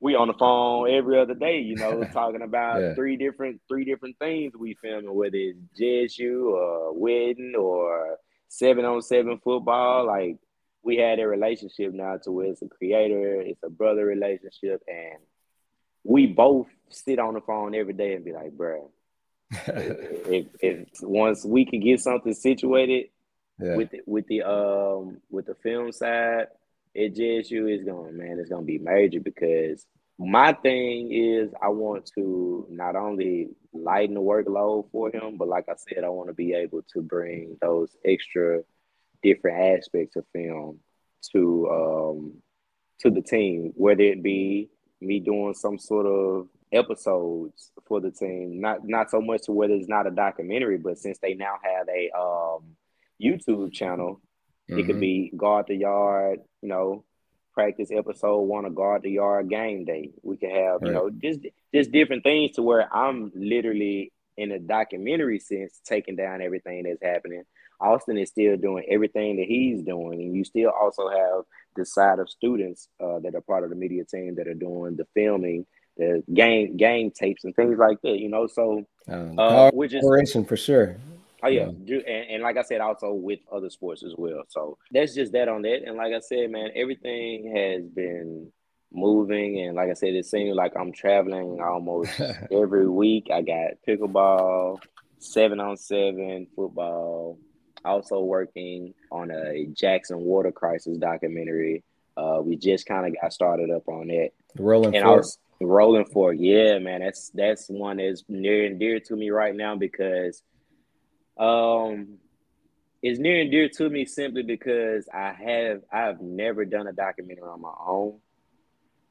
we 0.00 0.14
on 0.14 0.28
the 0.28 0.34
phone 0.34 0.90
every 0.90 1.20
other 1.20 1.34
day, 1.34 1.60
you 1.60 1.76
know, 1.76 2.02
talking 2.12 2.42
about 2.42 2.80
yeah. 2.80 2.94
three 2.94 3.16
different 3.16 3.60
three 3.68 3.84
different 3.84 4.18
things 4.18 4.54
we 4.58 4.74
filming, 4.74 5.14
whether 5.14 5.36
it's 5.36 5.58
JSU 5.78 6.52
or 6.52 6.98
wedding 6.98 7.54
or 7.58 8.16
seven 8.48 8.84
on 8.84 9.02
seven 9.02 9.38
football. 9.44 10.06
Like 10.06 10.38
we 10.82 10.96
had 10.96 11.20
a 11.20 11.28
relationship 11.28 11.92
now 11.92 12.16
to 12.24 12.32
where 12.32 12.46
it's 12.46 12.62
a 12.62 12.68
creator, 12.68 13.40
it's 13.42 13.62
a 13.62 13.68
brother 13.68 14.06
relationship, 14.06 14.82
and 14.88 15.18
we 16.02 16.26
both 16.26 16.66
sit 16.88 17.18
on 17.18 17.34
the 17.34 17.42
phone 17.42 17.74
every 17.74 17.92
day 17.92 18.14
and 18.14 18.24
be 18.24 18.32
like, 18.32 18.52
bro, 18.52 18.90
if, 19.50 20.46
if 20.60 20.88
once 21.02 21.44
we 21.44 21.66
could 21.66 21.82
get 21.82 22.00
something 22.00 22.32
situated 22.32 23.06
yeah. 23.60 23.76
with 23.76 23.90
the, 23.90 24.00
with 24.06 24.26
the 24.28 24.42
um 24.42 25.18
with 25.30 25.44
the 25.44 25.54
film 25.56 25.92
side 25.92 26.46
at 26.96 27.14
JSU 27.14 27.72
is 27.72 27.84
going, 27.84 28.16
man, 28.16 28.38
it's 28.38 28.50
going 28.50 28.62
to 28.62 28.66
be 28.66 28.78
major 28.78 29.20
because 29.20 29.86
my 30.18 30.52
thing 30.52 31.12
is 31.12 31.50
I 31.62 31.68
want 31.68 32.10
to 32.14 32.66
not 32.68 32.94
only 32.94 33.48
lighten 33.72 34.14
the 34.14 34.20
workload 34.20 34.90
for 34.92 35.10
him, 35.10 35.38
but 35.38 35.48
like 35.48 35.66
I 35.68 35.74
said, 35.76 36.04
I 36.04 36.08
want 36.08 36.28
to 36.28 36.34
be 36.34 36.52
able 36.52 36.82
to 36.92 37.00
bring 37.00 37.56
those 37.62 37.96
extra 38.04 38.62
different 39.22 39.78
aspects 39.78 40.16
of 40.16 40.24
film 40.32 40.80
to 41.32 41.68
um 41.70 42.32
to 43.00 43.10
the 43.10 43.22
team, 43.22 43.72
whether 43.76 44.02
it 44.02 44.22
be 44.22 44.68
me 45.00 45.20
doing 45.20 45.54
some 45.54 45.78
sort 45.78 46.06
of 46.06 46.48
episodes 46.72 47.72
for 47.86 48.00
the 48.00 48.10
team, 48.10 48.60
not 48.60 48.86
not 48.86 49.10
so 49.10 49.22
much 49.22 49.42
to 49.44 49.52
whether 49.52 49.74
it's 49.74 49.88
not 49.88 50.06
a 50.06 50.10
documentary, 50.10 50.76
but 50.76 50.98
since 50.98 51.18
they 51.18 51.34
now 51.34 51.54
have 51.62 51.88
a 51.88 52.10
um 52.18 52.76
YouTube 53.22 53.72
channel, 53.72 54.20
Mm-hmm. 54.70 54.78
It 54.78 54.86
could 54.86 54.94
mm-hmm. 54.96 55.00
be 55.00 55.32
guard 55.36 55.66
the 55.68 55.74
yard, 55.74 56.40
you 56.62 56.68
know, 56.68 57.04
practice 57.52 57.90
episode 57.92 58.40
one 58.42 58.64
of 58.64 58.74
guard 58.74 59.02
the 59.02 59.10
yard 59.10 59.48
game 59.48 59.84
day. 59.84 60.10
We 60.22 60.36
could 60.36 60.50
have, 60.50 60.80
right. 60.80 60.88
you 60.88 60.92
know, 60.92 61.10
just 61.10 61.40
just 61.74 61.92
different 61.92 62.22
things 62.22 62.52
to 62.52 62.62
where 62.62 62.92
I'm 62.94 63.32
literally 63.34 64.12
in 64.36 64.52
a 64.52 64.58
documentary 64.58 65.38
sense 65.38 65.80
taking 65.84 66.16
down 66.16 66.40
everything 66.40 66.84
that's 66.84 67.02
happening. 67.02 67.44
Austin 67.80 68.18
is 68.18 68.28
still 68.28 68.56
doing 68.56 68.84
everything 68.88 69.36
that 69.36 69.46
he's 69.46 69.82
doing, 69.82 70.20
and 70.20 70.36
you 70.36 70.44
still 70.44 70.70
also 70.70 71.08
have 71.08 71.44
the 71.76 71.84
side 71.84 72.18
of 72.18 72.28
students 72.28 72.88
uh, 73.02 73.18
that 73.20 73.34
are 73.34 73.40
part 73.40 73.64
of 73.64 73.70
the 73.70 73.76
media 73.76 74.04
team 74.04 74.34
that 74.34 74.46
are 74.46 74.54
doing 74.54 74.96
the 74.96 75.06
filming, 75.14 75.66
the 75.96 76.22
game 76.32 76.76
game 76.76 77.10
tapes, 77.10 77.44
and 77.44 77.56
things 77.56 77.78
like 77.78 78.00
that. 78.02 78.18
You 78.18 78.28
know, 78.28 78.46
so 78.46 78.84
um, 79.08 79.38
uh, 79.38 79.70
which 79.72 79.94
is 79.94 80.02
for 80.44 80.56
sure. 80.56 80.96
Oh 81.42 81.48
yeah, 81.48 81.64
and, 81.64 82.06
and 82.06 82.42
like 82.42 82.56
I 82.56 82.62
said, 82.62 82.80
also 82.80 83.12
with 83.12 83.40
other 83.50 83.70
sports 83.70 84.02
as 84.02 84.14
well. 84.16 84.42
So 84.48 84.78
that's 84.90 85.14
just 85.14 85.32
that 85.32 85.48
on 85.48 85.62
that. 85.62 85.82
And 85.86 85.96
like 85.96 86.12
I 86.12 86.20
said, 86.20 86.50
man, 86.50 86.70
everything 86.74 87.54
has 87.56 87.84
been 87.84 88.52
moving, 88.92 89.60
and 89.60 89.76
like 89.76 89.90
I 89.90 89.94
said, 89.94 90.14
it 90.14 90.26
seems 90.26 90.54
like 90.56 90.72
I'm 90.78 90.92
traveling 90.92 91.60
almost 91.60 92.20
every 92.50 92.88
week. 92.88 93.28
I 93.32 93.42
got 93.42 93.72
pickleball, 93.86 94.78
seven 95.18 95.60
on 95.60 95.76
seven 95.76 96.46
football. 96.54 97.38
Also 97.84 98.20
working 98.20 98.92
on 99.10 99.30
a 99.30 99.66
Jackson 99.72 100.18
water 100.18 100.52
crisis 100.52 100.98
documentary. 100.98 101.82
Uh, 102.16 102.40
we 102.42 102.56
just 102.56 102.84
kind 102.84 103.06
of 103.06 103.20
got 103.20 103.32
started 103.32 103.70
up 103.70 103.88
on 103.88 104.08
that. 104.08 104.30
Rolling 104.58 104.94
and 104.94 105.04
Fork. 105.04 105.24
Rolling 105.62 106.04
Fork, 106.06 106.36
yeah, 106.38 106.78
man. 106.78 107.00
That's 107.00 107.30
that's 107.30 107.68
one 107.68 107.98
that's 107.98 108.24
near 108.28 108.66
and 108.66 108.78
dear 108.78 109.00
to 109.00 109.16
me 109.16 109.30
right 109.30 109.54
now 109.54 109.76
because 109.76 110.42
um 111.38 112.18
it's 113.02 113.18
near 113.18 113.40
and 113.40 113.50
dear 113.50 113.68
to 113.68 113.88
me 113.88 114.04
simply 114.04 114.42
because 114.42 115.08
I 115.12 115.32
have 115.32 115.82
I 115.92 116.00
have 116.00 116.20
never 116.20 116.64
done 116.64 116.86
a 116.86 116.92
documentary 116.92 117.44
on 117.44 117.62
my 117.62 117.72
own. 117.86 118.18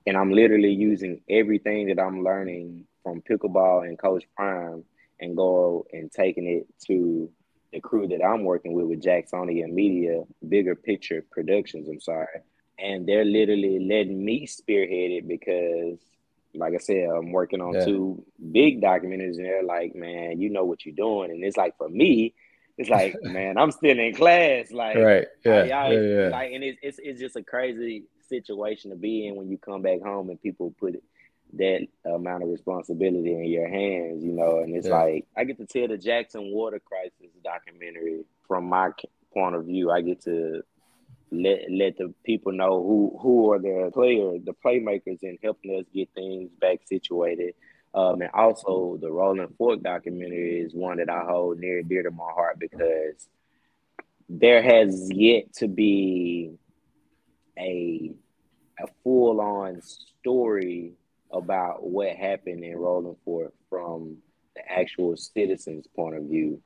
And 0.05 0.15
I'm 0.15 0.31
literally 0.31 0.71
using 0.71 1.21
everything 1.29 1.87
that 1.87 1.99
I'm 1.99 2.23
learning 2.23 2.85
from 3.03 3.21
pickleball 3.21 3.87
and 3.87 3.97
Coach 3.97 4.25
Prime 4.35 4.83
and 5.19 5.35
go 5.35 5.85
and 5.91 6.11
taking 6.11 6.47
it 6.47 6.67
to 6.87 7.29
the 7.71 7.79
crew 7.79 8.07
that 8.07 8.23
I'm 8.23 8.43
working 8.43 8.73
with 8.73 8.85
with 8.85 9.03
Jacksonia 9.03 9.67
Media, 9.71 10.23
Bigger 10.47 10.75
Picture 10.75 11.23
Productions, 11.31 11.87
I'm 11.87 11.99
sorry. 11.99 12.41
And 12.79 13.07
they're 13.07 13.25
literally 13.25 13.79
letting 13.79 14.23
me 14.23 14.45
spearhead 14.45 15.11
it 15.11 15.27
because, 15.27 15.99
like 16.53 16.73
I 16.73 16.77
said, 16.77 17.09
I'm 17.09 17.31
working 17.31 17.61
on 17.61 17.73
yeah. 17.73 17.85
two 17.85 18.23
big 18.51 18.81
documentaries 18.81 19.37
and 19.37 19.45
they're 19.45 19.63
like, 19.63 19.95
man, 19.95 20.39
you 20.39 20.49
know 20.49 20.65
what 20.65 20.85
you're 20.85 20.95
doing. 20.95 21.31
And 21.31 21.43
it's 21.43 21.57
like, 21.57 21.77
for 21.77 21.89
me, 21.89 22.33
it's 22.77 22.89
like, 22.89 23.15
man, 23.23 23.57
I'm 23.57 23.71
still 23.71 23.99
in 23.99 24.15
class. 24.15 24.71
Like, 24.71 24.97
right. 24.97 25.27
Yeah. 25.45 25.63
yeah, 25.65 25.89
yeah. 25.89 26.29
Like, 26.29 26.51
and 26.53 26.63
it's, 26.63 26.79
it's, 26.81 26.99
it's 27.01 27.19
just 27.19 27.35
a 27.35 27.43
crazy 27.43 28.05
situation 28.27 28.91
to 28.91 28.95
be 28.95 29.27
in 29.27 29.35
when 29.35 29.49
you 29.49 29.57
come 29.57 29.81
back 29.81 30.01
home 30.01 30.29
and 30.29 30.41
people 30.41 30.73
put 30.79 31.01
that 31.53 31.87
amount 32.05 32.43
of 32.43 32.49
responsibility 32.49 33.33
in 33.33 33.45
your 33.45 33.67
hands, 33.67 34.23
you 34.23 34.31
know. 34.31 34.59
And 34.59 34.75
it's 34.75 34.87
yeah. 34.87 34.97
like 34.97 35.27
I 35.35 35.43
get 35.43 35.57
to 35.57 35.65
tell 35.65 35.87
the 35.87 35.97
Jackson 35.97 36.51
Water 36.51 36.79
Crisis 36.79 37.35
documentary 37.43 38.23
from 38.47 38.65
my 38.65 38.91
point 39.33 39.55
of 39.55 39.65
view. 39.65 39.91
I 39.91 40.01
get 40.01 40.21
to 40.23 40.63
let 41.31 41.71
let 41.71 41.97
the 41.97 42.13
people 42.23 42.51
know 42.51 42.81
who 42.83 43.17
who 43.21 43.51
are 43.51 43.59
the 43.59 43.91
players, 43.93 44.41
the 44.45 44.53
playmakers, 44.53 45.21
in 45.21 45.37
helping 45.43 45.79
us 45.79 45.85
get 45.93 46.09
things 46.13 46.51
back 46.59 46.79
situated. 46.85 47.55
Um, 47.93 48.21
and 48.21 48.31
also 48.33 48.97
the 49.01 49.11
Rolling 49.11 49.47
Fork 49.57 49.81
documentary 49.81 50.61
is 50.61 50.73
one 50.73 50.97
that 50.97 51.09
I 51.09 51.23
hold 51.25 51.59
near 51.59 51.79
and 51.79 51.89
dear 51.89 52.03
to 52.03 52.11
my 52.11 52.31
heart 52.31 52.59
because 52.59 53.27
there 54.27 54.61
has 54.61 55.09
yet 55.11 55.53
to 55.55 55.67
be 55.67 56.51
a 57.57 58.11
a 58.79 58.87
full 59.03 59.41
on 59.41 59.81
story 59.81 60.93
about 61.31 61.83
what 61.83 62.15
happened 62.15 62.63
in 62.63 62.77
Rolling 62.77 63.15
Fork 63.25 63.53
from 63.69 64.17
the 64.55 64.61
actual 64.71 65.15
citizens' 65.17 65.87
point 65.95 66.15
of 66.15 66.23
view. 66.23 66.61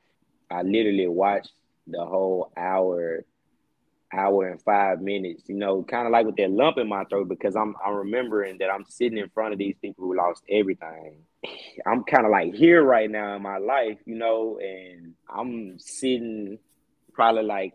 I 0.50 0.62
literally 0.62 1.08
watched 1.08 1.52
the 1.86 2.04
whole 2.04 2.52
hour, 2.56 3.24
hour 4.14 4.48
and 4.48 4.62
five 4.62 5.00
minutes, 5.00 5.44
you 5.48 5.54
know, 5.54 5.82
kind 5.82 6.06
of 6.06 6.12
like 6.12 6.26
with 6.26 6.36
that 6.36 6.50
lump 6.50 6.78
in 6.78 6.88
my 6.88 7.04
throat 7.04 7.28
because 7.28 7.56
I'm 7.56 7.74
I'm 7.84 7.94
remembering 7.94 8.58
that 8.58 8.70
I'm 8.70 8.84
sitting 8.88 9.18
in 9.18 9.28
front 9.30 9.52
of 9.52 9.58
these 9.58 9.76
people 9.80 10.04
who 10.04 10.16
lost 10.16 10.42
everything. 10.48 11.16
I'm 11.86 12.04
kind 12.04 12.24
of 12.24 12.32
like 12.32 12.54
here 12.54 12.82
right 12.82 13.10
now 13.10 13.36
in 13.36 13.42
my 13.42 13.58
life, 13.58 13.98
you 14.06 14.16
know, 14.16 14.58
and 14.62 15.14
I'm 15.28 15.78
sitting 15.78 16.58
probably 17.12 17.44
like 17.44 17.74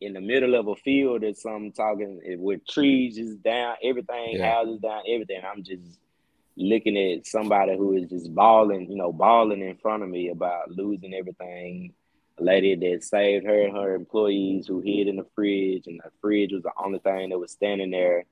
in 0.00 0.12
the 0.12 0.20
middle 0.20 0.54
of 0.54 0.68
a 0.68 0.76
field 0.76 1.24
or 1.24 1.34
something 1.34 1.72
talking 1.72 2.20
with 2.38 2.66
trees 2.66 3.16
just 3.16 3.42
down, 3.42 3.76
everything, 3.82 4.36
yeah. 4.36 4.52
houses 4.52 4.80
down, 4.80 5.02
everything. 5.08 5.40
I'm 5.44 5.62
just 5.62 5.98
looking 6.56 6.96
at 6.96 7.26
somebody 7.26 7.76
who 7.76 7.94
is 7.94 8.10
just 8.10 8.34
bawling, 8.34 8.90
you 8.90 8.96
know, 8.96 9.12
bawling 9.12 9.62
in 9.62 9.76
front 9.76 10.02
of 10.02 10.08
me 10.08 10.28
about 10.28 10.70
losing 10.70 11.14
everything. 11.14 11.92
A 12.38 12.42
lady 12.42 12.74
that 12.74 13.04
saved 13.04 13.46
her 13.46 13.62
and 13.62 13.76
her 13.76 13.94
employees 13.94 14.66
who 14.66 14.80
hid 14.80 15.06
in 15.06 15.16
the 15.16 15.26
fridge, 15.34 15.86
and 15.86 16.00
the 16.02 16.10
fridge 16.20 16.52
was 16.52 16.62
the 16.62 16.72
only 16.76 16.98
thing 16.98 17.30
that 17.30 17.38
was 17.38 17.52
standing 17.52 17.90
there 17.90 18.24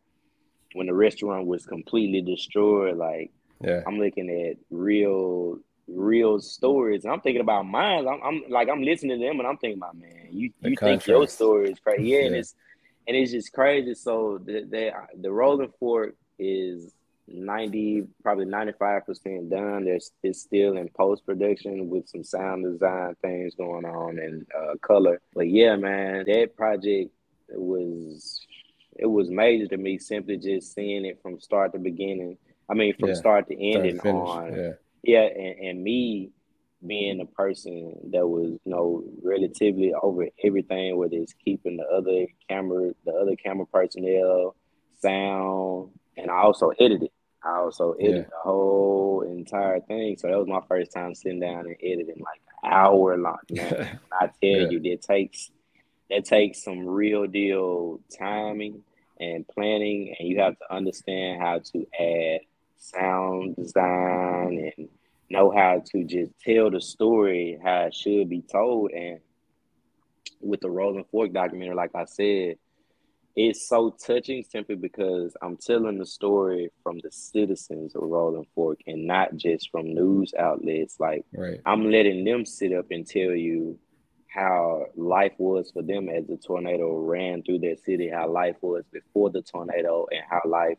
when 0.74 0.86
the 0.86 0.94
restaurant 0.94 1.46
was 1.46 1.66
completely 1.66 2.20
destroyed. 2.20 2.96
Like, 2.96 3.30
yeah. 3.60 3.82
I'm 3.86 3.98
looking 3.98 4.28
at 4.28 4.56
real, 4.70 5.58
real 5.86 6.40
stories. 6.40 7.04
And 7.04 7.12
I'm 7.12 7.20
thinking 7.20 7.42
about 7.42 7.64
mine. 7.64 8.08
I'm, 8.08 8.20
I'm, 8.22 8.42
like, 8.48 8.68
I'm 8.68 8.82
listening 8.82 9.20
to 9.20 9.24
them, 9.24 9.38
and 9.38 9.46
I'm 9.46 9.58
thinking 9.58 9.78
about, 9.78 9.96
man, 9.96 10.28
you, 10.30 10.50
you 10.60 10.76
think 10.76 11.06
your 11.06 11.28
story 11.28 11.70
is 11.70 11.78
crazy? 11.78 12.04
Yeah, 12.04 12.18
yeah, 12.18 12.26
and 12.26 12.36
it's 12.36 12.54
and 13.06 13.16
it's 13.16 13.32
just 13.32 13.52
crazy. 13.52 13.94
So 13.94 14.38
the 14.44 14.64
the, 14.68 14.92
the 15.20 15.30
Rolling 15.30 15.72
Fork 15.78 16.16
is 16.38 16.92
90, 17.32 18.04
probably 18.22 18.46
95% 18.46 19.50
done. 19.50 19.84
There's 19.84 20.12
it's 20.22 20.40
still 20.40 20.76
in 20.76 20.88
post 20.88 21.24
production 21.26 21.88
with 21.88 22.08
some 22.08 22.24
sound 22.24 22.64
design 22.64 23.14
things 23.22 23.54
going 23.54 23.84
on 23.84 24.18
and 24.18 24.46
uh, 24.56 24.74
color. 24.82 25.20
But 25.34 25.48
yeah, 25.48 25.76
man, 25.76 26.24
that 26.26 26.56
project 26.56 27.10
was 27.48 28.40
it 28.96 29.06
was 29.06 29.30
major 29.30 29.66
to 29.68 29.76
me 29.76 29.98
simply 29.98 30.36
just 30.36 30.74
seeing 30.74 31.04
it 31.04 31.20
from 31.22 31.40
start 31.40 31.72
to 31.72 31.78
beginning. 31.78 32.38
I 32.70 32.74
mean, 32.74 32.94
from 32.98 33.10
yeah. 33.10 33.14
start 33.14 33.48
to 33.48 33.54
ending 33.54 34.00
on 34.00 34.54
yeah, 34.54 34.72
yeah 35.02 35.22
and, 35.22 35.58
and 35.60 35.84
me 35.84 36.30
being 36.86 37.20
a 37.20 37.26
person 37.26 37.94
that 38.12 38.26
was 38.26 38.58
you 38.64 38.70
know 38.70 39.04
relatively 39.22 39.92
over 40.02 40.26
everything, 40.44 40.96
whether 40.96 41.16
it's 41.16 41.34
keeping 41.44 41.76
the 41.76 41.84
other 41.84 42.26
camera, 42.48 42.92
the 43.04 43.12
other 43.12 43.36
camera 43.36 43.66
personnel, 43.66 44.56
sound, 45.00 45.90
and 46.16 46.30
I 46.30 46.42
also 46.42 46.70
edited. 46.80 47.10
I 47.44 47.56
also 47.56 47.92
edited 47.94 48.16
yeah. 48.16 48.22
the 48.22 48.36
whole 48.42 49.22
entire 49.22 49.80
thing. 49.80 50.16
So 50.16 50.28
that 50.28 50.38
was 50.38 50.48
my 50.48 50.60
first 50.68 50.92
time 50.92 51.14
sitting 51.14 51.40
down 51.40 51.66
and 51.66 51.76
editing 51.82 52.22
like 52.22 52.40
an 52.62 52.72
hour 52.72 53.16
long. 53.16 53.38
Man, 53.50 53.98
I 54.12 54.26
tell 54.26 54.32
yeah. 54.40 54.68
you, 54.70 54.80
that 54.80 55.02
takes 55.02 55.50
that 56.10 56.24
takes 56.24 56.62
some 56.62 56.86
real 56.86 57.26
deal 57.26 58.00
timing 58.16 58.82
and 59.18 59.46
planning, 59.48 60.14
and 60.18 60.28
you 60.28 60.40
have 60.40 60.58
to 60.58 60.74
understand 60.74 61.40
how 61.40 61.60
to 61.72 61.86
add 61.98 62.40
sound 62.78 63.56
design 63.56 64.72
and 64.76 64.88
know 65.30 65.50
how 65.50 65.82
to 65.92 66.04
just 66.04 66.32
tell 66.44 66.70
the 66.70 66.80
story 66.80 67.58
how 67.62 67.84
it 67.84 67.94
should 67.94 68.28
be 68.28 68.42
told. 68.42 68.90
And 68.92 69.20
with 70.40 70.60
the 70.60 70.70
Rolling 70.70 71.04
Fork 71.10 71.32
documentary, 71.32 71.74
like 71.74 71.94
I 71.94 72.04
said, 72.04 72.58
it's 73.34 73.66
so 73.66 73.96
touching 74.04 74.44
simply 74.48 74.74
because 74.74 75.34
I'm 75.40 75.56
telling 75.56 75.98
the 75.98 76.06
story 76.06 76.70
from 76.82 76.98
the 77.02 77.10
citizens 77.10 77.94
of 77.94 78.02
Rolling 78.02 78.46
Fork 78.54 78.80
and 78.86 79.06
not 79.06 79.36
just 79.36 79.70
from 79.70 79.94
news 79.94 80.34
outlets. 80.38 81.00
Like 81.00 81.24
right. 81.32 81.60
I'm 81.64 81.90
letting 81.90 82.24
them 82.24 82.44
sit 82.44 82.72
up 82.72 82.86
and 82.90 83.06
tell 83.06 83.32
you 83.32 83.78
how 84.28 84.86
life 84.96 85.32
was 85.38 85.70
for 85.70 85.82
them 85.82 86.08
as 86.08 86.26
the 86.26 86.36
tornado 86.36 86.96
ran 86.96 87.42
through 87.42 87.60
their 87.60 87.76
city, 87.76 88.08
how 88.08 88.28
life 88.28 88.56
was 88.60 88.84
before 88.92 89.30
the 89.30 89.42
tornado, 89.42 90.06
and 90.10 90.22
how 90.28 90.40
life 90.44 90.78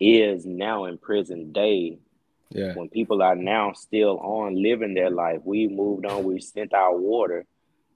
is 0.00 0.44
now 0.46 0.84
in 0.84 0.98
present 0.98 1.52
day. 1.52 1.98
Yeah. 2.50 2.74
When 2.74 2.88
people 2.88 3.22
are 3.22 3.36
now 3.36 3.72
still 3.72 4.18
on 4.18 4.62
living 4.62 4.94
their 4.94 5.10
life, 5.10 5.40
we 5.44 5.68
moved 5.68 6.06
on, 6.06 6.24
we 6.24 6.40
sent 6.40 6.72
our 6.72 6.96
water, 6.96 7.44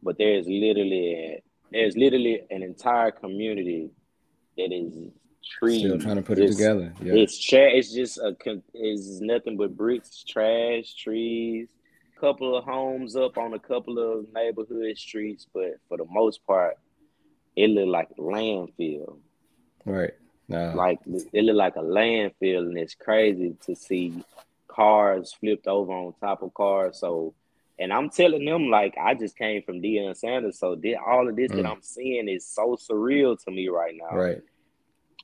but 0.03 0.18
there's 0.18 0.47
literally 0.47 1.43
there's 1.72 1.96
literally 1.96 2.42
an 2.50 2.62
entire 2.62 3.10
community 3.10 3.90
that 4.56 4.72
is 4.72 5.10
trees. 5.58 5.80
Still 5.80 5.98
trying 5.98 6.16
to 6.16 6.22
put 6.22 6.38
it 6.38 6.48
together. 6.48 6.92
Yeah. 7.02 7.14
It's 7.14 7.38
trash. 7.38 7.72
It's 7.74 7.92
just 7.92 8.18
a. 8.18 8.36
It's 8.74 9.20
nothing 9.20 9.56
but 9.56 9.76
bricks, 9.76 10.24
trash, 10.24 10.94
trees. 10.94 11.68
Couple 12.20 12.56
of 12.56 12.64
homes 12.64 13.16
up 13.16 13.36
on 13.36 13.54
a 13.54 13.58
couple 13.58 13.98
of 13.98 14.26
neighborhood 14.32 14.96
streets, 14.96 15.44
but 15.52 15.80
for 15.88 15.96
the 15.96 16.04
most 16.08 16.46
part, 16.46 16.78
it 17.56 17.68
looked 17.68 17.88
like 17.88 18.10
a 18.16 18.20
landfill. 18.20 19.18
Right. 19.84 20.12
No. 20.46 20.72
Like 20.76 21.00
it 21.06 21.44
looked 21.44 21.56
like 21.56 21.74
a 21.74 21.80
landfill, 21.80 22.68
and 22.68 22.78
it's 22.78 22.94
crazy 22.94 23.56
to 23.66 23.74
see 23.74 24.22
cars 24.68 25.32
flipped 25.32 25.66
over 25.66 25.92
on 25.92 26.14
top 26.20 26.42
of 26.42 26.54
cars. 26.54 27.00
So 27.00 27.34
and 27.82 27.92
I'm 27.92 28.10
telling 28.10 28.44
them 28.44 28.68
like 28.68 28.94
I 28.96 29.14
just 29.14 29.36
came 29.36 29.62
from 29.62 29.82
Deion 29.82 30.16
Sanders, 30.16 30.58
so 30.58 30.76
did 30.76 30.96
all 31.04 31.28
of 31.28 31.34
this 31.34 31.50
mm. 31.50 31.56
that 31.56 31.66
I'm 31.66 31.82
seeing 31.82 32.28
is 32.28 32.46
so 32.46 32.76
surreal 32.76 33.42
to 33.44 33.50
me 33.50 33.68
right 33.68 33.94
now. 33.94 34.16
Right. 34.16 34.40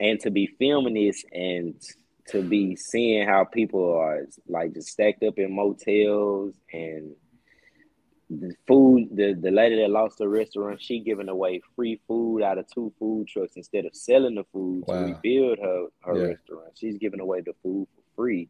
And 0.00 0.18
to 0.20 0.30
be 0.30 0.48
filming 0.58 0.94
this 0.94 1.24
and 1.32 1.74
to 2.28 2.42
be 2.42 2.76
seeing 2.76 3.26
how 3.26 3.44
people 3.44 3.94
are 3.94 4.26
like 4.48 4.74
just 4.74 4.88
stacked 4.88 5.22
up 5.22 5.38
in 5.38 5.54
motels 5.54 6.54
and 6.72 7.12
the 8.28 8.52
food 8.66 9.08
the, 9.14 9.32
the 9.40 9.50
lady 9.50 9.76
that 9.76 9.90
lost 9.90 10.18
the 10.18 10.28
restaurant 10.28 10.82
she 10.82 11.00
giving 11.00 11.30
away 11.30 11.62
free 11.74 11.98
food 12.06 12.42
out 12.42 12.58
of 12.58 12.66
two 12.68 12.92
food 12.98 13.26
trucks 13.26 13.56
instead 13.56 13.86
of 13.86 13.96
selling 13.96 14.34
the 14.34 14.44
food 14.52 14.84
wow. 14.86 14.98
to 14.98 15.14
rebuild 15.14 15.58
her 15.58 15.86
her 16.00 16.18
yeah. 16.18 16.26
restaurant 16.26 16.68
she's 16.74 16.98
giving 16.98 17.20
away 17.20 17.40
the 17.40 17.54
food 17.62 17.88
for 17.94 18.02
free 18.14 18.46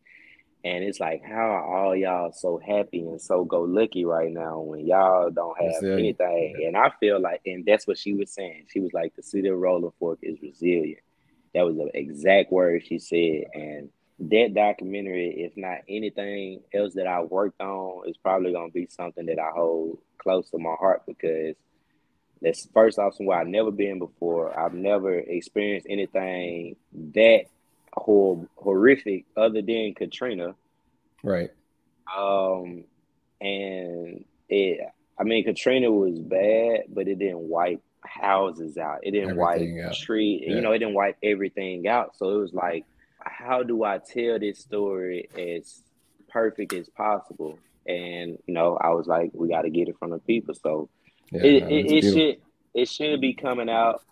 and 0.64 0.82
it's 0.84 1.00
like, 1.00 1.22
how 1.24 1.34
are 1.34 1.64
all 1.64 1.96
y'all 1.96 2.32
so 2.32 2.58
happy 2.58 3.00
and 3.00 3.20
so 3.20 3.44
go 3.44 3.62
lucky 3.62 4.04
right 4.04 4.30
now 4.32 4.60
when 4.60 4.86
y'all 4.86 5.30
don't 5.30 5.56
have 5.60 5.84
anything? 5.98 6.64
And 6.66 6.76
I 6.76 6.90
feel 7.00 7.20
like, 7.20 7.42
and 7.46 7.64
that's 7.64 7.86
what 7.86 7.98
she 7.98 8.12
was 8.14 8.32
saying. 8.32 8.66
She 8.72 8.80
was 8.80 8.92
like, 8.92 9.14
the 9.14 9.22
city 9.22 9.48
of 9.48 9.58
Rolling 9.58 9.92
Fork 9.98 10.18
is 10.22 10.42
resilient. 10.42 11.00
That 11.54 11.64
was 11.64 11.76
the 11.76 11.90
exact 11.94 12.50
word 12.52 12.84
she 12.84 12.98
said. 12.98 13.44
And 13.54 13.90
that 14.18 14.52
documentary, 14.54 15.42
if 15.44 15.56
not 15.56 15.78
anything 15.88 16.60
else 16.74 16.94
that 16.94 17.06
I 17.06 17.20
worked 17.22 17.60
on, 17.60 18.08
is 18.08 18.16
probably 18.16 18.52
going 18.52 18.70
to 18.70 18.74
be 18.74 18.88
something 18.90 19.26
that 19.26 19.38
I 19.38 19.50
hold 19.54 19.98
close 20.18 20.50
to 20.50 20.58
my 20.58 20.74
heart 20.78 21.04
because 21.06 21.54
That's 22.40 22.68
first 22.72 22.98
off 22.98 23.14
somewhere 23.14 23.38
I've 23.40 23.46
never 23.46 23.70
been 23.70 23.98
before. 23.98 24.58
I've 24.58 24.74
never 24.74 25.18
experienced 25.18 25.86
anything 25.90 26.76
that 27.14 27.44
hor- 27.92 28.48
horrific 28.56 29.24
other 29.36 29.62
than 29.62 29.94
Katrina. 29.94 30.54
Right. 31.22 31.50
Um, 32.16 32.84
and 33.40 34.24
it, 34.48 34.80
I 35.18 35.24
mean, 35.24 35.44
Katrina 35.44 35.90
was 35.90 36.18
bad, 36.18 36.84
but 36.88 37.08
it 37.08 37.18
didn't 37.18 37.40
wipe 37.40 37.82
houses 38.02 38.78
out. 38.78 39.00
It 39.02 39.12
didn't 39.12 39.38
everything 39.38 39.82
wipe 39.84 39.92
tree. 39.94 40.44
Yeah. 40.46 40.54
You 40.54 40.60
know, 40.60 40.72
it 40.72 40.78
didn't 40.78 40.94
wipe 40.94 41.18
everything 41.22 41.86
out. 41.88 42.16
So 42.16 42.30
it 42.30 42.38
was 42.38 42.54
like, 42.54 42.84
how 43.20 43.62
do 43.62 43.84
I 43.84 43.98
tell 43.98 44.38
this 44.38 44.58
story 44.58 45.28
as 45.36 45.82
perfect 46.28 46.72
as 46.72 46.88
possible? 46.88 47.58
And 47.86 48.38
you 48.46 48.54
know, 48.54 48.78
I 48.80 48.90
was 48.90 49.06
like, 49.06 49.30
we 49.34 49.48
got 49.48 49.62
to 49.62 49.70
get 49.70 49.88
it 49.88 49.96
from 49.98 50.10
the 50.10 50.18
people. 50.18 50.54
So 50.54 50.88
yeah, 51.32 51.42
it, 51.42 51.62
it, 51.64 51.92
it 51.92 52.02
should 52.02 52.36
it 52.74 52.88
should 52.88 53.20
be 53.20 53.34
coming 53.34 53.68
out. 53.68 54.02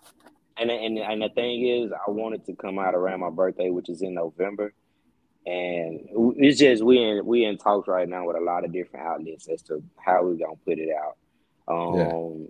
And 0.59 0.71
and 0.71 0.97
and 0.97 1.21
the 1.21 1.29
thing 1.29 1.67
is, 1.67 1.91
I 1.91 2.09
wanted 2.09 2.45
to 2.45 2.55
come 2.55 2.79
out 2.79 2.95
around 2.95 3.19
my 3.19 3.29
birthday, 3.29 3.69
which 3.69 3.89
is 3.89 4.01
in 4.01 4.13
November. 4.13 4.73
And 5.45 6.09
it's 6.37 6.59
just 6.59 6.83
we 6.83 6.97
in 6.97 7.25
we 7.25 7.45
in 7.45 7.57
talks 7.57 7.87
right 7.87 8.07
now 8.07 8.25
with 8.25 8.35
a 8.35 8.41
lot 8.41 8.65
of 8.65 8.73
different 8.73 9.05
outlets 9.05 9.47
as 9.47 9.61
to 9.63 9.83
how 9.97 10.23
we're 10.23 10.33
gonna 10.33 10.55
put 10.65 10.79
it 10.79 10.89
out. 10.89 11.17
Um, 11.67 11.95
yeah 11.95 12.47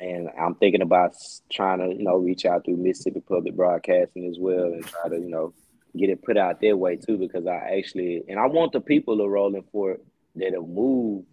and 0.00 0.30
I'm 0.40 0.54
thinking 0.54 0.80
about 0.80 1.14
trying 1.52 1.78
to, 1.78 1.94
you 1.94 2.02
know, 2.02 2.16
reach 2.16 2.46
out 2.46 2.64
through 2.64 2.78
Mississippi 2.78 3.20
Public 3.20 3.54
Broadcasting 3.54 4.26
as 4.28 4.38
well, 4.38 4.64
and 4.64 4.84
try 4.84 5.10
to, 5.10 5.16
you 5.16 5.28
know, 5.28 5.52
get 5.96 6.08
it 6.08 6.22
put 6.22 6.38
out 6.38 6.60
their 6.60 6.76
way 6.76 6.96
too. 6.96 7.18
Because 7.18 7.46
I 7.46 7.76
actually, 7.76 8.24
and 8.26 8.40
I 8.40 8.46
want 8.46 8.72
the 8.72 8.80
people 8.80 9.18
to 9.18 9.28
Rolling 9.28 9.64
Fork 9.70 10.00
that 10.36 10.54
have 10.54 10.66
moved 10.66 11.26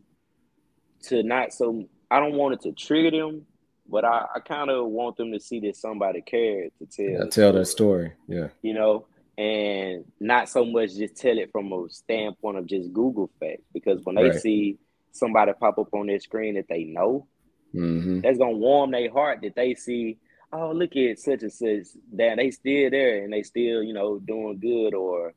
to 1.04 1.24
not 1.24 1.54
so. 1.54 1.86
I 2.12 2.20
don't 2.20 2.36
want 2.36 2.56
it 2.56 2.62
to 2.62 2.72
trigger 2.74 3.12
them, 3.12 3.46
but 3.90 4.06
I, 4.06 4.26
I 4.36 4.40
kind 4.40 4.70
of 4.70 4.88
want 4.88 5.18
them 5.18 5.32
to 5.32 5.40
see 5.40 5.60
that 5.62 5.76
somebody 5.76 6.22
cared 6.22 6.72
to 6.80 6.86
tell 6.86 7.24
yeah, 7.24 7.30
tell 7.30 7.54
that 7.54 7.66
story. 7.66 8.14
Yeah, 8.28 8.50
you 8.62 8.74
know, 8.74 9.08
and 9.38 10.06
not 10.20 10.50
so 10.50 10.66
much 10.66 10.96
just 10.96 11.16
tell 11.18 11.38
it 11.38 11.52
from 11.52 11.72
a 11.72 11.90
standpoint 11.90 12.58
of 12.58 12.66
just 12.66 12.94
Google 12.94 13.30
facts. 13.40 13.64
Because 13.74 14.02
when 14.04 14.16
they 14.16 14.30
right. 14.30 14.40
see 14.40 14.78
somebody 15.12 15.54
pop 15.60 15.78
up 15.80 15.94
on 15.94 16.08
their 16.08 16.20
screen 16.20 16.56
that 16.56 16.68
they 16.70 16.84
know 16.84 17.28
Mm-hmm. 17.76 18.22
That's 18.22 18.38
gonna 18.38 18.52
warm 18.52 18.92
their 18.92 19.12
heart 19.12 19.40
that 19.42 19.56
they 19.56 19.76
see, 19.76 20.18
oh, 20.52 20.72
look 20.72 20.96
at 20.96 21.20
such 21.20 21.44
and 21.44 21.52
such, 21.52 21.88
that 22.14 22.38
they 22.38 22.52
still 22.52 22.90
there 22.90 23.24
and 23.24 23.34
they 23.34 23.44
still, 23.44 23.84
you 23.84 23.94
know, 23.94 24.20
doing 24.20 24.60
good, 24.60 24.94
or 24.94 25.34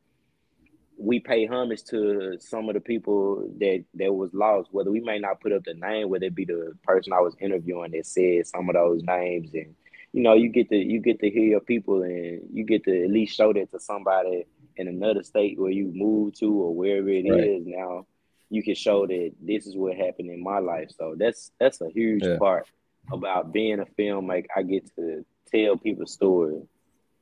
we 1.01 1.19
pay 1.21 1.47
homage 1.47 1.85
to 1.85 2.37
some 2.41 2.69
of 2.69 2.75
the 2.75 2.81
people 2.81 3.51
that 3.59 3.85
that 3.95 4.13
was 4.13 4.33
lost. 4.35 4.69
Whether 4.73 4.91
we 4.91 5.01
may 5.01 5.19
not 5.19 5.41
put 5.41 5.53
up 5.53 5.65
the 5.65 5.75
name, 5.75 6.09
whether 6.09 6.27
it 6.27 6.35
be 6.35 6.45
the 6.45 6.73
person 6.85 7.13
I 7.13 7.21
was 7.21 7.35
interviewing 7.41 7.93
that 7.93 8.07
said 8.07 8.47
some 8.47 8.69
of 8.69 8.75
those 8.75 9.03
names, 9.03 9.51
and 9.55 9.75
you 10.13 10.23
know, 10.23 10.35
you 10.35 10.49
get 10.49 10.69
to 10.69 10.77
you 10.77 11.01
get 11.01 11.21
to 11.21 11.31
hear 11.31 11.45
your 11.45 11.61
people, 11.61 12.03
and 12.03 12.43
you 12.53 12.65
get 12.65 12.85
to 12.85 13.05
at 13.05 13.11
least 13.11 13.37
show 13.37 13.53
that 13.53 13.71
to 13.73 13.81
somebody 13.81 14.47
in 14.77 14.89
another 14.89 15.23
state 15.23 15.59
where 15.59 15.71
you 15.71 15.91
moved 15.95 16.39
to 16.41 16.53
or 16.53 16.75
wherever 16.75 17.09
it 17.09 17.29
right. 17.29 17.45
is 17.45 17.67
now 17.67 18.07
you 18.51 18.63
can 18.63 18.75
show 18.75 19.07
that 19.07 19.33
this 19.41 19.67
is 19.67 19.77
what 19.77 19.97
happened 19.97 20.29
in 20.29 20.43
my 20.43 20.59
life. 20.59 20.91
So 20.99 21.15
that's 21.17 21.53
that's 21.59 21.81
a 21.81 21.89
huge 21.89 22.25
yeah. 22.25 22.37
part 22.37 22.67
about 23.11 23.53
being 23.53 23.81
a 23.81 23.87
filmmaker. 23.87 24.47
I 24.55 24.63
get 24.63 24.95
to 24.97 25.25
tell 25.53 25.77
people's 25.77 26.13
story, 26.13 26.63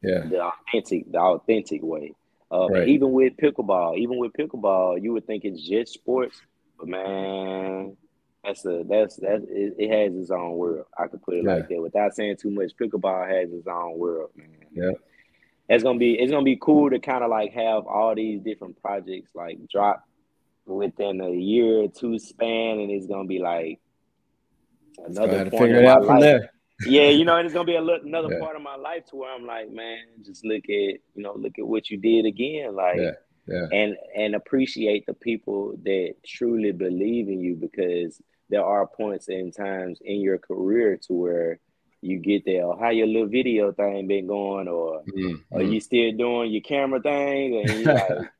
yeah, 0.02 0.24
the 0.24 0.42
authentic, 0.42 1.12
the 1.12 1.18
authentic 1.18 1.82
way. 1.82 2.14
Uh, 2.50 2.68
right. 2.68 2.88
Even 2.88 3.12
with 3.12 3.36
pickleball, 3.36 3.98
even 3.98 4.18
with 4.18 4.32
pickleball, 4.32 5.02
you 5.02 5.12
would 5.12 5.26
think 5.26 5.44
it's 5.44 5.62
just 5.62 5.92
sports, 5.92 6.40
but 6.78 6.88
man, 6.88 7.96
that's 8.42 8.64
a 8.64 8.84
that's 8.88 9.16
that 9.16 9.44
it, 9.50 9.74
it 9.78 9.90
has 9.90 10.16
its 10.16 10.30
own 10.30 10.52
world. 10.52 10.86
I 10.98 11.08
could 11.08 11.22
put 11.22 11.34
it 11.34 11.44
yeah. 11.44 11.54
like 11.56 11.68
that 11.68 11.82
without 11.82 12.14
saying 12.14 12.36
too 12.36 12.50
much. 12.50 12.72
Pickleball 12.80 13.28
has 13.28 13.52
its 13.52 13.66
own 13.66 13.98
world, 13.98 14.30
man. 14.34 14.48
Yeah. 14.72 14.92
It's 15.68 15.84
gonna 15.84 15.98
be 15.98 16.14
it's 16.14 16.32
gonna 16.32 16.44
be 16.44 16.58
cool 16.60 16.88
to 16.88 16.98
kind 16.98 17.22
of 17.22 17.30
like 17.30 17.52
have 17.52 17.86
all 17.86 18.14
these 18.14 18.40
different 18.40 18.80
projects 18.80 19.30
like 19.34 19.58
drop 19.68 20.02
within 20.64 21.20
a 21.20 21.30
year 21.30 21.82
or 21.82 21.88
two 21.88 22.18
span, 22.18 22.78
and 22.80 22.90
it's 22.90 23.06
gonna 23.06 23.28
be 23.28 23.38
like 23.38 23.80
another 25.04 25.50
point 25.50 25.74
of 25.74 25.82
my 25.82 25.96
life. 25.96 26.20
There. 26.20 26.50
Yeah, 26.86 27.08
you 27.08 27.24
know, 27.24 27.36
and 27.36 27.46
it's 27.46 27.54
gonna 27.54 27.64
be 27.64 27.76
a 27.76 27.80
look, 27.80 28.02
another 28.04 28.32
yeah. 28.32 28.40
part 28.40 28.56
of 28.56 28.62
my 28.62 28.76
life 28.76 29.06
to 29.06 29.16
where 29.16 29.34
I'm 29.34 29.46
like, 29.46 29.70
man, 29.70 29.98
just 30.24 30.44
look 30.44 30.64
at 30.64 30.68
you 30.68 31.00
know, 31.16 31.34
look 31.34 31.58
at 31.58 31.66
what 31.66 31.90
you 31.90 31.96
did 31.96 32.26
again, 32.26 32.74
like, 32.74 32.98
yeah. 32.98 33.12
Yeah. 33.46 33.66
and 33.72 33.96
and 34.14 34.34
appreciate 34.34 35.06
the 35.06 35.14
people 35.14 35.74
that 35.84 36.16
truly 36.24 36.72
believe 36.72 37.28
in 37.28 37.40
you 37.40 37.56
because 37.56 38.20
there 38.50 38.64
are 38.64 38.86
points 38.86 39.28
and 39.28 39.54
times 39.54 40.00
in 40.04 40.20
your 40.20 40.38
career 40.38 40.98
to 41.06 41.12
where 41.12 41.60
you 42.00 42.18
get 42.18 42.44
there, 42.44 42.64
or 42.64 42.78
how 42.78 42.90
your 42.90 43.06
little 43.06 43.28
video 43.28 43.72
thing 43.72 44.06
been 44.06 44.26
going, 44.26 44.68
or 44.68 45.02
mm-hmm. 45.02 45.56
are 45.56 45.62
you 45.62 45.80
still 45.80 46.12
doing 46.12 46.52
your 46.52 46.62
camera 46.62 47.00
thing, 47.00 47.62
and 47.62 47.80
you 47.80 47.84
like 47.92 48.30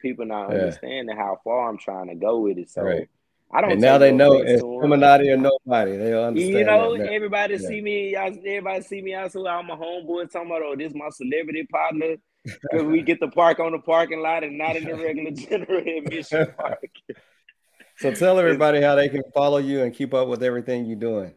people 0.00 0.26
not 0.26 0.50
understanding 0.50 1.16
how 1.16 1.40
far 1.44 1.68
I'm 1.68 1.78
trying 1.78 2.08
to 2.08 2.14
go 2.14 2.40
with 2.40 2.58
it. 2.58 2.70
So 2.70 2.82
right. 2.82 3.08
I 3.52 3.60
don't. 3.60 3.72
And 3.72 3.80
now 3.80 3.98
they 3.98 4.12
know 4.12 4.34
it's 4.34 4.62
Illuminati 4.62 5.30
or 5.30 5.36
nobody. 5.36 5.96
They 5.96 6.12
understand. 6.12 6.58
You 6.58 6.64
know, 6.64 6.94
everybody 6.94 7.54
yeah. 7.54 7.68
see 7.68 7.80
me. 7.80 8.16
Everybody 8.16 8.82
see 8.82 9.02
me 9.02 9.14
out. 9.14 9.32
So 9.32 9.46
I'm 9.46 9.70
a 9.70 9.76
homeboy 9.76 10.30
talking 10.30 10.50
about, 10.50 10.62
oh, 10.62 10.74
this 10.76 10.92
my 10.94 11.08
celebrity 11.10 11.66
partner. 11.70 12.16
Because 12.44 12.86
we 12.86 13.02
get 13.02 13.18
the 13.18 13.28
park 13.28 13.58
on 13.58 13.72
the 13.72 13.78
parking 13.78 14.20
lot 14.20 14.44
and 14.44 14.56
not 14.56 14.76
in 14.76 14.84
the 14.84 14.94
regular 14.94 15.30
general 15.32 15.82
admission 15.98 16.46
park. 16.58 16.84
so 17.98 18.12
tell 18.12 18.38
everybody 18.38 18.80
how 18.80 18.94
they 18.94 19.08
can 19.08 19.22
follow 19.34 19.58
you 19.58 19.82
and 19.82 19.92
keep 19.92 20.14
up 20.14 20.28
with 20.28 20.42
everything 20.42 20.86
you're 20.86 20.96
doing. 20.96 21.34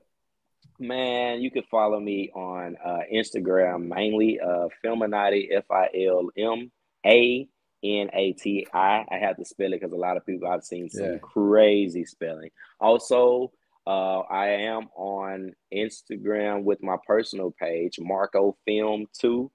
Man, 0.79 1.41
you 1.41 1.51
can 1.51 1.63
follow 1.69 1.99
me 1.99 2.29
on 2.33 2.77
uh, 2.83 2.99
Instagram 3.13 3.87
mainly, 3.87 4.39
uh, 4.39 4.67
Filmanati, 4.83 5.47
F 5.51 5.65
I 5.71 5.89
L 6.07 6.29
M 6.37 6.71
A 7.05 7.49
N 7.83 8.09
A 8.13 8.33
T 8.33 8.67
I. 8.73 9.05
I 9.09 9.17
have 9.17 9.37
to 9.37 9.45
spell 9.45 9.73
it 9.73 9.81
because 9.81 9.93
a 9.93 9.97
lot 9.97 10.17
of 10.17 10.25
people 10.25 10.47
I've 10.47 10.63
seen 10.63 10.89
some 10.89 11.13
yeah. 11.13 11.17
crazy 11.21 12.05
spelling. 12.05 12.49
Also, 12.79 13.51
uh, 13.87 14.19
I 14.19 14.47
am 14.47 14.89
on 14.95 15.53
Instagram 15.73 16.63
with 16.63 16.83
my 16.83 16.97
personal 17.07 17.51
page, 17.51 17.97
Marco 17.99 18.57
Film 18.65 19.05
Two, 19.17 19.51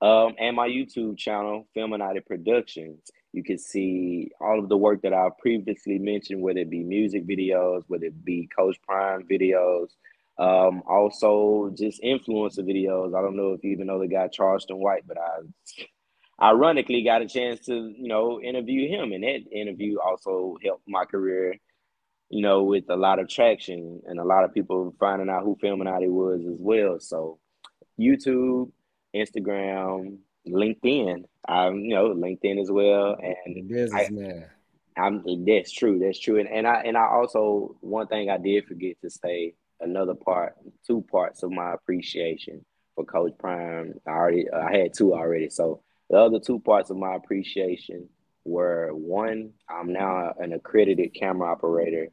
um, 0.00 0.34
and 0.38 0.56
my 0.56 0.68
YouTube 0.68 1.16
channel, 1.16 1.66
Filmanati 1.76 2.24
Productions. 2.24 3.10
You 3.32 3.42
can 3.42 3.58
see 3.58 4.30
all 4.40 4.58
of 4.58 4.68
the 4.68 4.76
work 4.76 5.00
that 5.02 5.14
I've 5.14 5.38
previously 5.38 5.98
mentioned, 5.98 6.42
whether 6.42 6.60
it 6.60 6.70
be 6.70 6.84
music 6.84 7.26
videos, 7.26 7.82
whether 7.88 8.04
it 8.04 8.24
be 8.24 8.48
Coach 8.54 8.76
Prime 8.86 9.26
videos, 9.26 9.88
um, 10.38 10.82
also 10.86 11.72
just 11.74 12.02
influencer 12.02 12.60
videos. 12.60 13.16
I 13.16 13.22
don't 13.22 13.36
know 13.36 13.52
if 13.52 13.64
you 13.64 13.70
even 13.70 13.86
know 13.86 13.98
the 13.98 14.06
guy 14.06 14.28
Charleston 14.28 14.76
White, 14.76 15.06
but 15.06 15.16
I 15.18 15.40
ironically 16.42 17.02
got 17.02 17.22
a 17.22 17.28
chance 17.28 17.60
to 17.66 17.94
you 17.96 18.08
know 18.08 18.40
interview 18.40 18.88
him 18.88 19.12
and 19.12 19.22
that 19.22 19.42
interview 19.52 19.98
also 20.00 20.56
helped 20.64 20.82
my 20.88 21.04
career 21.04 21.54
you 22.30 22.42
know 22.42 22.64
with 22.64 22.84
a 22.88 22.96
lot 22.96 23.20
of 23.20 23.28
traction 23.28 24.00
and 24.06 24.18
a 24.18 24.24
lot 24.24 24.42
of 24.42 24.52
people 24.52 24.94
finding 24.98 25.30
out 25.30 25.44
who 25.44 25.56
Filmanati 25.62 26.08
was 26.08 26.40
as 26.40 26.58
well. 26.58 26.98
So 26.98 27.38
youtube 28.00 28.70
instagram 29.14 30.16
linkedin 30.48 31.24
i'm 31.46 31.76
you 31.80 31.94
know 31.94 32.08
linkedin 32.14 32.58
as 32.58 32.70
well 32.70 33.16
and 33.22 33.68
business 33.68 34.08
i'm 34.96 35.22
that's 35.44 35.70
true 35.70 35.98
that's 35.98 36.18
true. 36.18 36.40
And, 36.40 36.48
and 36.48 36.66
i 36.66 36.80
and 36.80 36.96
i 36.96 37.06
also 37.06 37.76
one 37.80 38.06
thing 38.06 38.30
i 38.30 38.38
did 38.38 38.64
forget 38.64 38.96
to 39.02 39.10
say 39.10 39.52
another 39.80 40.14
part 40.14 40.56
two 40.86 41.04
parts 41.10 41.42
of 41.42 41.52
my 41.52 41.74
appreciation 41.74 42.64
for 42.94 43.04
coach 43.04 43.32
prime. 43.38 43.94
I 44.06 44.10
already 44.10 44.50
i 44.50 44.76
had 44.76 44.94
two 44.94 45.14
already 45.14 45.50
so 45.50 45.82
the 46.12 46.18
other 46.18 46.38
two 46.38 46.60
parts 46.60 46.90
of 46.90 46.98
my 46.98 47.14
appreciation 47.14 48.06
were 48.44 48.90
one, 48.92 49.52
I'm 49.68 49.94
now 49.94 50.34
an 50.38 50.52
accredited 50.52 51.14
camera 51.14 51.50
operator 51.50 52.08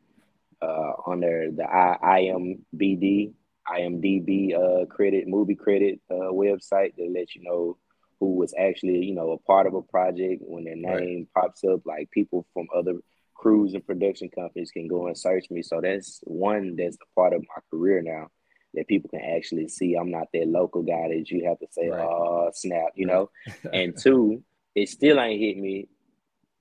uh, 0.62 0.94
under 1.06 1.52
the 1.52 1.66
I- 1.66 2.22
IMBD, 2.22 3.34
IMDB 3.68 4.56
uh, 4.56 4.86
credit, 4.86 5.28
movie 5.28 5.56
credit 5.56 6.00
uh, 6.10 6.32
website 6.32 6.96
that 6.96 7.12
lets 7.14 7.36
you 7.36 7.44
know 7.44 7.78
who 8.22 8.36
was 8.36 8.54
actually, 8.58 9.00
you 9.00 9.14
know, 9.14 9.32
a 9.34 9.38
part 9.40 9.68
of 9.68 9.74
a 9.74 9.82
project 9.82 10.44
when 10.46 10.64
their 10.64 10.78
name 10.78 11.28
right. 11.36 11.44
pops 11.44 11.66
up, 11.66 11.82
like 11.86 12.10
people 12.12 12.48
from 12.54 12.68
other 12.74 12.94
crews 13.34 13.74
and 13.74 13.86
production 13.86 14.30
companies 14.30 14.72
can 14.72 14.88
go 14.88 15.08
and 15.08 15.18
search 15.18 15.52
me. 15.52 15.62
So 15.62 15.82
that's 15.82 16.22
one 16.24 16.78
that's 16.78 16.96
a 16.96 17.20
part 17.20 17.34
of 17.34 17.42
my 17.42 17.62
career 17.70 18.02
now 18.02 18.28
that 18.74 18.88
people 18.88 19.10
can 19.10 19.22
actually 19.22 19.68
see 19.68 19.96
I'm 19.96 20.12
not 20.12 20.28
that 20.34 20.48
local 20.48 20.84
guy 20.84 21.10
that 21.10 21.30
you 21.30 21.46
have 21.46 21.60
to 21.60 21.68
say, 21.72 21.90
right. 21.90 22.00
oh, 22.00 22.50
snap, 22.54 22.92
you 22.96 23.06
know? 23.06 23.30
and 23.74 23.98
two, 24.02 24.44
it 24.76 24.90
still 24.90 25.20
ain't 25.20 25.42
hit 25.42 25.58
me. 25.58 25.88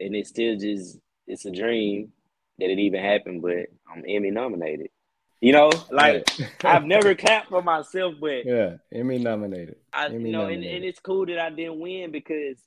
And 0.00 0.14
it's 0.14 0.30
still 0.30 0.56
just, 0.56 0.98
it's 1.26 1.44
a 1.44 1.50
dream 1.50 2.12
that 2.58 2.70
it 2.70 2.78
even 2.78 3.02
happened, 3.02 3.42
but 3.42 3.66
I'm 3.90 4.04
Emmy 4.06 4.30
nominated. 4.30 4.88
You 5.40 5.52
know, 5.52 5.70
like 5.90 6.28
I've 6.64 6.84
never 6.84 7.14
clapped 7.14 7.50
for 7.50 7.62
myself, 7.62 8.14
but 8.20 8.44
yeah, 8.44 8.76
Emmy 8.92 9.18
nominated. 9.18 9.76
I, 9.92 10.06
Emmy 10.06 10.26
you 10.26 10.32
know, 10.32 10.42
nominated. 10.42 10.66
And, 10.66 10.76
and 10.76 10.84
it's 10.84 10.98
cool 10.98 11.26
that 11.26 11.38
I 11.38 11.50
didn't 11.50 11.78
win 11.78 12.10
because 12.10 12.58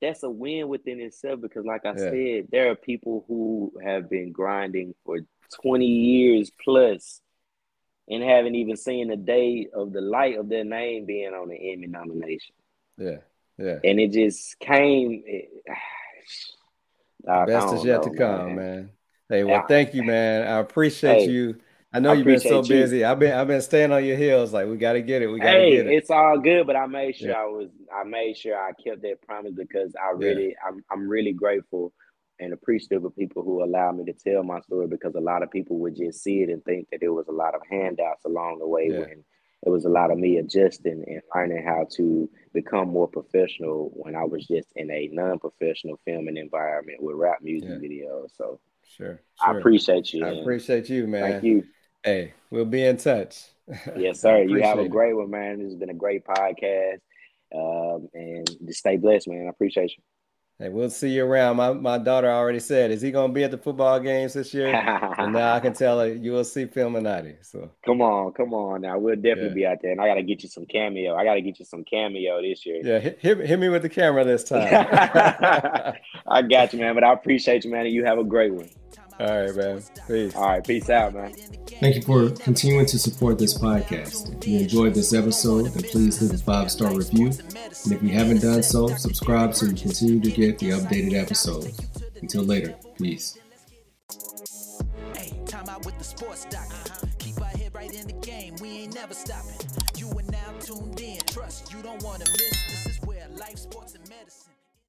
that's 0.00 0.22
a 0.22 0.30
win 0.30 0.68
within 0.68 1.00
itself. 1.00 1.40
Because, 1.42 1.66
like 1.66 1.84
I 1.84 1.90
yeah. 1.90 2.10
said, 2.10 2.48
there 2.50 2.70
are 2.70 2.76
people 2.76 3.26
who 3.28 3.72
have 3.84 4.08
been 4.08 4.32
grinding 4.32 4.94
for 5.04 5.18
20 5.62 5.84
years 5.84 6.50
plus 6.62 7.20
and 8.08 8.22
haven't 8.22 8.54
even 8.54 8.76
seen 8.76 9.08
the 9.08 9.16
day 9.16 9.68
of 9.74 9.92
the 9.92 10.00
light 10.00 10.38
of 10.38 10.48
their 10.48 10.64
name 10.64 11.06
being 11.06 11.32
on 11.32 11.48
the 11.48 11.72
Emmy 11.72 11.86
nomination. 11.86 12.54
Yeah, 12.98 13.18
yeah. 13.58 13.78
And 13.82 13.98
it 13.98 14.12
just 14.12 14.58
came. 14.58 15.22
It, 15.26 15.50
Best 17.24 17.74
is 17.74 17.84
yet 17.84 18.04
know, 18.04 18.12
to 18.12 18.16
come, 18.18 18.46
man. 18.46 18.56
man. 18.56 18.90
Hey, 19.30 19.44
well, 19.44 19.54
yeah. 19.54 19.66
thank 19.66 19.94
you, 19.94 20.02
man. 20.02 20.46
I 20.46 20.58
appreciate 20.58 21.24
hey, 21.24 21.30
you. 21.30 21.56
I 21.90 22.00
know 22.00 22.10
I 22.10 22.14
you've 22.14 22.26
been 22.26 22.40
so 22.40 22.62
you. 22.62 22.68
busy. 22.68 23.04
I've 23.04 23.18
been 23.18 23.32
I've 23.32 23.46
been 23.46 23.62
staying 23.62 23.92
on 23.92 24.04
your 24.04 24.16
heels. 24.16 24.52
Like 24.52 24.66
we 24.66 24.76
got 24.76 24.94
to 24.94 25.00
get 25.00 25.22
it. 25.22 25.28
We 25.28 25.38
got 25.38 25.52
to 25.52 25.58
hey, 25.58 25.70
get 25.76 25.86
it. 25.86 25.92
It's 25.92 26.10
all 26.10 26.38
good, 26.38 26.66
but 26.66 26.76
I 26.76 26.86
made 26.86 27.16
sure 27.16 27.30
yeah. 27.30 27.40
I 27.40 27.44
was. 27.46 27.70
I 27.94 28.04
made 28.04 28.36
sure 28.36 28.58
I 28.58 28.72
kept 28.72 29.00
that 29.02 29.22
promise 29.22 29.52
because 29.56 29.94
I 29.94 30.10
really, 30.10 30.48
yeah. 30.48 30.68
I'm, 30.68 30.84
I'm 30.90 31.08
really 31.08 31.32
grateful 31.32 31.92
and 32.40 32.52
appreciative 32.52 33.04
of 33.04 33.16
people 33.16 33.42
who 33.42 33.62
allow 33.62 33.92
me 33.92 34.04
to 34.04 34.12
tell 34.12 34.42
my 34.42 34.60
story 34.60 34.86
because 34.86 35.14
a 35.14 35.20
lot 35.20 35.42
of 35.42 35.50
people 35.50 35.78
would 35.78 35.96
just 35.96 36.22
see 36.22 36.42
it 36.42 36.50
and 36.50 36.64
think 36.64 36.88
that 36.90 37.00
there 37.00 37.12
was 37.12 37.28
a 37.28 37.32
lot 37.32 37.54
of 37.54 37.60
handouts 37.70 38.24
along 38.24 38.58
the 38.58 38.66
way 38.66 38.90
when 38.90 39.24
it 39.64 39.70
was 39.70 39.84
a 39.84 39.90
lot 39.90 40.10
of 40.10 40.18
me 40.18 40.36
adjusting 40.36 41.04
and 41.06 41.22
learning 41.34 41.64
how 41.64 41.86
to 41.96 42.28
become 42.52 42.88
more 42.88 43.08
professional 43.08 43.90
when 43.94 44.14
I 44.14 44.24
was 44.24 44.46
just 44.46 44.68
in 44.76 44.90
a 44.90 45.08
non-professional 45.12 45.98
filming 46.04 46.36
environment 46.36 47.02
with 47.02 47.16
rap 47.16 47.38
music 47.40 47.70
yeah. 47.70 47.76
videos. 47.76 48.36
So 48.36 48.60
sure, 48.96 49.20
sure, 49.42 49.54
I 49.54 49.58
appreciate 49.58 50.12
you. 50.12 50.26
I 50.26 50.40
appreciate 50.40 50.90
you, 50.90 51.06
man. 51.06 51.32
Thank 51.32 51.44
you. 51.44 51.64
Hey, 52.02 52.34
we'll 52.50 52.66
be 52.66 52.84
in 52.84 52.96
touch. 52.98 53.44
Yes, 53.96 54.20
sir. 54.20 54.42
you 54.42 54.60
have 54.60 54.78
a 54.78 54.88
great 54.88 55.14
one, 55.14 55.30
man. 55.30 55.58
This 55.58 55.68
has 55.68 55.76
been 55.76 55.88
a 55.88 55.94
great 55.94 56.22
podcast. 56.26 57.00
Um, 57.54 58.08
and 58.12 58.46
just 58.66 58.80
stay 58.80 58.98
blessed, 58.98 59.28
man. 59.28 59.46
I 59.46 59.50
appreciate 59.50 59.92
you. 59.96 60.02
Hey, 60.64 60.70
we'll 60.70 60.88
see 60.88 61.10
you 61.10 61.26
around. 61.26 61.56
My 61.56 61.74
my 61.74 61.98
daughter 61.98 62.30
already 62.30 62.58
said, 62.58 62.90
"Is 62.90 63.02
he 63.02 63.10
going 63.10 63.32
to 63.32 63.34
be 63.34 63.44
at 63.44 63.50
the 63.50 63.58
football 63.58 64.00
games 64.00 64.32
this 64.32 64.54
year?" 64.54 64.68
and 65.18 65.34
now 65.34 65.52
I 65.52 65.60
can 65.60 65.74
tell 65.74 66.00
her 66.00 66.10
you 66.10 66.32
will 66.32 66.42
see 66.42 66.64
Filmanati. 66.64 67.36
So 67.42 67.70
come 67.84 68.00
on, 68.00 68.32
come 68.32 68.54
on. 68.54 68.80
Now 68.80 68.98
we'll 68.98 69.14
definitely 69.16 69.48
yeah. 69.48 69.54
be 69.54 69.66
out 69.66 69.78
there, 69.82 69.92
and 69.92 70.00
I 70.00 70.08
got 70.08 70.14
to 70.14 70.22
get 70.22 70.42
you 70.42 70.48
some 70.48 70.64
cameo. 70.64 71.16
I 71.16 71.24
got 71.24 71.34
to 71.34 71.42
get 71.42 71.58
you 71.58 71.66
some 71.66 71.84
cameo 71.84 72.40
this 72.40 72.64
year. 72.64 72.80
Yeah, 72.82 72.98
hit, 72.98 73.18
hit, 73.20 73.40
hit 73.40 73.58
me 73.58 73.68
with 73.68 73.82
the 73.82 73.90
camera 73.90 74.24
this 74.24 74.42
time. 74.42 74.66
I 76.26 76.40
got 76.40 76.72
you, 76.72 76.78
man. 76.78 76.94
But 76.94 77.04
I 77.04 77.12
appreciate 77.12 77.66
you, 77.66 77.70
man. 77.70 77.84
And 77.84 77.94
you 77.94 78.06
have 78.06 78.16
a 78.16 78.24
great 78.24 78.54
one. 78.54 78.70
All 79.20 79.26
right, 79.26 79.54
man. 79.54 79.82
Peace. 80.08 80.34
All 80.34 80.46
right, 80.46 80.66
peace 80.66 80.90
out, 80.90 81.14
man. 81.14 81.32
Thank 81.80 81.96
you 81.96 82.02
for 82.02 82.30
continuing 82.30 82.86
to 82.86 82.98
support 82.98 83.38
this 83.38 83.56
podcast. 83.56 84.36
If 84.38 84.46
you 84.46 84.60
enjoyed 84.60 84.94
this 84.94 85.12
episode, 85.14 85.66
then 85.66 85.82
please 85.84 86.20
leave 86.20 86.32
a 86.32 86.38
five 86.38 86.70
star 86.70 86.92
review. 86.94 87.26
And 87.26 87.92
if 87.92 88.02
you 88.02 88.10
haven't 88.10 88.42
done 88.42 88.62
so, 88.62 88.88
subscribe 88.88 89.54
so 89.54 89.66
you 89.66 89.74
continue 89.74 90.20
to 90.20 90.30
get 90.30 90.58
the 90.58 90.70
updated 90.70 91.14
episodes. 91.14 91.80
Until 92.20 92.42
later, 92.42 92.74
peace. 92.98 93.38
Uh-huh. 96.54 97.06
You 99.96 100.08
are 100.10 100.22
now 100.30 100.52
tuned 100.60 101.00
in. 101.00 101.18
Trust 101.26 101.72
you 101.72 101.82
don't 101.82 102.02
want 102.02 102.24
to 102.24 102.32
miss. 102.32 102.74